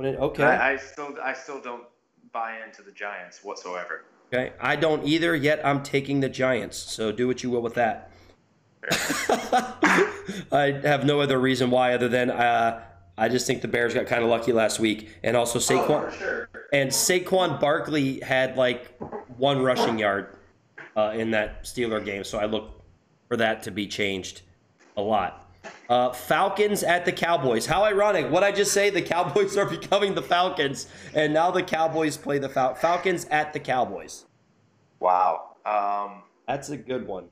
Did- 0.02 0.16
Okay. 0.16 0.44
I, 0.44 0.74
I 0.74 0.78
still 0.78 1.16
I 1.22 1.34
still 1.34 1.62
don't 1.62 1.84
buy 2.32 2.58
into 2.66 2.82
the 2.82 2.92
Giants 2.92 3.44
whatsoever. 3.44 4.06
Okay, 4.34 4.54
I 4.60 4.76
don't 4.76 5.06
either. 5.06 5.36
Yet 5.36 5.64
I'm 5.64 5.84
taking 5.84 6.22
the 6.22 6.30
Giants. 6.30 6.78
So 6.78 7.12
do 7.12 7.28
what 7.28 7.44
you 7.44 7.52
will 7.52 7.62
with 7.62 7.76
that. 7.76 8.10
I 10.52 10.80
have 10.84 11.06
no 11.06 11.22
other 11.22 11.40
reason 11.40 11.70
why 11.70 11.94
other 11.94 12.08
than 12.10 12.32
uh, 12.32 12.82
I 13.18 13.30
just 13.30 13.46
think 13.46 13.62
the 13.62 13.68
Bears 13.68 13.94
got 13.94 14.08
kind 14.08 14.24
of 14.24 14.30
lucky 14.30 14.52
last 14.54 14.80
week, 14.80 15.10
and 15.24 15.38
also 15.38 15.60
Saquon 15.60 16.08
Oh, 16.08 16.18
sure. 16.18 16.50
and 16.74 16.90
Saquon 16.90 17.60
Barkley 17.60 18.20
had 18.22 18.58
like 18.58 18.96
one 19.38 19.62
rushing 19.62 20.00
yard 20.00 20.36
uh, 20.98 21.12
in 21.16 21.32
that 21.32 21.64
Steeler 21.64 22.04
game, 22.04 22.24
so 22.24 22.40
I 22.40 22.46
look 22.46 22.82
for 23.28 23.38
that 23.38 23.62
to 23.64 23.72
be 23.72 23.86
changed 23.88 24.42
a 24.98 25.02
lot. 25.02 25.40
Uh, 25.90 26.12
Falcons 26.12 26.82
at 26.84 27.06
the 27.06 27.12
Cowboys. 27.12 27.66
How 27.68 27.84
ironic! 27.84 28.30
What 28.32 28.44
I 28.44 28.52
just 28.52 28.74
say? 28.74 28.90
The 28.90 29.02
Cowboys 29.02 29.56
are 29.58 29.66
becoming 29.70 30.16
the 30.16 30.22
Falcons, 30.24 30.88
and 31.14 31.34
now 31.34 31.52
the 31.52 31.64
Cowboys 31.64 32.18
play 32.18 32.40
the 32.40 32.50
Fal- 32.50 32.74
Falcons 32.76 33.26
at 33.26 33.54
the 33.54 33.60
Cowboys. 33.60 34.26
Wow. 35.00 35.56
Um, 35.66 36.24
That's 36.48 36.70
a 36.70 36.78
good 36.78 37.06
one. 37.08 37.26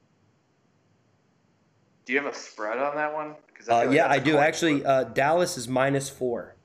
do 2.06 2.14
you 2.14 2.20
have 2.22 2.32
a 2.32 2.36
spread 2.36 2.78
on 2.78 2.96
that 2.96 3.14
one? 3.14 3.36
Uh, 3.70 3.86
like 3.86 3.92
yeah, 3.92 4.08
I 4.10 4.20
do 4.20 4.38
actually. 4.38 4.86
Uh, 4.86 5.04
Dallas 5.06 5.58
is 5.58 5.68
minus 5.68 6.10
four. 6.10 6.56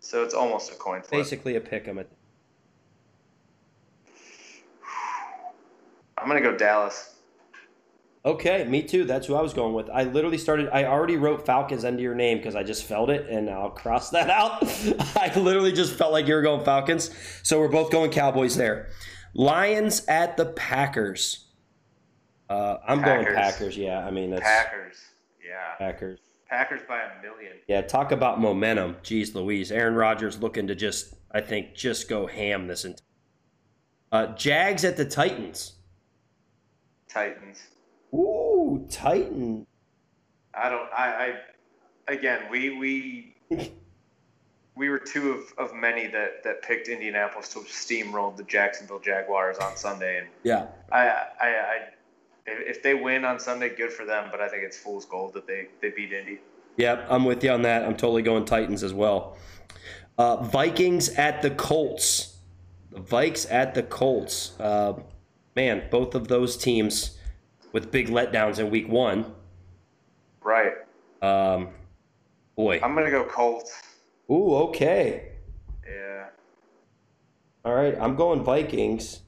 so 0.00 0.22
it's 0.22 0.34
almost 0.34 0.70
a 0.72 0.74
coin 0.74 1.00
flip. 1.02 1.10
Basically 1.20 1.56
a 1.56 1.60
pick 1.60 1.86
'em. 1.88 1.98
I'm 6.18 6.28
gonna 6.28 6.40
go 6.40 6.56
Dallas. 6.56 7.12
Okay, 8.24 8.64
me 8.64 8.82
too. 8.82 9.04
That's 9.04 9.28
who 9.28 9.36
I 9.36 9.40
was 9.42 9.54
going 9.54 9.72
with. 9.72 9.88
I 9.90 10.02
literally 10.02 10.38
started. 10.38 10.68
I 10.72 10.84
already 10.84 11.16
wrote 11.16 11.46
Falcons 11.46 11.84
under 11.84 12.02
your 12.02 12.14
name 12.16 12.38
because 12.38 12.56
I 12.56 12.64
just 12.64 12.84
felt 12.84 13.08
it, 13.10 13.28
and 13.28 13.48
I'll 13.48 13.70
cross 13.70 14.10
that 14.10 14.30
out. 14.30 14.62
I 15.16 15.32
literally 15.38 15.70
just 15.72 15.94
felt 15.94 16.10
like 16.10 16.26
you 16.26 16.34
were 16.34 16.42
going 16.42 16.64
Falcons, 16.64 17.10
so 17.44 17.60
we're 17.60 17.68
both 17.68 17.92
going 17.92 18.10
Cowboys 18.10 18.56
there. 18.56 18.88
Lions 19.34 20.04
at 20.08 20.36
the 20.36 20.46
Packers. 20.46 21.44
Uh, 22.48 22.78
I'm 22.86 23.02
going 23.02 23.26
Packers. 23.26 23.36
Packers. 23.36 23.76
Yeah, 23.76 24.04
I 24.04 24.10
mean 24.10 24.30
that's 24.30 24.42
Packers. 24.42 24.96
Yeah. 25.46 25.74
Packers. 25.78 26.18
Packers 26.48 26.80
by 26.86 27.00
a 27.00 27.22
million. 27.22 27.54
Yeah, 27.66 27.82
talk 27.82 28.12
about 28.12 28.40
momentum. 28.40 28.96
Jeez, 29.02 29.34
Louise. 29.34 29.72
Aaron 29.72 29.94
Rodgers 29.94 30.40
looking 30.40 30.68
to 30.68 30.74
just, 30.74 31.14
I 31.32 31.40
think, 31.40 31.74
just 31.74 32.08
go 32.08 32.26
ham 32.26 32.68
this 32.68 32.84
entire. 32.84 33.00
Uh, 34.12 34.26
Jags 34.34 34.84
at 34.84 34.96
the 34.96 35.04
Titans. 35.04 35.74
Titans. 37.08 37.62
Ooh, 38.14 38.86
Titan. 38.90 39.66
I 40.54 40.70
don't. 40.70 40.88
I. 40.96 41.34
I 42.08 42.12
again, 42.12 42.42
we 42.50 42.78
we 42.78 43.34
we 44.76 44.88
were 44.88 44.98
two 45.00 45.32
of, 45.32 45.52
of 45.58 45.74
many 45.74 46.06
that 46.06 46.44
that 46.44 46.62
picked 46.62 46.88
Indianapolis 46.88 47.48
to 47.54 47.60
steamroll 47.60 48.36
the 48.36 48.44
Jacksonville 48.44 49.00
Jaguars 49.00 49.58
on 49.58 49.76
Sunday, 49.76 50.18
and 50.18 50.28
Yeah. 50.44 50.66
I 50.92 51.08
I. 51.08 51.46
I 51.48 51.78
if 52.46 52.82
they 52.82 52.94
win 52.94 53.24
on 53.24 53.38
Sunday, 53.38 53.74
good 53.74 53.92
for 53.92 54.04
them. 54.04 54.28
But 54.30 54.40
I 54.40 54.48
think 54.48 54.62
it's 54.64 54.78
fool's 54.78 55.04
gold 55.04 55.34
that 55.34 55.46
they, 55.46 55.68
they 55.82 55.90
beat 55.90 56.12
Indy. 56.12 56.38
Yep, 56.76 57.06
I'm 57.08 57.24
with 57.24 57.42
you 57.42 57.50
on 57.50 57.62
that. 57.62 57.84
I'm 57.84 57.96
totally 57.96 58.22
going 58.22 58.44
Titans 58.44 58.82
as 58.82 58.92
well. 58.92 59.36
Uh, 60.18 60.42
Vikings 60.42 61.08
at 61.10 61.42
the 61.42 61.50
Colts. 61.50 62.36
The 62.90 63.00
Vikes 63.00 63.50
at 63.50 63.74
the 63.74 63.82
Colts. 63.82 64.58
Uh, 64.60 64.94
man, 65.54 65.84
both 65.90 66.14
of 66.14 66.28
those 66.28 66.56
teams 66.56 67.18
with 67.72 67.90
big 67.90 68.08
letdowns 68.08 68.58
in 68.58 68.70
week 68.70 68.88
one. 68.88 69.32
Right. 70.42 70.72
Um, 71.22 71.70
boy. 72.54 72.80
I'm 72.82 72.94
gonna 72.94 73.10
go 73.10 73.24
Colts. 73.24 73.82
Ooh, 74.30 74.54
okay. 74.54 75.32
Yeah. 75.86 76.26
All 77.64 77.74
right, 77.74 77.96
I'm 78.00 78.16
going 78.16 78.44
Vikings. 78.44 79.20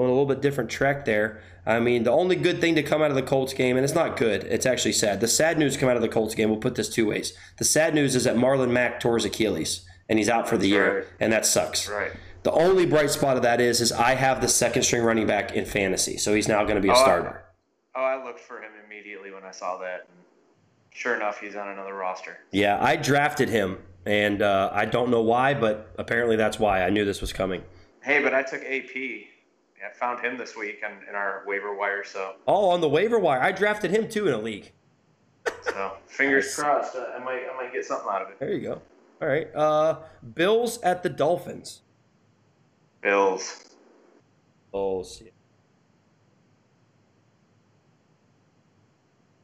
On 0.00 0.06
a 0.06 0.08
little 0.08 0.24
bit 0.24 0.40
different 0.40 0.70
track 0.70 1.04
there. 1.04 1.42
I 1.66 1.78
mean, 1.78 2.04
the 2.04 2.10
only 2.10 2.34
good 2.34 2.58
thing 2.58 2.74
to 2.76 2.82
come 2.82 3.02
out 3.02 3.10
of 3.10 3.16
the 3.16 3.22
Colts 3.22 3.52
game, 3.52 3.76
and 3.76 3.84
it's 3.84 3.94
not 3.94 4.16
good, 4.16 4.44
it's 4.44 4.64
actually 4.64 4.92
sad. 4.92 5.20
The 5.20 5.28
sad 5.28 5.58
news 5.58 5.76
come 5.76 5.90
out 5.90 5.96
of 5.96 6.00
the 6.00 6.08
Colts 6.08 6.34
game, 6.34 6.48
we'll 6.48 6.58
put 6.58 6.74
this 6.74 6.88
two 6.88 7.04
ways. 7.06 7.34
The 7.58 7.66
sad 7.66 7.94
news 7.94 8.16
is 8.16 8.24
that 8.24 8.34
Marlon 8.36 8.70
Mack 8.70 8.98
tore 8.98 9.16
his 9.16 9.26
Achilles, 9.26 9.84
and 10.08 10.18
he's 10.18 10.30
out 10.30 10.48
for 10.48 10.56
the 10.56 10.62
That's 10.62 10.70
year, 10.70 10.96
right. 11.00 11.06
and 11.20 11.30
that 11.34 11.44
sucks. 11.44 11.86
Right. 11.86 12.12
The 12.44 12.50
only 12.52 12.86
bright 12.86 13.10
spot 13.10 13.36
of 13.36 13.42
that 13.42 13.60
is, 13.60 13.82
is 13.82 13.92
I 13.92 14.14
have 14.14 14.40
the 14.40 14.48
second 14.48 14.84
string 14.84 15.02
running 15.02 15.26
back 15.26 15.52
in 15.52 15.66
fantasy, 15.66 16.16
so 16.16 16.32
he's 16.32 16.48
now 16.48 16.62
going 16.62 16.76
to 16.76 16.80
be 16.80 16.88
a 16.88 16.92
Oh, 16.92 16.94
I- 16.94 17.02
starter. 17.02 17.42
Oh, 17.94 18.02
I 18.02 18.24
looked 18.24 18.40
for 18.40 18.56
him 18.62 18.70
immediately 18.86 19.30
when 19.32 19.44
I 19.44 19.50
saw 19.50 19.76
that. 19.80 20.06
And 20.08 20.18
sure 20.94 21.14
enough, 21.14 21.40
he's 21.40 21.56
on 21.56 21.68
another 21.68 21.92
roster. 21.92 22.38
Yeah, 22.52 22.82
I 22.82 22.96
drafted 22.96 23.50
him, 23.50 23.76
and 24.06 24.40
uh, 24.40 24.70
I 24.72 24.86
don't 24.86 25.10
know 25.10 25.20
why, 25.20 25.52
but 25.52 25.90
apparently 25.98 26.36
that's 26.36 26.58
why. 26.58 26.84
I 26.84 26.88
knew 26.88 27.04
this 27.04 27.20
was 27.20 27.34
coming. 27.34 27.62
Hey, 28.02 28.22
but 28.22 28.32
I 28.32 28.42
took 28.44 28.62
AP. 28.64 29.26
I 29.88 29.92
found 29.94 30.24
him 30.24 30.36
this 30.36 30.56
week 30.56 30.80
in, 30.84 31.08
in 31.08 31.14
our 31.14 31.42
waiver 31.46 31.74
wire. 31.74 32.04
So, 32.04 32.34
Oh, 32.46 32.68
on 32.70 32.80
the 32.80 32.88
waiver 32.88 33.18
wire, 33.18 33.40
I 33.42 33.52
drafted 33.52 33.90
him 33.90 34.08
too 34.08 34.28
in 34.28 34.34
a 34.34 34.38
league. 34.38 34.72
so 35.62 35.92
fingers 36.06 36.46
Nice. 36.46 36.54
crossed. 36.56 36.96
Uh, 36.96 37.06
I 37.16 37.18
might 37.18 37.42
I 37.50 37.56
might 37.56 37.72
get 37.72 37.84
something 37.84 38.08
out 38.10 38.22
of 38.22 38.28
it. 38.30 38.38
There 38.38 38.52
you 38.52 38.60
go. 38.60 38.82
All 39.22 39.28
right. 39.28 39.48
Uh, 39.54 40.00
Bills 40.34 40.80
at 40.82 41.02
the 41.02 41.08
Dolphins. 41.08 41.80
Bills. 43.02 43.64
Bills. 44.72 45.22
yeah. 45.24 45.30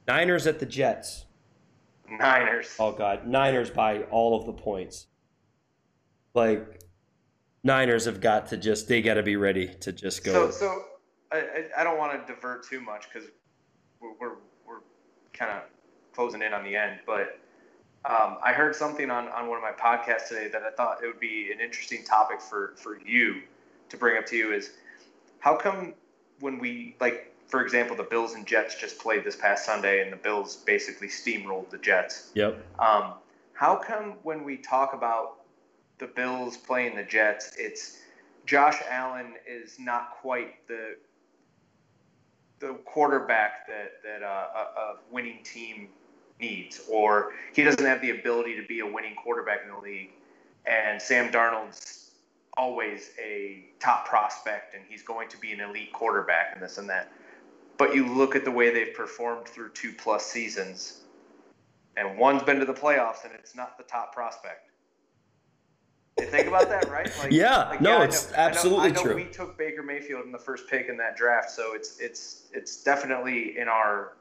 Niners 0.07 0.47
at 0.47 0.59
the 0.61 0.66
Jets. 0.66 1.24
Niners. 2.09 2.76
Oh 2.78 2.93
God, 2.93 3.26
Niners 3.26 3.70
by 3.70 4.03
all 4.05 4.39
of 4.39 4.47
the 4.47 4.53
points. 4.53 5.07
Like, 6.34 6.76
Niners 7.67 8.05
have 8.05 8.21
got 8.21 8.47
to 8.49 8.57
just 8.57 8.89
they 8.89 9.03
got 9.03 9.14
to 9.14 9.23
be 9.23 9.37
ready 9.37 9.67
to 9.81 9.93
just 9.93 10.25
go. 10.25 10.51
So, 10.51 10.51
so 10.51 10.85
I, 11.33 11.64
I, 11.77 11.85
don't 11.85 11.99
want 11.99 12.27
to 12.27 12.33
divert 12.33 12.64
too 12.64 12.81
much 12.81 13.07
because 13.12 13.29
we're, 14.01 14.12
we're, 14.21 14.37
we're 14.67 14.81
kind 15.33 15.51
of 15.51 15.62
closing 16.14 16.43
in 16.43 16.55
on 16.55 16.64
the 16.64 16.77
end. 16.77 17.01
But 17.05 17.41
um, 18.05 18.39
I 18.43 18.53
heard 18.53 18.77
something 18.77 19.11
on, 19.11 19.29
on 19.29 19.49
one 19.49 19.59
of 19.59 19.62
my 19.62 19.73
podcasts 19.73 20.29
today 20.29 20.49
that 20.49 20.62
I 20.62 20.71
thought 20.71 21.03
it 21.03 21.09
would 21.09 21.19
be 21.19 21.51
an 21.53 21.61
interesting 21.61 22.05
topic 22.05 22.41
for, 22.41 22.75
for 22.77 23.01
you 23.05 23.43
to 23.89 23.97
bring 23.97 24.17
up 24.17 24.27
to 24.27 24.37
you 24.37 24.53
is 24.53 24.71
how 25.41 25.57
come 25.57 25.95
when 26.39 26.61
we, 26.61 26.95
like, 27.01 27.35
for 27.49 27.62
example, 27.62 27.97
the 27.97 28.05
Bills 28.05 28.35
and 28.35 28.47
Jets 28.47 28.81
just 28.81 28.99
played 29.01 29.25
this 29.25 29.37
past 29.37 29.67
Sunday 29.67 30.03
and 30.03 30.12
the 30.12 30.17
Bills 30.17 30.57
basically 30.57 31.09
steamrolled 31.09 31.71
the 31.71 31.79
Jets. 31.79 32.31
yep. 32.35 32.64
Um, 32.79 33.14
how 33.55 33.77
come 33.77 34.14
when 34.23 34.45
we 34.45 34.57
talk 34.57 34.93
about 34.93 35.45
the 35.99 36.07
Bills 36.07 36.57
playing 36.57 36.97
the 36.97 37.03
Jets, 37.03 37.53
it's 37.59 37.99
Josh 38.44 38.76
Allen 38.88 39.34
is 39.47 39.78
not 39.78 40.11
quite 40.20 40.66
the 40.68 40.97
the 42.59 42.74
quarterback 42.84 43.66
that 43.66 44.03
that 44.05 44.22
uh, 44.22 44.47
a, 44.55 44.80
a 44.80 44.97
winning 45.11 45.42
team 45.44 45.88
needs, 46.40 46.80
or 46.90 47.32
he 47.55 47.62
doesn't 47.62 47.84
have 47.84 48.01
the 48.01 48.11
ability 48.11 48.57
to 48.61 48.66
be 48.66 48.80
a 48.80 48.86
winning 48.86 49.14
quarterback 49.14 49.61
in 49.64 49.72
the 49.72 49.78
league. 49.78 50.11
And 50.66 51.01
Sam 51.01 51.30
Darnold's 51.30 52.11
always 52.57 53.11
a 53.22 53.64
top 53.78 54.07
prospect, 54.07 54.74
and 54.74 54.82
he's 54.88 55.03
going 55.03 55.28
to 55.28 55.38
be 55.38 55.53
an 55.53 55.61
elite 55.61 55.92
quarterback, 55.92 56.53
and 56.55 56.62
this 56.62 56.78
and 56.78 56.88
that. 56.88 57.12
But 57.78 57.94
you 57.94 58.07
look 58.07 58.34
at 58.34 58.44
the 58.44 58.51
way 58.51 58.70
they've 58.72 58.94
performed 58.94 59.47
through 59.47 59.70
two 59.70 59.92
plus 59.92 60.24
seasons, 60.24 61.03
and 61.97 62.18
one's 62.18 62.42
been 62.42 62.59
to 62.59 62.64
the 62.64 62.74
playoffs, 62.74 63.24
and 63.24 63.32
it's 63.34 63.55
not 63.55 63.76
the 63.76 63.84
top 63.84 64.14
prospect. 64.14 64.66
You 66.19 66.27
think 66.27 66.49
about 66.49 66.69
that, 66.71 66.89
right? 66.91 67.11
Like, 67.19 67.31
Yeah, 67.31 67.77
no, 67.81 67.99
I 67.99 68.05
it's 68.05 68.31
know- 68.31 68.37
I 68.39 68.41
know- 68.41 68.49
absolutely 68.49 68.89
I 68.89 68.93
know, 68.93 69.03
true. 69.03 69.14
We 69.17 69.25
took 69.27 69.59
Baker 69.59 69.83
Mayfield 69.83 70.25
in 70.25 70.33
the 70.33 70.39
first 70.39 70.67
pick 70.69 70.89
in 70.89 70.97
that 70.97 71.17
draft, 71.17 71.51
so 71.51 71.75
it's 71.75 71.99
it's 72.01 72.49
it's 72.53 72.83
definitely 72.83 73.59
in 73.59 73.69
our 73.69 74.14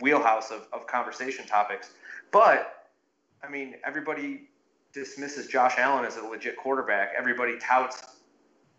wheelhouse 0.00 0.50
of, 0.50 0.66
of 0.72 0.86
conversation 0.88 1.46
topics. 1.46 1.90
But 2.32 2.88
I 3.44 3.48
mean, 3.48 3.76
everybody 3.84 4.48
dismisses 4.92 5.46
Josh 5.46 5.74
Allen 5.78 6.04
as 6.04 6.16
a 6.16 6.24
legit 6.24 6.56
quarterback. 6.56 7.12
Everybody 7.16 7.56
touts 7.58 8.02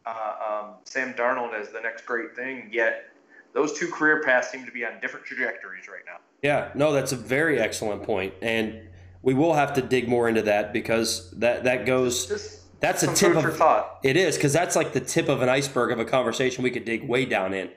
uh, 0.06 0.36
um, 0.66 0.74
Sam 0.84 1.14
Darnold 1.14 1.54
as 1.54 1.70
the 1.70 1.80
next 1.80 2.06
great 2.06 2.36
thing. 2.36 2.70
Yet 2.74 3.06
those 3.54 3.72
two 3.80 3.88
career 3.90 4.22
paths 4.22 4.50
seem 4.50 4.66
to 4.66 4.72
be 4.72 4.84
on 4.86 5.00
different 5.00 5.26
trajectories 5.26 5.88
right 5.88 6.04
now. 6.06 6.18
Yeah. 6.42 6.72
No, 6.76 6.92
that's 6.92 7.14
a 7.14 7.18
very 7.18 7.58
excellent 7.58 8.04
point, 8.04 8.34
and 8.42 8.82
we 9.22 9.34
will 9.34 9.54
have 9.54 9.74
to 9.74 9.82
dig 9.82 10.08
more 10.08 10.30
into 10.30 10.44
that 10.44 10.74
because 10.74 11.32
that 11.32 11.64
that 11.66 11.86
goes. 11.86 12.28
Just 12.28 12.80
That's 12.80 13.04
a 13.04 13.14
tip 13.14 13.36
of 13.36 13.58
thought. 13.58 14.00
It 14.04 14.16
is 14.16 14.36
because 14.36 14.54
that's 14.54 14.76
like 14.76 14.94
the 14.94 15.02
tip 15.02 15.28
of 15.28 15.42
an 15.42 15.50
iceberg 15.50 15.92
of 15.92 16.00
a 16.00 16.06
conversation 16.06 16.64
we 16.64 16.72
could 16.72 16.86
dig 16.86 17.08
way 17.08 17.26
down 17.26 17.54
in. 17.54 17.70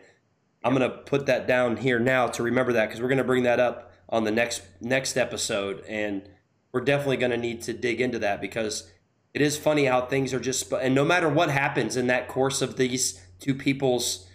I'm 0.64 0.72
gonna 0.72 0.90
put 0.90 1.26
that 1.26 1.47
down 1.47 1.78
here 1.78 1.99
now 1.99 2.28
to 2.28 2.43
remember 2.43 2.72
that 2.74 2.86
because 2.86 3.01
we're 3.01 3.09
gonna 3.09 3.24
bring 3.24 3.43
that 3.43 3.59
up 3.59 3.93
on 4.09 4.24
the 4.24 4.30
next 4.30 4.62
next 4.80 5.16
episode, 5.16 5.84
and 5.88 6.28
we're 6.72 6.82
definitely 6.82 7.16
gonna 7.16 7.36
need 7.36 7.62
to 7.62 7.72
dig 7.72 8.01
into 8.01 8.18
that 8.20 8.40
because 8.40 8.90
it 9.34 9.40
is 9.40 9.57
funny 9.57 9.86
how 9.86 10.07
things 10.07 10.32
are 10.32 10.40
just 10.40 10.72
and 10.72 10.95
no 10.95 11.05
matter 11.05 11.28
what 11.28 11.51
happens 11.51 11.97
in 11.97 12.07
that 12.07 12.28
course 12.28 12.62
of 12.62 12.76
these 12.76 13.20
two 13.40 13.55
people's 13.55 14.28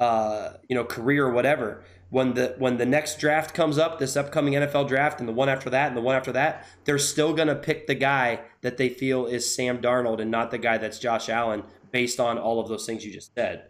uh, 0.00 0.54
you 0.68 0.74
know 0.74 0.84
career 0.84 1.26
or 1.26 1.32
whatever 1.32 1.84
when 2.10 2.34
the 2.34 2.54
when 2.58 2.76
the 2.78 2.86
next 2.86 3.18
draft 3.18 3.54
comes 3.54 3.78
up 3.78 3.98
this 3.98 4.16
upcoming 4.16 4.54
NFL 4.54 4.88
draft 4.88 5.20
and 5.20 5.28
the 5.28 5.32
one 5.32 5.48
after 5.48 5.68
that 5.70 5.88
and 5.88 5.96
the 5.96 6.00
one 6.00 6.16
after 6.16 6.32
that 6.32 6.66
they're 6.84 6.98
still 6.98 7.34
going 7.34 7.48
to 7.48 7.54
pick 7.54 7.86
the 7.86 7.94
guy 7.94 8.40
that 8.62 8.76
they 8.76 8.88
feel 8.88 9.26
is 9.26 9.54
Sam 9.54 9.80
Darnold 9.80 10.20
and 10.20 10.30
not 10.30 10.50
the 10.50 10.58
guy 10.58 10.78
that's 10.78 10.98
Josh 10.98 11.28
Allen 11.28 11.62
based 11.90 12.18
on 12.20 12.38
all 12.38 12.60
of 12.60 12.68
those 12.68 12.86
things 12.86 13.04
you 13.04 13.12
just 13.12 13.34
said 13.34 13.64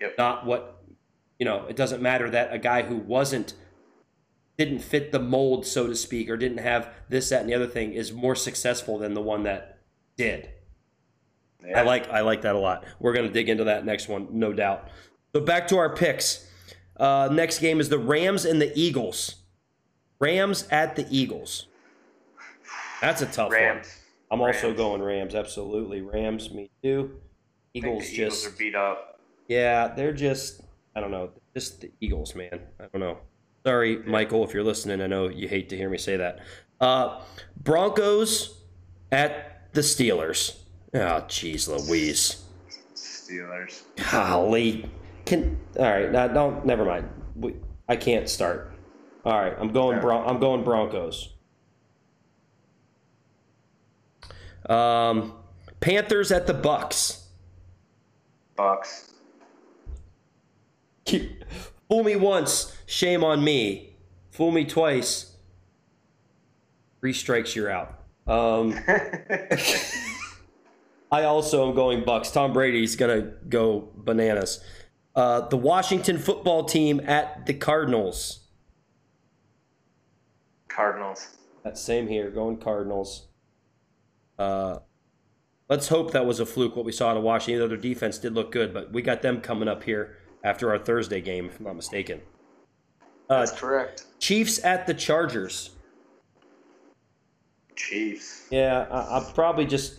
Yep. 0.00 0.14
not 0.18 0.46
what 0.46 0.82
you 1.38 1.46
know 1.46 1.66
it 1.66 1.76
doesn't 1.76 2.02
matter 2.02 2.28
that 2.30 2.52
a 2.52 2.58
guy 2.58 2.82
who 2.82 2.96
wasn't 2.96 3.54
didn't 4.58 4.80
fit 4.80 5.12
the 5.12 5.20
mold, 5.20 5.64
so 5.64 5.86
to 5.86 5.94
speak, 5.94 6.28
or 6.28 6.36
didn't 6.36 6.58
have 6.58 6.90
this, 7.08 7.28
that, 7.28 7.40
and 7.42 7.48
the 7.48 7.54
other 7.54 7.68
thing 7.68 7.92
is 7.92 8.12
more 8.12 8.34
successful 8.34 8.98
than 8.98 9.14
the 9.14 9.22
one 9.22 9.44
that 9.44 9.78
did. 10.16 10.50
Yeah. 11.64 11.78
I 11.80 11.82
like 11.84 12.10
I 12.10 12.20
like 12.20 12.42
that 12.42 12.54
a 12.54 12.58
lot. 12.58 12.84
We're 12.98 13.12
gonna 13.12 13.30
dig 13.30 13.48
into 13.48 13.64
that 13.64 13.84
next 13.84 14.08
one, 14.08 14.28
no 14.32 14.52
doubt. 14.52 14.88
So 15.32 15.40
back 15.40 15.68
to 15.68 15.78
our 15.78 15.94
picks. 15.94 16.47
Uh, 16.98 17.28
next 17.32 17.58
game 17.58 17.80
is 17.80 17.88
the 17.88 17.98
Rams 17.98 18.44
and 18.44 18.60
the 18.60 18.72
Eagles. 18.78 19.36
Rams 20.18 20.66
at 20.70 20.96
the 20.96 21.06
Eagles. 21.10 21.66
That's 23.00 23.22
a 23.22 23.26
tough 23.26 23.50
one. 23.50 23.82
I'm 24.30 24.40
also 24.40 24.74
going 24.74 25.02
Rams. 25.02 25.34
Absolutely, 25.34 26.00
Rams. 26.00 26.50
Me 26.50 26.70
too. 26.82 27.20
Eagles 27.74 28.04
the 28.04 28.14
Eagles 28.14 28.34
just 28.34 28.46
are 28.46 28.58
beat 28.58 28.74
up. 28.74 29.20
yeah, 29.46 29.88
they're 29.88 30.12
just 30.12 30.62
I 30.98 31.00
don't 31.00 31.12
know, 31.12 31.30
just 31.54 31.80
the 31.80 31.92
Eagles, 32.00 32.34
man. 32.34 32.60
I 32.80 32.86
don't 32.92 33.00
know. 33.00 33.18
Sorry, 33.64 33.98
Michael, 33.98 34.42
if 34.44 34.52
you're 34.52 34.64
listening. 34.64 35.00
I 35.00 35.06
know 35.06 35.28
you 35.28 35.46
hate 35.46 35.68
to 35.68 35.76
hear 35.76 35.88
me 35.88 35.98
say 35.98 36.16
that. 36.16 36.40
Uh, 36.80 37.20
Broncos 37.62 38.62
at 39.12 39.72
the 39.74 39.80
Steelers. 39.80 40.58
Oh, 40.94 41.22
jeez, 41.28 41.68
Louise. 41.68 42.42
Steelers. 42.94 43.82
Golly. 44.10 44.90
Can 45.28 45.60
all 45.78 45.84
right? 45.84 46.10
Now, 46.10 46.26
don't. 46.26 46.64
Never 46.64 46.86
mind. 46.86 47.06
We, 47.36 47.54
I 47.86 47.96
can't 47.96 48.30
start. 48.30 48.72
All 49.26 49.38
right, 49.38 49.54
I'm 49.58 49.72
going. 49.72 50.00
Bron- 50.00 50.26
I'm 50.26 50.40
going 50.40 50.64
Broncos. 50.64 51.34
Um, 54.70 55.34
Panthers 55.80 56.32
at 56.32 56.46
the 56.46 56.54
Bucks. 56.54 57.26
Bucks. 58.56 59.12
Fool 61.06 62.04
me 62.04 62.16
once, 62.16 62.74
shame 62.86 63.22
on 63.22 63.44
me. 63.44 63.98
Fool 64.30 64.50
me 64.50 64.64
twice. 64.64 65.36
Three 67.00 67.12
strikes, 67.12 67.54
you're 67.54 67.70
out. 67.70 68.00
Um, 68.26 68.78
I 71.12 71.24
also 71.24 71.68
am 71.68 71.74
going 71.74 72.02
Bucks. 72.02 72.30
Tom 72.30 72.54
Brady's 72.54 72.96
gonna 72.96 73.32
go 73.50 73.90
bananas. 73.94 74.64
Uh, 75.18 75.40
the 75.48 75.56
Washington 75.56 76.16
football 76.16 76.62
team 76.62 77.00
at 77.00 77.44
the 77.44 77.52
Cardinals. 77.52 78.38
Cardinals. 80.68 81.38
That 81.64 81.76
same 81.76 82.06
here, 82.06 82.30
going 82.30 82.58
Cardinals. 82.58 83.26
Uh, 84.38 84.78
let's 85.68 85.88
hope 85.88 86.12
that 86.12 86.24
was 86.24 86.38
a 86.38 86.46
fluke 86.46 86.76
what 86.76 86.84
we 86.84 86.92
saw 86.92 87.10
out 87.10 87.16
of 87.16 87.24
Washington. 87.24 87.68
Their 87.68 87.76
defense 87.76 88.18
did 88.18 88.34
look 88.34 88.52
good, 88.52 88.72
but 88.72 88.92
we 88.92 89.02
got 89.02 89.20
them 89.20 89.40
coming 89.40 89.66
up 89.66 89.82
here 89.82 90.18
after 90.44 90.70
our 90.70 90.78
Thursday 90.78 91.20
game, 91.20 91.46
if 91.46 91.58
I'm 91.58 91.66
not 91.66 91.74
mistaken. 91.74 92.20
Uh, 93.28 93.40
That's 93.40 93.50
correct. 93.50 94.04
Chiefs 94.20 94.64
at 94.64 94.86
the 94.86 94.94
Chargers. 94.94 95.70
Chiefs. 97.74 98.46
Yeah, 98.52 98.86
I, 98.88 99.16
I'll 99.16 99.32
probably 99.32 99.66
just. 99.66 99.98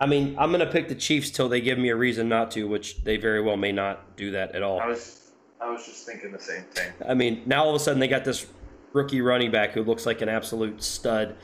I 0.00 0.06
mean, 0.06 0.36
I'm 0.38 0.50
going 0.50 0.64
to 0.64 0.70
pick 0.70 0.88
the 0.88 0.94
Chiefs 0.94 1.30
till 1.30 1.48
they 1.48 1.60
give 1.60 1.78
me 1.78 1.88
a 1.88 1.96
reason 1.96 2.28
not 2.28 2.50
to, 2.52 2.68
which 2.68 3.02
they 3.02 3.16
very 3.16 3.40
well 3.40 3.56
may 3.56 3.72
not 3.72 4.16
do 4.16 4.30
that 4.32 4.54
at 4.54 4.62
all. 4.62 4.80
I 4.80 4.86
was 4.86 5.32
I 5.60 5.70
was 5.70 5.84
just 5.84 6.06
thinking 6.06 6.30
the 6.32 6.38
same 6.38 6.62
thing. 6.64 6.92
I 7.06 7.14
mean, 7.14 7.42
now 7.46 7.64
all 7.64 7.70
of 7.70 7.76
a 7.76 7.80
sudden 7.80 7.98
they 7.98 8.08
got 8.08 8.24
this 8.24 8.46
rookie 8.92 9.20
running 9.20 9.50
back 9.50 9.72
who 9.72 9.82
looks 9.82 10.06
like 10.06 10.22
an 10.22 10.28
absolute 10.28 10.82
stud 10.82 11.36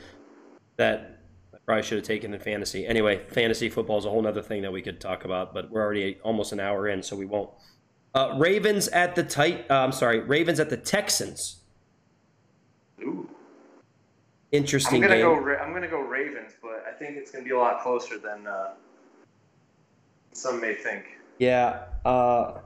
that 0.77 1.19
I 1.53 1.57
probably 1.65 1.83
should 1.83 1.97
have 1.97 2.07
taken 2.07 2.33
in 2.33 2.39
fantasy. 2.39 2.87
Anyway, 2.87 3.23
fantasy 3.27 3.69
football 3.69 3.97
is 3.97 4.05
a 4.05 4.09
whole 4.09 4.25
other 4.25 4.41
thing 4.41 4.61
that 4.61 4.71
we 4.71 4.81
could 4.81 5.01
talk 5.01 5.25
about, 5.25 5.53
but 5.53 5.69
we're 5.69 5.81
already 5.81 6.17
almost 6.23 6.53
an 6.53 6.59
hour 6.59 6.87
in, 6.87 7.03
so 7.03 7.15
we 7.15 7.25
won't. 7.25 7.49
Uh, 8.13 8.35
Ravens 8.37 8.87
at 8.89 9.15
the 9.15 9.23
tight. 9.23 9.69
Uh, 9.69 9.79
I'm 9.79 9.91
sorry, 9.91 10.19
Ravens 10.19 10.59
at 10.61 10.69
the 10.69 10.77
Texans. 10.77 11.57
Ooh. 13.01 13.29
Interesting 14.53 15.03
I'm 15.03 15.09
gonna 15.09 15.21
game. 15.21 15.43
go. 15.43 15.55
I'm 15.55 15.73
gonna 15.73 15.89
go 15.89 15.99
Ravens, 15.99 16.53
think 16.99 17.17
it's 17.17 17.31
gonna 17.31 17.43
be 17.43 17.51
a 17.51 17.57
lot 17.57 17.81
closer 17.81 18.17
than 18.17 18.47
uh, 18.47 18.71
some 20.33 20.59
may 20.61 20.73
think. 20.75 21.03
Yeah, 21.39 21.83
uh, 22.05 22.59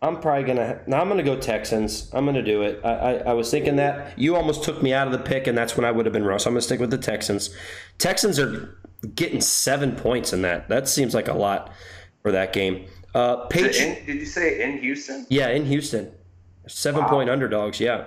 I'm 0.00 0.20
probably 0.20 0.44
gonna. 0.44 0.80
Now 0.86 1.00
I'm 1.00 1.08
gonna 1.08 1.22
go 1.22 1.36
Texans. 1.38 2.10
I'm 2.12 2.24
gonna 2.26 2.42
do 2.42 2.62
it. 2.62 2.80
I, 2.84 2.88
I, 2.90 3.12
I 3.14 3.32
was 3.32 3.50
thinking 3.50 3.76
that 3.76 4.18
you 4.18 4.36
almost 4.36 4.64
took 4.64 4.82
me 4.82 4.92
out 4.92 5.06
of 5.06 5.12
the 5.12 5.18
pick, 5.18 5.46
and 5.46 5.56
that's 5.56 5.76
when 5.76 5.84
I 5.84 5.90
would 5.90 6.06
have 6.06 6.12
been 6.12 6.24
wrong. 6.24 6.38
So 6.38 6.48
I'm 6.48 6.54
gonna 6.54 6.62
stick 6.62 6.80
with 6.80 6.90
the 6.90 6.98
Texans. 6.98 7.54
Texans 7.98 8.38
are 8.38 8.78
getting 9.14 9.40
seven 9.40 9.96
points 9.96 10.32
in 10.32 10.42
that. 10.42 10.68
That 10.68 10.88
seems 10.88 11.14
like 11.14 11.28
a 11.28 11.34
lot 11.34 11.72
for 12.22 12.32
that 12.32 12.52
game. 12.52 12.86
Uh, 13.14 13.46
Patri- 13.46 13.78
in, 13.78 14.06
did 14.06 14.16
you 14.16 14.26
say 14.26 14.62
in 14.62 14.78
Houston? 14.78 15.26
yeah, 15.28 15.48
in 15.50 15.64
Houston, 15.66 16.10
seven 16.66 17.02
Wow. 17.02 17.08
point 17.10 17.30
underdogs. 17.30 17.78
Yeah, 17.80 18.06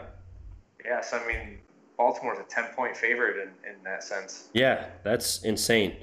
Yes, 0.84 1.14
I 1.14 1.26
mean 1.28 1.58
Baltimore's 1.98 2.40
a 2.40 2.44
ten 2.44 2.66
point 2.76 2.96
favorite 2.96 3.38
in, 3.38 3.72
in 3.72 3.84
that 3.84 4.04
sense. 4.04 4.50
yeah, 4.54 4.88
that's 5.04 5.44
insane. 5.44 5.96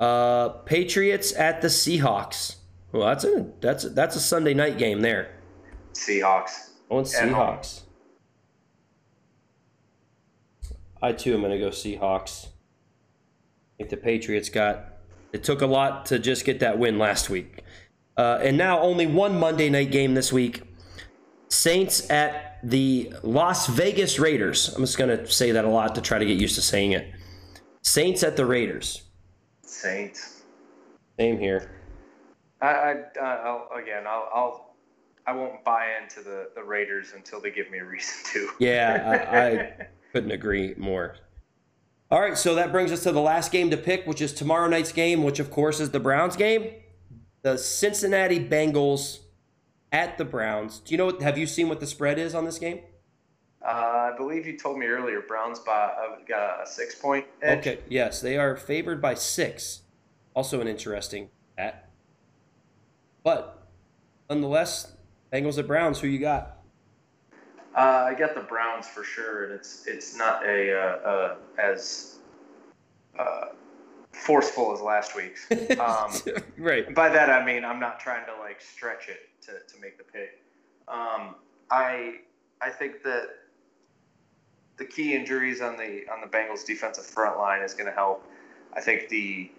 Uh, 0.00 0.48
Patriots 0.48 1.32
at 1.34 1.62
the 1.62 1.68
Seahawks. 1.68 2.56
Well, 2.92 3.06
that's 3.06 3.24
a 3.24 3.46
that's 3.60 3.84
a, 3.84 3.88
that's 3.90 4.16
a 4.16 4.20
Sunday 4.20 4.54
night 4.54 4.78
game 4.78 5.00
there. 5.00 5.34
Seahawks. 5.94 6.70
At 6.90 6.96
home. 6.96 7.04
Seahawks. 7.04 7.80
I 11.02 11.12
too 11.12 11.34
am 11.34 11.40
going 11.40 11.52
to 11.52 11.58
go 11.58 11.68
Seahawks. 11.68 12.46
I 12.46 12.50
think 13.78 13.90
the 13.90 13.96
Patriots 13.96 14.48
got. 14.48 14.92
It 15.32 15.42
took 15.42 15.62
a 15.62 15.66
lot 15.66 16.06
to 16.06 16.18
just 16.18 16.44
get 16.44 16.60
that 16.60 16.78
win 16.78 16.98
last 16.98 17.28
week. 17.28 17.62
Uh, 18.16 18.38
and 18.42 18.56
now 18.56 18.80
only 18.80 19.06
one 19.06 19.38
Monday 19.38 19.68
night 19.68 19.90
game 19.90 20.14
this 20.14 20.32
week. 20.32 20.62
Saints 21.48 22.08
at 22.10 22.43
the 22.64 23.12
Las 23.22 23.66
Vegas 23.66 24.18
Raiders. 24.18 24.74
I'm 24.74 24.82
just 24.82 24.98
going 24.98 25.16
to 25.16 25.30
say 25.30 25.52
that 25.52 25.64
a 25.64 25.68
lot 25.68 25.94
to 25.94 26.00
try 26.00 26.18
to 26.18 26.24
get 26.24 26.38
used 26.38 26.54
to 26.56 26.62
saying 26.62 26.92
it. 26.92 27.12
Saints 27.82 28.22
at 28.22 28.36
the 28.36 28.46
Raiders. 28.46 29.02
Saints. 29.62 30.42
Same 31.18 31.38
here. 31.38 31.70
I, 32.60 32.66
I 32.66 32.92
uh, 33.20 33.24
I'll, 33.24 33.68
again 33.78 34.04
I'll, 34.06 34.28
I'll 34.34 34.74
I 35.26 35.32
won't 35.32 35.62
buy 35.64 35.86
into 36.02 36.22
the, 36.22 36.50
the 36.54 36.62
Raiders 36.62 37.12
until 37.14 37.40
they 37.40 37.50
give 37.50 37.70
me 37.70 37.78
a 37.78 37.84
reason 37.84 38.14
to. 38.32 38.50
Yeah, 38.58 39.26
I, 39.30 39.38
I 39.38 39.86
couldn't 40.12 40.32
agree 40.32 40.74
more. 40.76 41.16
All 42.10 42.20
right, 42.20 42.36
so 42.36 42.54
that 42.54 42.72
brings 42.72 42.92
us 42.92 43.02
to 43.04 43.12
the 43.12 43.20
last 43.20 43.50
game 43.50 43.70
to 43.70 43.76
pick, 43.76 44.06
which 44.06 44.20
is 44.20 44.32
tomorrow 44.32 44.68
night's 44.68 44.92
game, 44.92 45.22
which 45.22 45.40
of 45.40 45.50
course 45.50 45.80
is 45.80 45.90
the 45.90 46.00
Browns 46.00 46.36
game. 46.36 46.70
The 47.42 47.56
Cincinnati 47.56 48.38
Bengals 48.38 49.20
at 49.94 50.18
the 50.18 50.24
Browns. 50.24 50.80
Do 50.80 50.92
you 50.92 50.98
know? 50.98 51.06
What 51.06 51.22
have 51.22 51.38
you 51.38 51.46
seen 51.46 51.68
what 51.68 51.78
the 51.78 51.86
spread 51.86 52.18
is 52.18 52.34
on 52.34 52.44
this 52.44 52.58
game? 52.58 52.80
Uh, 53.64 54.10
I 54.12 54.14
believe 54.16 54.44
you 54.44 54.58
told 54.58 54.76
me 54.76 54.86
earlier 54.86 55.22
Browns 55.22 55.60
by, 55.60 55.72
uh, 55.72 56.16
got 56.28 56.64
a 56.64 56.66
six 56.66 56.96
point 56.96 57.24
edge. 57.40 57.60
Okay, 57.60 57.78
yes, 57.88 58.20
they 58.20 58.36
are 58.36 58.56
favored 58.56 59.00
by 59.00 59.14
six. 59.14 59.82
Also 60.34 60.60
an 60.60 60.66
interesting 60.66 61.30
bet. 61.56 61.88
But 63.22 63.66
nonetheless, 64.28 64.92
Bengals 65.32 65.58
at 65.58 65.68
Browns. 65.68 66.00
Who 66.00 66.08
you 66.08 66.18
got? 66.18 66.58
Uh, 67.76 68.08
I 68.10 68.14
got 68.14 68.34
the 68.34 68.42
Browns 68.42 68.88
for 68.88 69.04
sure, 69.04 69.44
and 69.44 69.54
it's 69.54 69.86
it's 69.86 70.16
not 70.16 70.44
a 70.44 70.76
uh, 70.76 71.08
uh, 71.08 71.36
as 71.56 72.16
uh, 73.16 73.46
forceful 74.24 74.72
as 74.72 74.80
last 74.80 75.14
week's. 75.16 75.46
Um, 75.78 76.12
right. 76.56 76.94
by 76.94 77.08
that 77.08 77.30
I 77.30 77.44
mean 77.44 77.64
I'm 77.64 77.80
not 77.80 78.00
trying 78.00 78.24
to 78.26 78.32
like 78.40 78.60
stretch 78.60 79.08
it 79.08 79.28
to, 79.42 79.52
to 79.52 79.80
make 79.80 79.98
the 79.98 80.04
pick. 80.04 80.40
Um, 80.88 81.34
I 81.70 82.20
I 82.60 82.70
think 82.70 83.02
that 83.02 83.28
the 84.76 84.84
key 84.84 85.14
injuries 85.14 85.60
on 85.60 85.76
the 85.76 86.04
on 86.10 86.20
the 86.20 86.26
Bengals 86.26 86.64
defensive 86.64 87.04
front 87.04 87.38
line 87.38 87.62
is 87.62 87.74
going 87.74 87.86
to 87.86 87.92
help. 87.92 88.26
I 88.72 88.80
think 88.80 89.08
the 89.08 89.50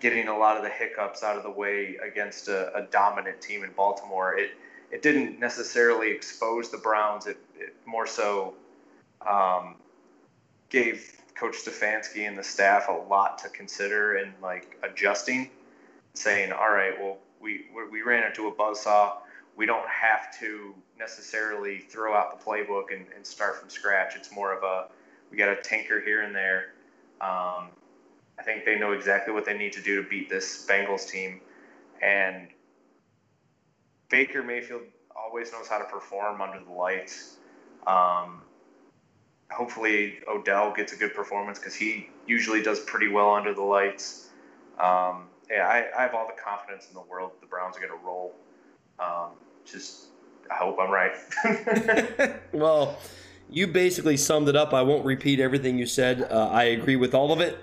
getting 0.00 0.28
a 0.28 0.36
lot 0.36 0.56
of 0.56 0.62
the 0.62 0.68
hiccups 0.68 1.22
out 1.22 1.36
of 1.36 1.42
the 1.42 1.50
way 1.50 1.96
against 2.06 2.48
a, 2.48 2.74
a 2.76 2.82
dominant 2.82 3.40
team 3.40 3.64
in 3.64 3.72
Baltimore. 3.72 4.38
It 4.38 4.50
it 4.90 5.02
didn't 5.02 5.38
necessarily 5.40 6.10
expose 6.10 6.70
the 6.70 6.78
Browns. 6.78 7.26
It, 7.26 7.38
it 7.58 7.74
more 7.86 8.06
so 8.06 8.54
um, 9.28 9.76
gave 10.68 11.20
Coach 11.38 11.56
Stefanski 11.64 12.26
and 12.26 12.36
the 12.36 12.42
staff 12.42 12.88
a 12.88 12.92
lot 12.92 13.38
to 13.38 13.48
consider 13.50 14.16
and 14.16 14.32
like 14.42 14.78
adjusting, 14.82 15.50
saying, 16.14 16.52
"All 16.52 16.70
right, 16.70 16.98
well, 17.00 17.18
we 17.40 17.68
we- 17.74 18.02
ran 18.02 18.24
into 18.24 18.48
a 18.48 18.52
buzzsaw. 18.52 19.18
We 19.56 19.66
don't 19.66 19.88
have 19.88 20.38
to 20.40 20.74
necessarily 20.98 21.80
throw 21.80 22.14
out 22.14 22.38
the 22.38 22.44
playbook 22.44 22.92
and, 22.92 23.06
and 23.14 23.26
start 23.26 23.58
from 23.60 23.68
scratch. 23.70 24.16
It's 24.16 24.32
more 24.32 24.52
of 24.52 24.62
a 24.62 24.88
we 25.30 25.36
got 25.36 25.54
to 25.54 25.62
tinker 25.62 26.00
here 26.00 26.22
and 26.22 26.34
there." 26.34 26.72
Um, 27.20 27.70
I 28.38 28.42
think 28.44 28.64
they 28.64 28.78
know 28.78 28.92
exactly 28.92 29.32
what 29.32 29.44
they 29.44 29.56
need 29.56 29.72
to 29.74 29.82
do 29.82 30.02
to 30.02 30.08
beat 30.08 30.28
this 30.28 30.66
Bengals 30.66 31.08
team, 31.08 31.40
and 32.02 32.48
Baker 34.08 34.42
Mayfield 34.42 34.82
always 35.16 35.52
knows 35.52 35.68
how 35.68 35.78
to 35.78 35.84
perform 35.84 36.40
under 36.40 36.60
the 36.64 36.72
lights. 36.72 37.36
Um, 37.86 38.42
hopefully, 39.50 40.18
Odell 40.28 40.72
gets 40.72 40.92
a 40.92 40.96
good 40.96 41.14
performance 41.14 41.58
because 41.58 41.74
he 41.74 42.08
usually 42.26 42.62
does 42.62 42.80
pretty 42.80 43.08
well 43.08 43.34
under 43.34 43.54
the 43.54 43.62
lights. 43.62 44.30
Um, 44.78 45.28
yeah, 45.50 45.66
I, 45.68 45.86
I 45.96 46.02
have 46.02 46.14
all 46.14 46.26
the 46.26 46.40
confidence 46.40 46.88
in 46.88 46.94
the 46.94 47.02
world 47.02 47.32
the 47.40 47.46
Browns 47.46 47.76
are 47.76 47.80
going 47.80 47.92
to 47.92 48.04
roll. 48.04 48.34
Um, 48.98 49.30
just, 49.64 50.06
I 50.50 50.54
hope 50.54 50.78
I'm 50.80 50.90
right. 50.90 51.12
well, 52.52 52.98
you 53.48 53.66
basically 53.66 54.16
summed 54.16 54.48
it 54.48 54.56
up. 54.56 54.74
I 54.74 54.82
won't 54.82 55.04
repeat 55.04 55.40
everything 55.40 55.78
you 55.78 55.86
said. 55.86 56.22
Uh, 56.22 56.48
I 56.50 56.64
agree 56.64 56.96
with 56.96 57.14
all 57.14 57.32
of 57.32 57.40
it. 57.40 57.58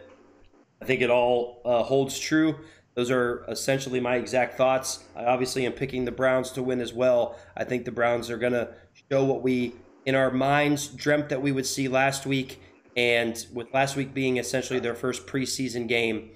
I 0.81 0.85
think 0.85 1.01
it 1.01 1.09
all 1.09 1.61
uh, 1.65 1.83
holds 1.83 2.17
true. 2.19 2.55
Those 2.95 3.09
are 3.09 3.43
essentially 3.47 3.99
my 3.99 4.15
exact 4.15 4.55
thoughts. 4.55 5.03
I 5.15 5.25
obviously 5.25 5.65
am 5.65 5.71
picking 5.71 6.05
the 6.05 6.11
Browns 6.11 6.51
to 6.51 6.63
win 6.63 6.79
as 6.79 6.93
well. 6.93 7.37
I 7.57 7.63
think 7.63 7.85
the 7.85 7.91
Browns 7.91 8.29
are 8.29 8.37
going 8.37 8.53
to 8.53 8.69
show 9.09 9.23
what 9.23 9.41
we, 9.41 9.75
in 10.05 10.15
our 10.15 10.31
minds, 10.31 10.87
dreamt 10.87 11.29
that 11.29 11.41
we 11.41 11.51
would 11.51 11.65
see 11.65 11.87
last 11.87 12.25
week. 12.25 12.61
And 12.95 13.45
with 13.53 13.73
last 13.73 13.95
week 13.95 14.13
being 14.13 14.37
essentially 14.37 14.79
their 14.79 14.95
first 14.95 15.25
preseason 15.25 15.87
game, 15.87 16.29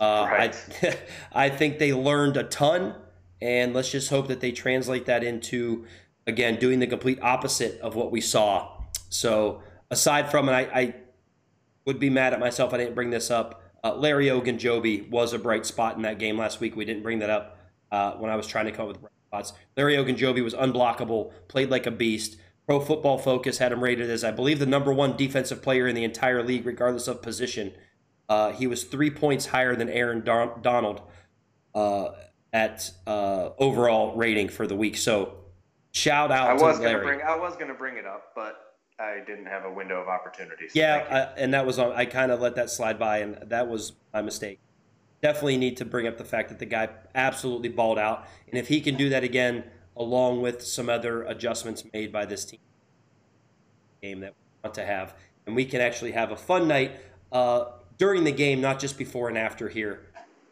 uh, 0.00 0.26
Right. 0.30 0.56
I, 0.82 0.98
I 1.46 1.48
think 1.48 1.78
they 1.78 1.92
learned 1.92 2.36
a 2.36 2.44
ton. 2.44 2.94
And 3.40 3.74
let's 3.74 3.90
just 3.90 4.08
hope 4.10 4.28
that 4.28 4.40
they 4.40 4.52
translate 4.52 5.06
that 5.06 5.22
into, 5.22 5.84
again, 6.26 6.56
doing 6.58 6.78
the 6.78 6.86
complete 6.86 7.18
opposite 7.20 7.80
of 7.80 7.94
what 7.94 8.10
we 8.10 8.20
saw. 8.20 8.80
So, 9.10 9.62
aside 9.90 10.30
from, 10.30 10.48
and 10.48 10.56
I, 10.56 10.62
I 10.62 10.94
would 11.84 11.98
be 11.98 12.08
mad 12.10 12.32
at 12.32 12.40
myself 12.40 12.72
I 12.72 12.78
didn't 12.78 12.94
bring 12.94 13.10
this 13.10 13.30
up. 13.30 13.62
Uh, 13.82 13.94
Larry 13.94 14.26
Ogunjobi 14.26 15.10
was 15.10 15.34
a 15.34 15.38
bright 15.38 15.66
spot 15.66 15.96
in 15.96 16.02
that 16.02 16.18
game 16.18 16.38
last 16.38 16.58
week. 16.60 16.74
We 16.74 16.86
didn't 16.86 17.02
bring 17.02 17.18
that 17.18 17.28
up 17.28 17.58
uh, 17.92 18.12
when 18.12 18.30
I 18.30 18.36
was 18.36 18.46
trying 18.46 18.64
to 18.64 18.72
come 18.72 18.88
up 18.88 18.92
with 18.92 19.00
bright 19.00 19.12
spots. 19.26 19.52
Larry 19.76 19.96
Ogunjobi 19.96 20.42
was 20.42 20.54
unblockable, 20.54 21.32
played 21.48 21.70
like 21.70 21.86
a 21.86 21.90
beast. 21.90 22.38
Pro 22.66 22.80
Football 22.80 23.18
Focus 23.18 23.58
had 23.58 23.72
him 23.72 23.82
rated 23.82 24.08
as, 24.08 24.24
I 24.24 24.30
believe, 24.30 24.58
the 24.58 24.66
number 24.66 24.92
one 24.92 25.16
defensive 25.16 25.62
player 25.62 25.86
in 25.86 25.94
the 25.94 26.04
entire 26.04 26.42
league, 26.42 26.64
regardless 26.64 27.08
of 27.08 27.20
position. 27.20 27.72
Uh, 28.28 28.52
he 28.52 28.66
was 28.66 28.84
three 28.84 29.10
points 29.10 29.46
higher 29.46 29.76
than 29.76 29.90
Aaron 29.90 30.24
Don- 30.24 30.62
Donald 30.62 31.02
uh, 31.74 32.08
at 32.52 32.90
uh, 33.06 33.50
overall 33.58 34.16
rating 34.16 34.48
for 34.48 34.66
the 34.66 34.74
week. 34.74 34.96
So, 34.96 35.34
shout 35.92 36.32
out 36.32 36.50
I 36.50 36.56
to 36.56 36.62
was 36.64 36.78
gonna 36.78 37.00
bring 37.00 37.20
I 37.20 37.36
was 37.36 37.54
gonna 37.56 37.74
bring 37.74 37.98
it 37.98 38.06
up, 38.06 38.32
but 38.34 38.74
I 38.98 39.18
didn't 39.26 39.46
have 39.46 39.64
a 39.66 39.72
window 39.72 40.00
of 40.00 40.08
opportunity. 40.08 40.68
so 40.68 40.78
Yeah. 40.78 41.28
I, 41.36 41.38
and 41.38 41.52
that 41.52 41.66
was 41.66 41.78
on. 41.78 41.92
I 41.92 42.06
kind 42.06 42.32
of 42.32 42.40
let 42.40 42.54
that 42.54 42.70
slide 42.70 42.98
by, 42.98 43.18
and 43.18 43.36
that 43.50 43.68
was 43.68 43.92
my 44.14 44.22
mistake. 44.22 44.58
Definitely 45.20 45.58
need 45.58 45.76
to 45.78 45.84
bring 45.84 46.06
up 46.06 46.16
the 46.16 46.24
fact 46.24 46.48
that 46.48 46.58
the 46.58 46.66
guy 46.66 46.88
absolutely 47.14 47.68
balled 47.68 47.98
out, 47.98 48.26
and 48.48 48.58
if 48.58 48.68
he 48.68 48.80
can 48.80 48.96
do 48.96 49.10
that 49.10 49.22
again, 49.22 49.64
along 49.96 50.40
with 50.40 50.62
some 50.62 50.88
other 50.88 51.22
adjustments 51.24 51.84
made 51.92 52.12
by 52.12 52.24
this 52.24 52.44
team 52.44 52.60
game 54.02 54.20
that 54.20 54.32
we 54.32 54.68
want 54.68 54.74
to 54.74 54.84
have, 54.84 55.14
and 55.46 55.56
we 55.56 55.64
can 55.64 55.80
actually 55.80 56.12
have 56.12 56.30
a 56.30 56.36
fun 56.36 56.68
night 56.68 56.92
uh, 57.32 57.66
during 57.98 58.24
the 58.24 58.32
game, 58.32 58.60
not 58.60 58.78
just 58.78 58.98
before 58.98 59.28
and 59.28 59.38
after 59.38 59.68
here 59.68 60.06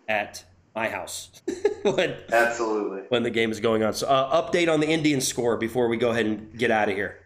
at 0.08 0.44
my 0.74 0.88
house 0.88 1.42
when 1.82 2.16
Absolutely. 2.32 3.02
when 3.08 3.22
the 3.22 3.30
game 3.30 3.50
is 3.50 3.60
going 3.60 3.82
on. 3.82 3.92
So, 3.92 4.06
uh, 4.06 4.42
update 4.42 4.72
on 4.72 4.80
the 4.80 4.88
Indians 4.88 5.26
score 5.26 5.56
before 5.56 5.88
we 5.88 5.96
go 5.96 6.10
ahead 6.10 6.26
and 6.26 6.56
get 6.58 6.70
out 6.70 6.88
of 6.88 6.94
here. 6.94 7.18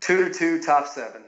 Two 0.00 0.28
to 0.28 0.34
two, 0.34 0.62
top 0.62 0.86
seven. 0.88 1.22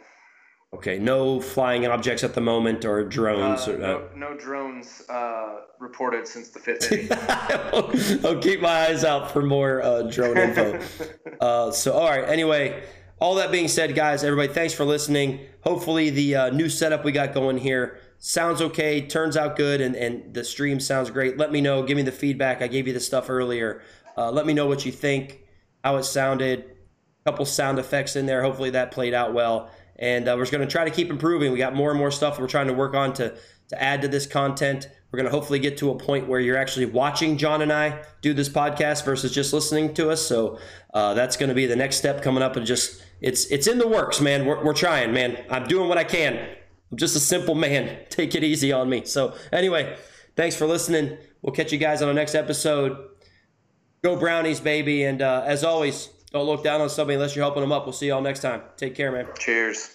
Okay, 0.75 0.99
no 0.99 1.39
flying 1.39 1.87
objects 1.87 2.25
at 2.25 2.35
the 2.35 2.41
moment 2.41 2.87
or 2.87 3.05
drones. 3.05 3.68
Uh, 3.68 3.73
or, 3.73 3.75
uh, 3.75 3.79
no, 3.79 4.31
no 4.31 4.39
drones 4.39 5.03
uh, 5.11 5.61
reported 5.79 6.27
since 6.27 6.49
the 6.49 6.59
fifth 6.59 6.91
inning. 6.91 7.09
I'll 8.25 8.41
keep 8.41 8.62
my 8.62 8.87
eyes 8.87 9.05
out 9.05 9.31
for 9.31 9.43
more 9.43 9.83
uh, 9.83 10.03
drone 10.03 10.39
info. 10.39 10.81
Uh, 11.41 11.73
so, 11.73 11.93
all 11.93 12.09
right. 12.09 12.29
Anyway, 12.29 12.85
all 13.18 13.35
that 13.35 13.51
being 13.51 13.66
said, 13.66 13.97
guys, 13.97 14.23
everybody, 14.23 14.53
thanks 14.53 14.73
for 14.73 14.85
listening. 14.85 15.41
Hopefully, 15.62 16.09
the 16.09 16.37
uh, 16.37 16.51
new 16.51 16.68
setup 16.68 17.05
we 17.05 17.11
got 17.11 17.35
going 17.35 17.59
here 17.59 17.99
sounds 18.18 18.62
okay, 18.62 19.05
turns 19.05 19.37
out 19.37 19.57
good, 19.57 19.81
and, 19.81 19.97
and 19.97 20.33
the 20.33 20.45
stream 20.45 20.79
sounds 20.79 21.11
great. 21.11 21.39
Let 21.39 21.51
me 21.51 21.61
know. 21.61 21.83
Give 21.83 21.97
me 21.97 22.05
the 22.05 22.12
feedback. 22.12 22.62
I 22.62 22.68
gave 22.68 22.87
you 22.87 22.93
the 22.93 23.01
stuff 23.01 23.29
earlier. 23.29 23.83
Uh, 24.16 24.31
let 24.31 24.47
me 24.47 24.55
know 24.55 24.66
what 24.66 24.87
you 24.87 24.93
think, 24.93 25.41
how 25.83 25.97
it 25.97 26.05
sounded. 26.05 26.77
A 27.27 27.31
couple 27.31 27.45
sound 27.45 27.81
effects 27.81 28.14
in 28.14 28.27
there. 28.27 28.43
Hopefully, 28.43 28.70
that 28.70 28.93
played 28.93 29.14
out 29.14 29.35
well. 29.35 29.68
And 29.99 30.28
uh, 30.28 30.34
we're 30.36 30.47
going 30.47 30.66
to 30.66 30.70
try 30.70 30.84
to 30.84 30.90
keep 30.90 31.11
improving. 31.11 31.53
We 31.53 31.59
got 31.59 31.74
more 31.74 31.90
and 31.90 31.99
more 31.99 32.11
stuff 32.11 32.38
we're 32.38 32.47
trying 32.47 32.66
to 32.68 32.72
work 32.72 32.95
on 32.95 33.12
to 33.14 33.34
to 33.72 33.82
add 33.82 34.03
to 34.03 34.09
this 34.09 34.26
content. 34.26 34.88
We're 35.11 35.18
going 35.18 35.30
to 35.30 35.36
hopefully 35.36 35.59
get 35.59 35.78
to 35.78 35.90
a 35.90 35.95
point 35.95 36.28
where 36.28 36.40
you're 36.40 36.57
actually 36.57 36.86
watching 36.86 37.38
John 37.38 37.62
and 37.62 37.72
I 37.72 38.03
do 38.20 38.34
this 38.34 38.49
podcast 38.49 39.05
versus 39.05 39.32
just 39.32 39.53
listening 39.53 39.95
to 39.95 40.11
us. 40.11 40.20
So 40.26 40.59
uh, 40.93 41.14
that's 41.14 41.36
going 41.36 41.49
to 41.49 41.55
be 41.55 41.66
the 41.66 41.76
next 41.76 41.97
step 41.97 42.22
coming 42.22 42.43
up. 42.43 42.57
And 42.57 42.66
just 42.66 43.03
it's 43.20 43.47
it's 43.47 43.66
in 43.66 43.78
the 43.78 43.88
works, 43.88 44.20
man. 44.20 44.45
We're, 44.45 44.62
we're 44.62 44.74
trying, 44.74 45.12
man. 45.12 45.43
I'm 45.51 45.66
doing 45.66 45.88
what 45.88 45.97
I 45.97 46.05
can. 46.05 46.36
I'm 46.90 46.99
just 46.99 47.16
a 47.16 47.20
simple 47.20 47.55
man. 47.55 47.99
Take 48.11 48.34
it 48.34 48.45
easy 48.45 48.72
on 48.72 48.88
me. 48.88 49.05
So 49.05 49.34
anyway, 49.53 49.97
thanks 50.36 50.55
for 50.55 50.66
listening. 50.66 51.16
We'll 51.40 51.55
catch 51.55 51.72
you 51.72 51.78
guys 51.78 52.03
on 52.03 52.09
the 52.09 52.14
next 52.14 52.34
episode. 52.34 53.09
Go 54.03 54.16
Brownies, 54.16 54.61
baby. 54.61 55.05
And 55.05 55.22
uh, 55.22 55.45
as 55.47 55.64
always, 55.64 56.11
don't 56.33 56.47
look 56.47 56.64
down 56.64 56.80
on 56.80 56.91
somebody 56.91 57.14
unless 57.14 57.37
you're 57.37 57.45
helping 57.45 57.62
them 57.62 57.72
up. 57.72 57.85
We'll 57.85 57.93
see 57.93 58.09
y'all 58.09 58.22
next 58.22 58.41
time. 58.41 58.62
Take 58.76 58.95
care, 58.95 59.12
man. 59.12 59.26
Cheers. 59.39 59.91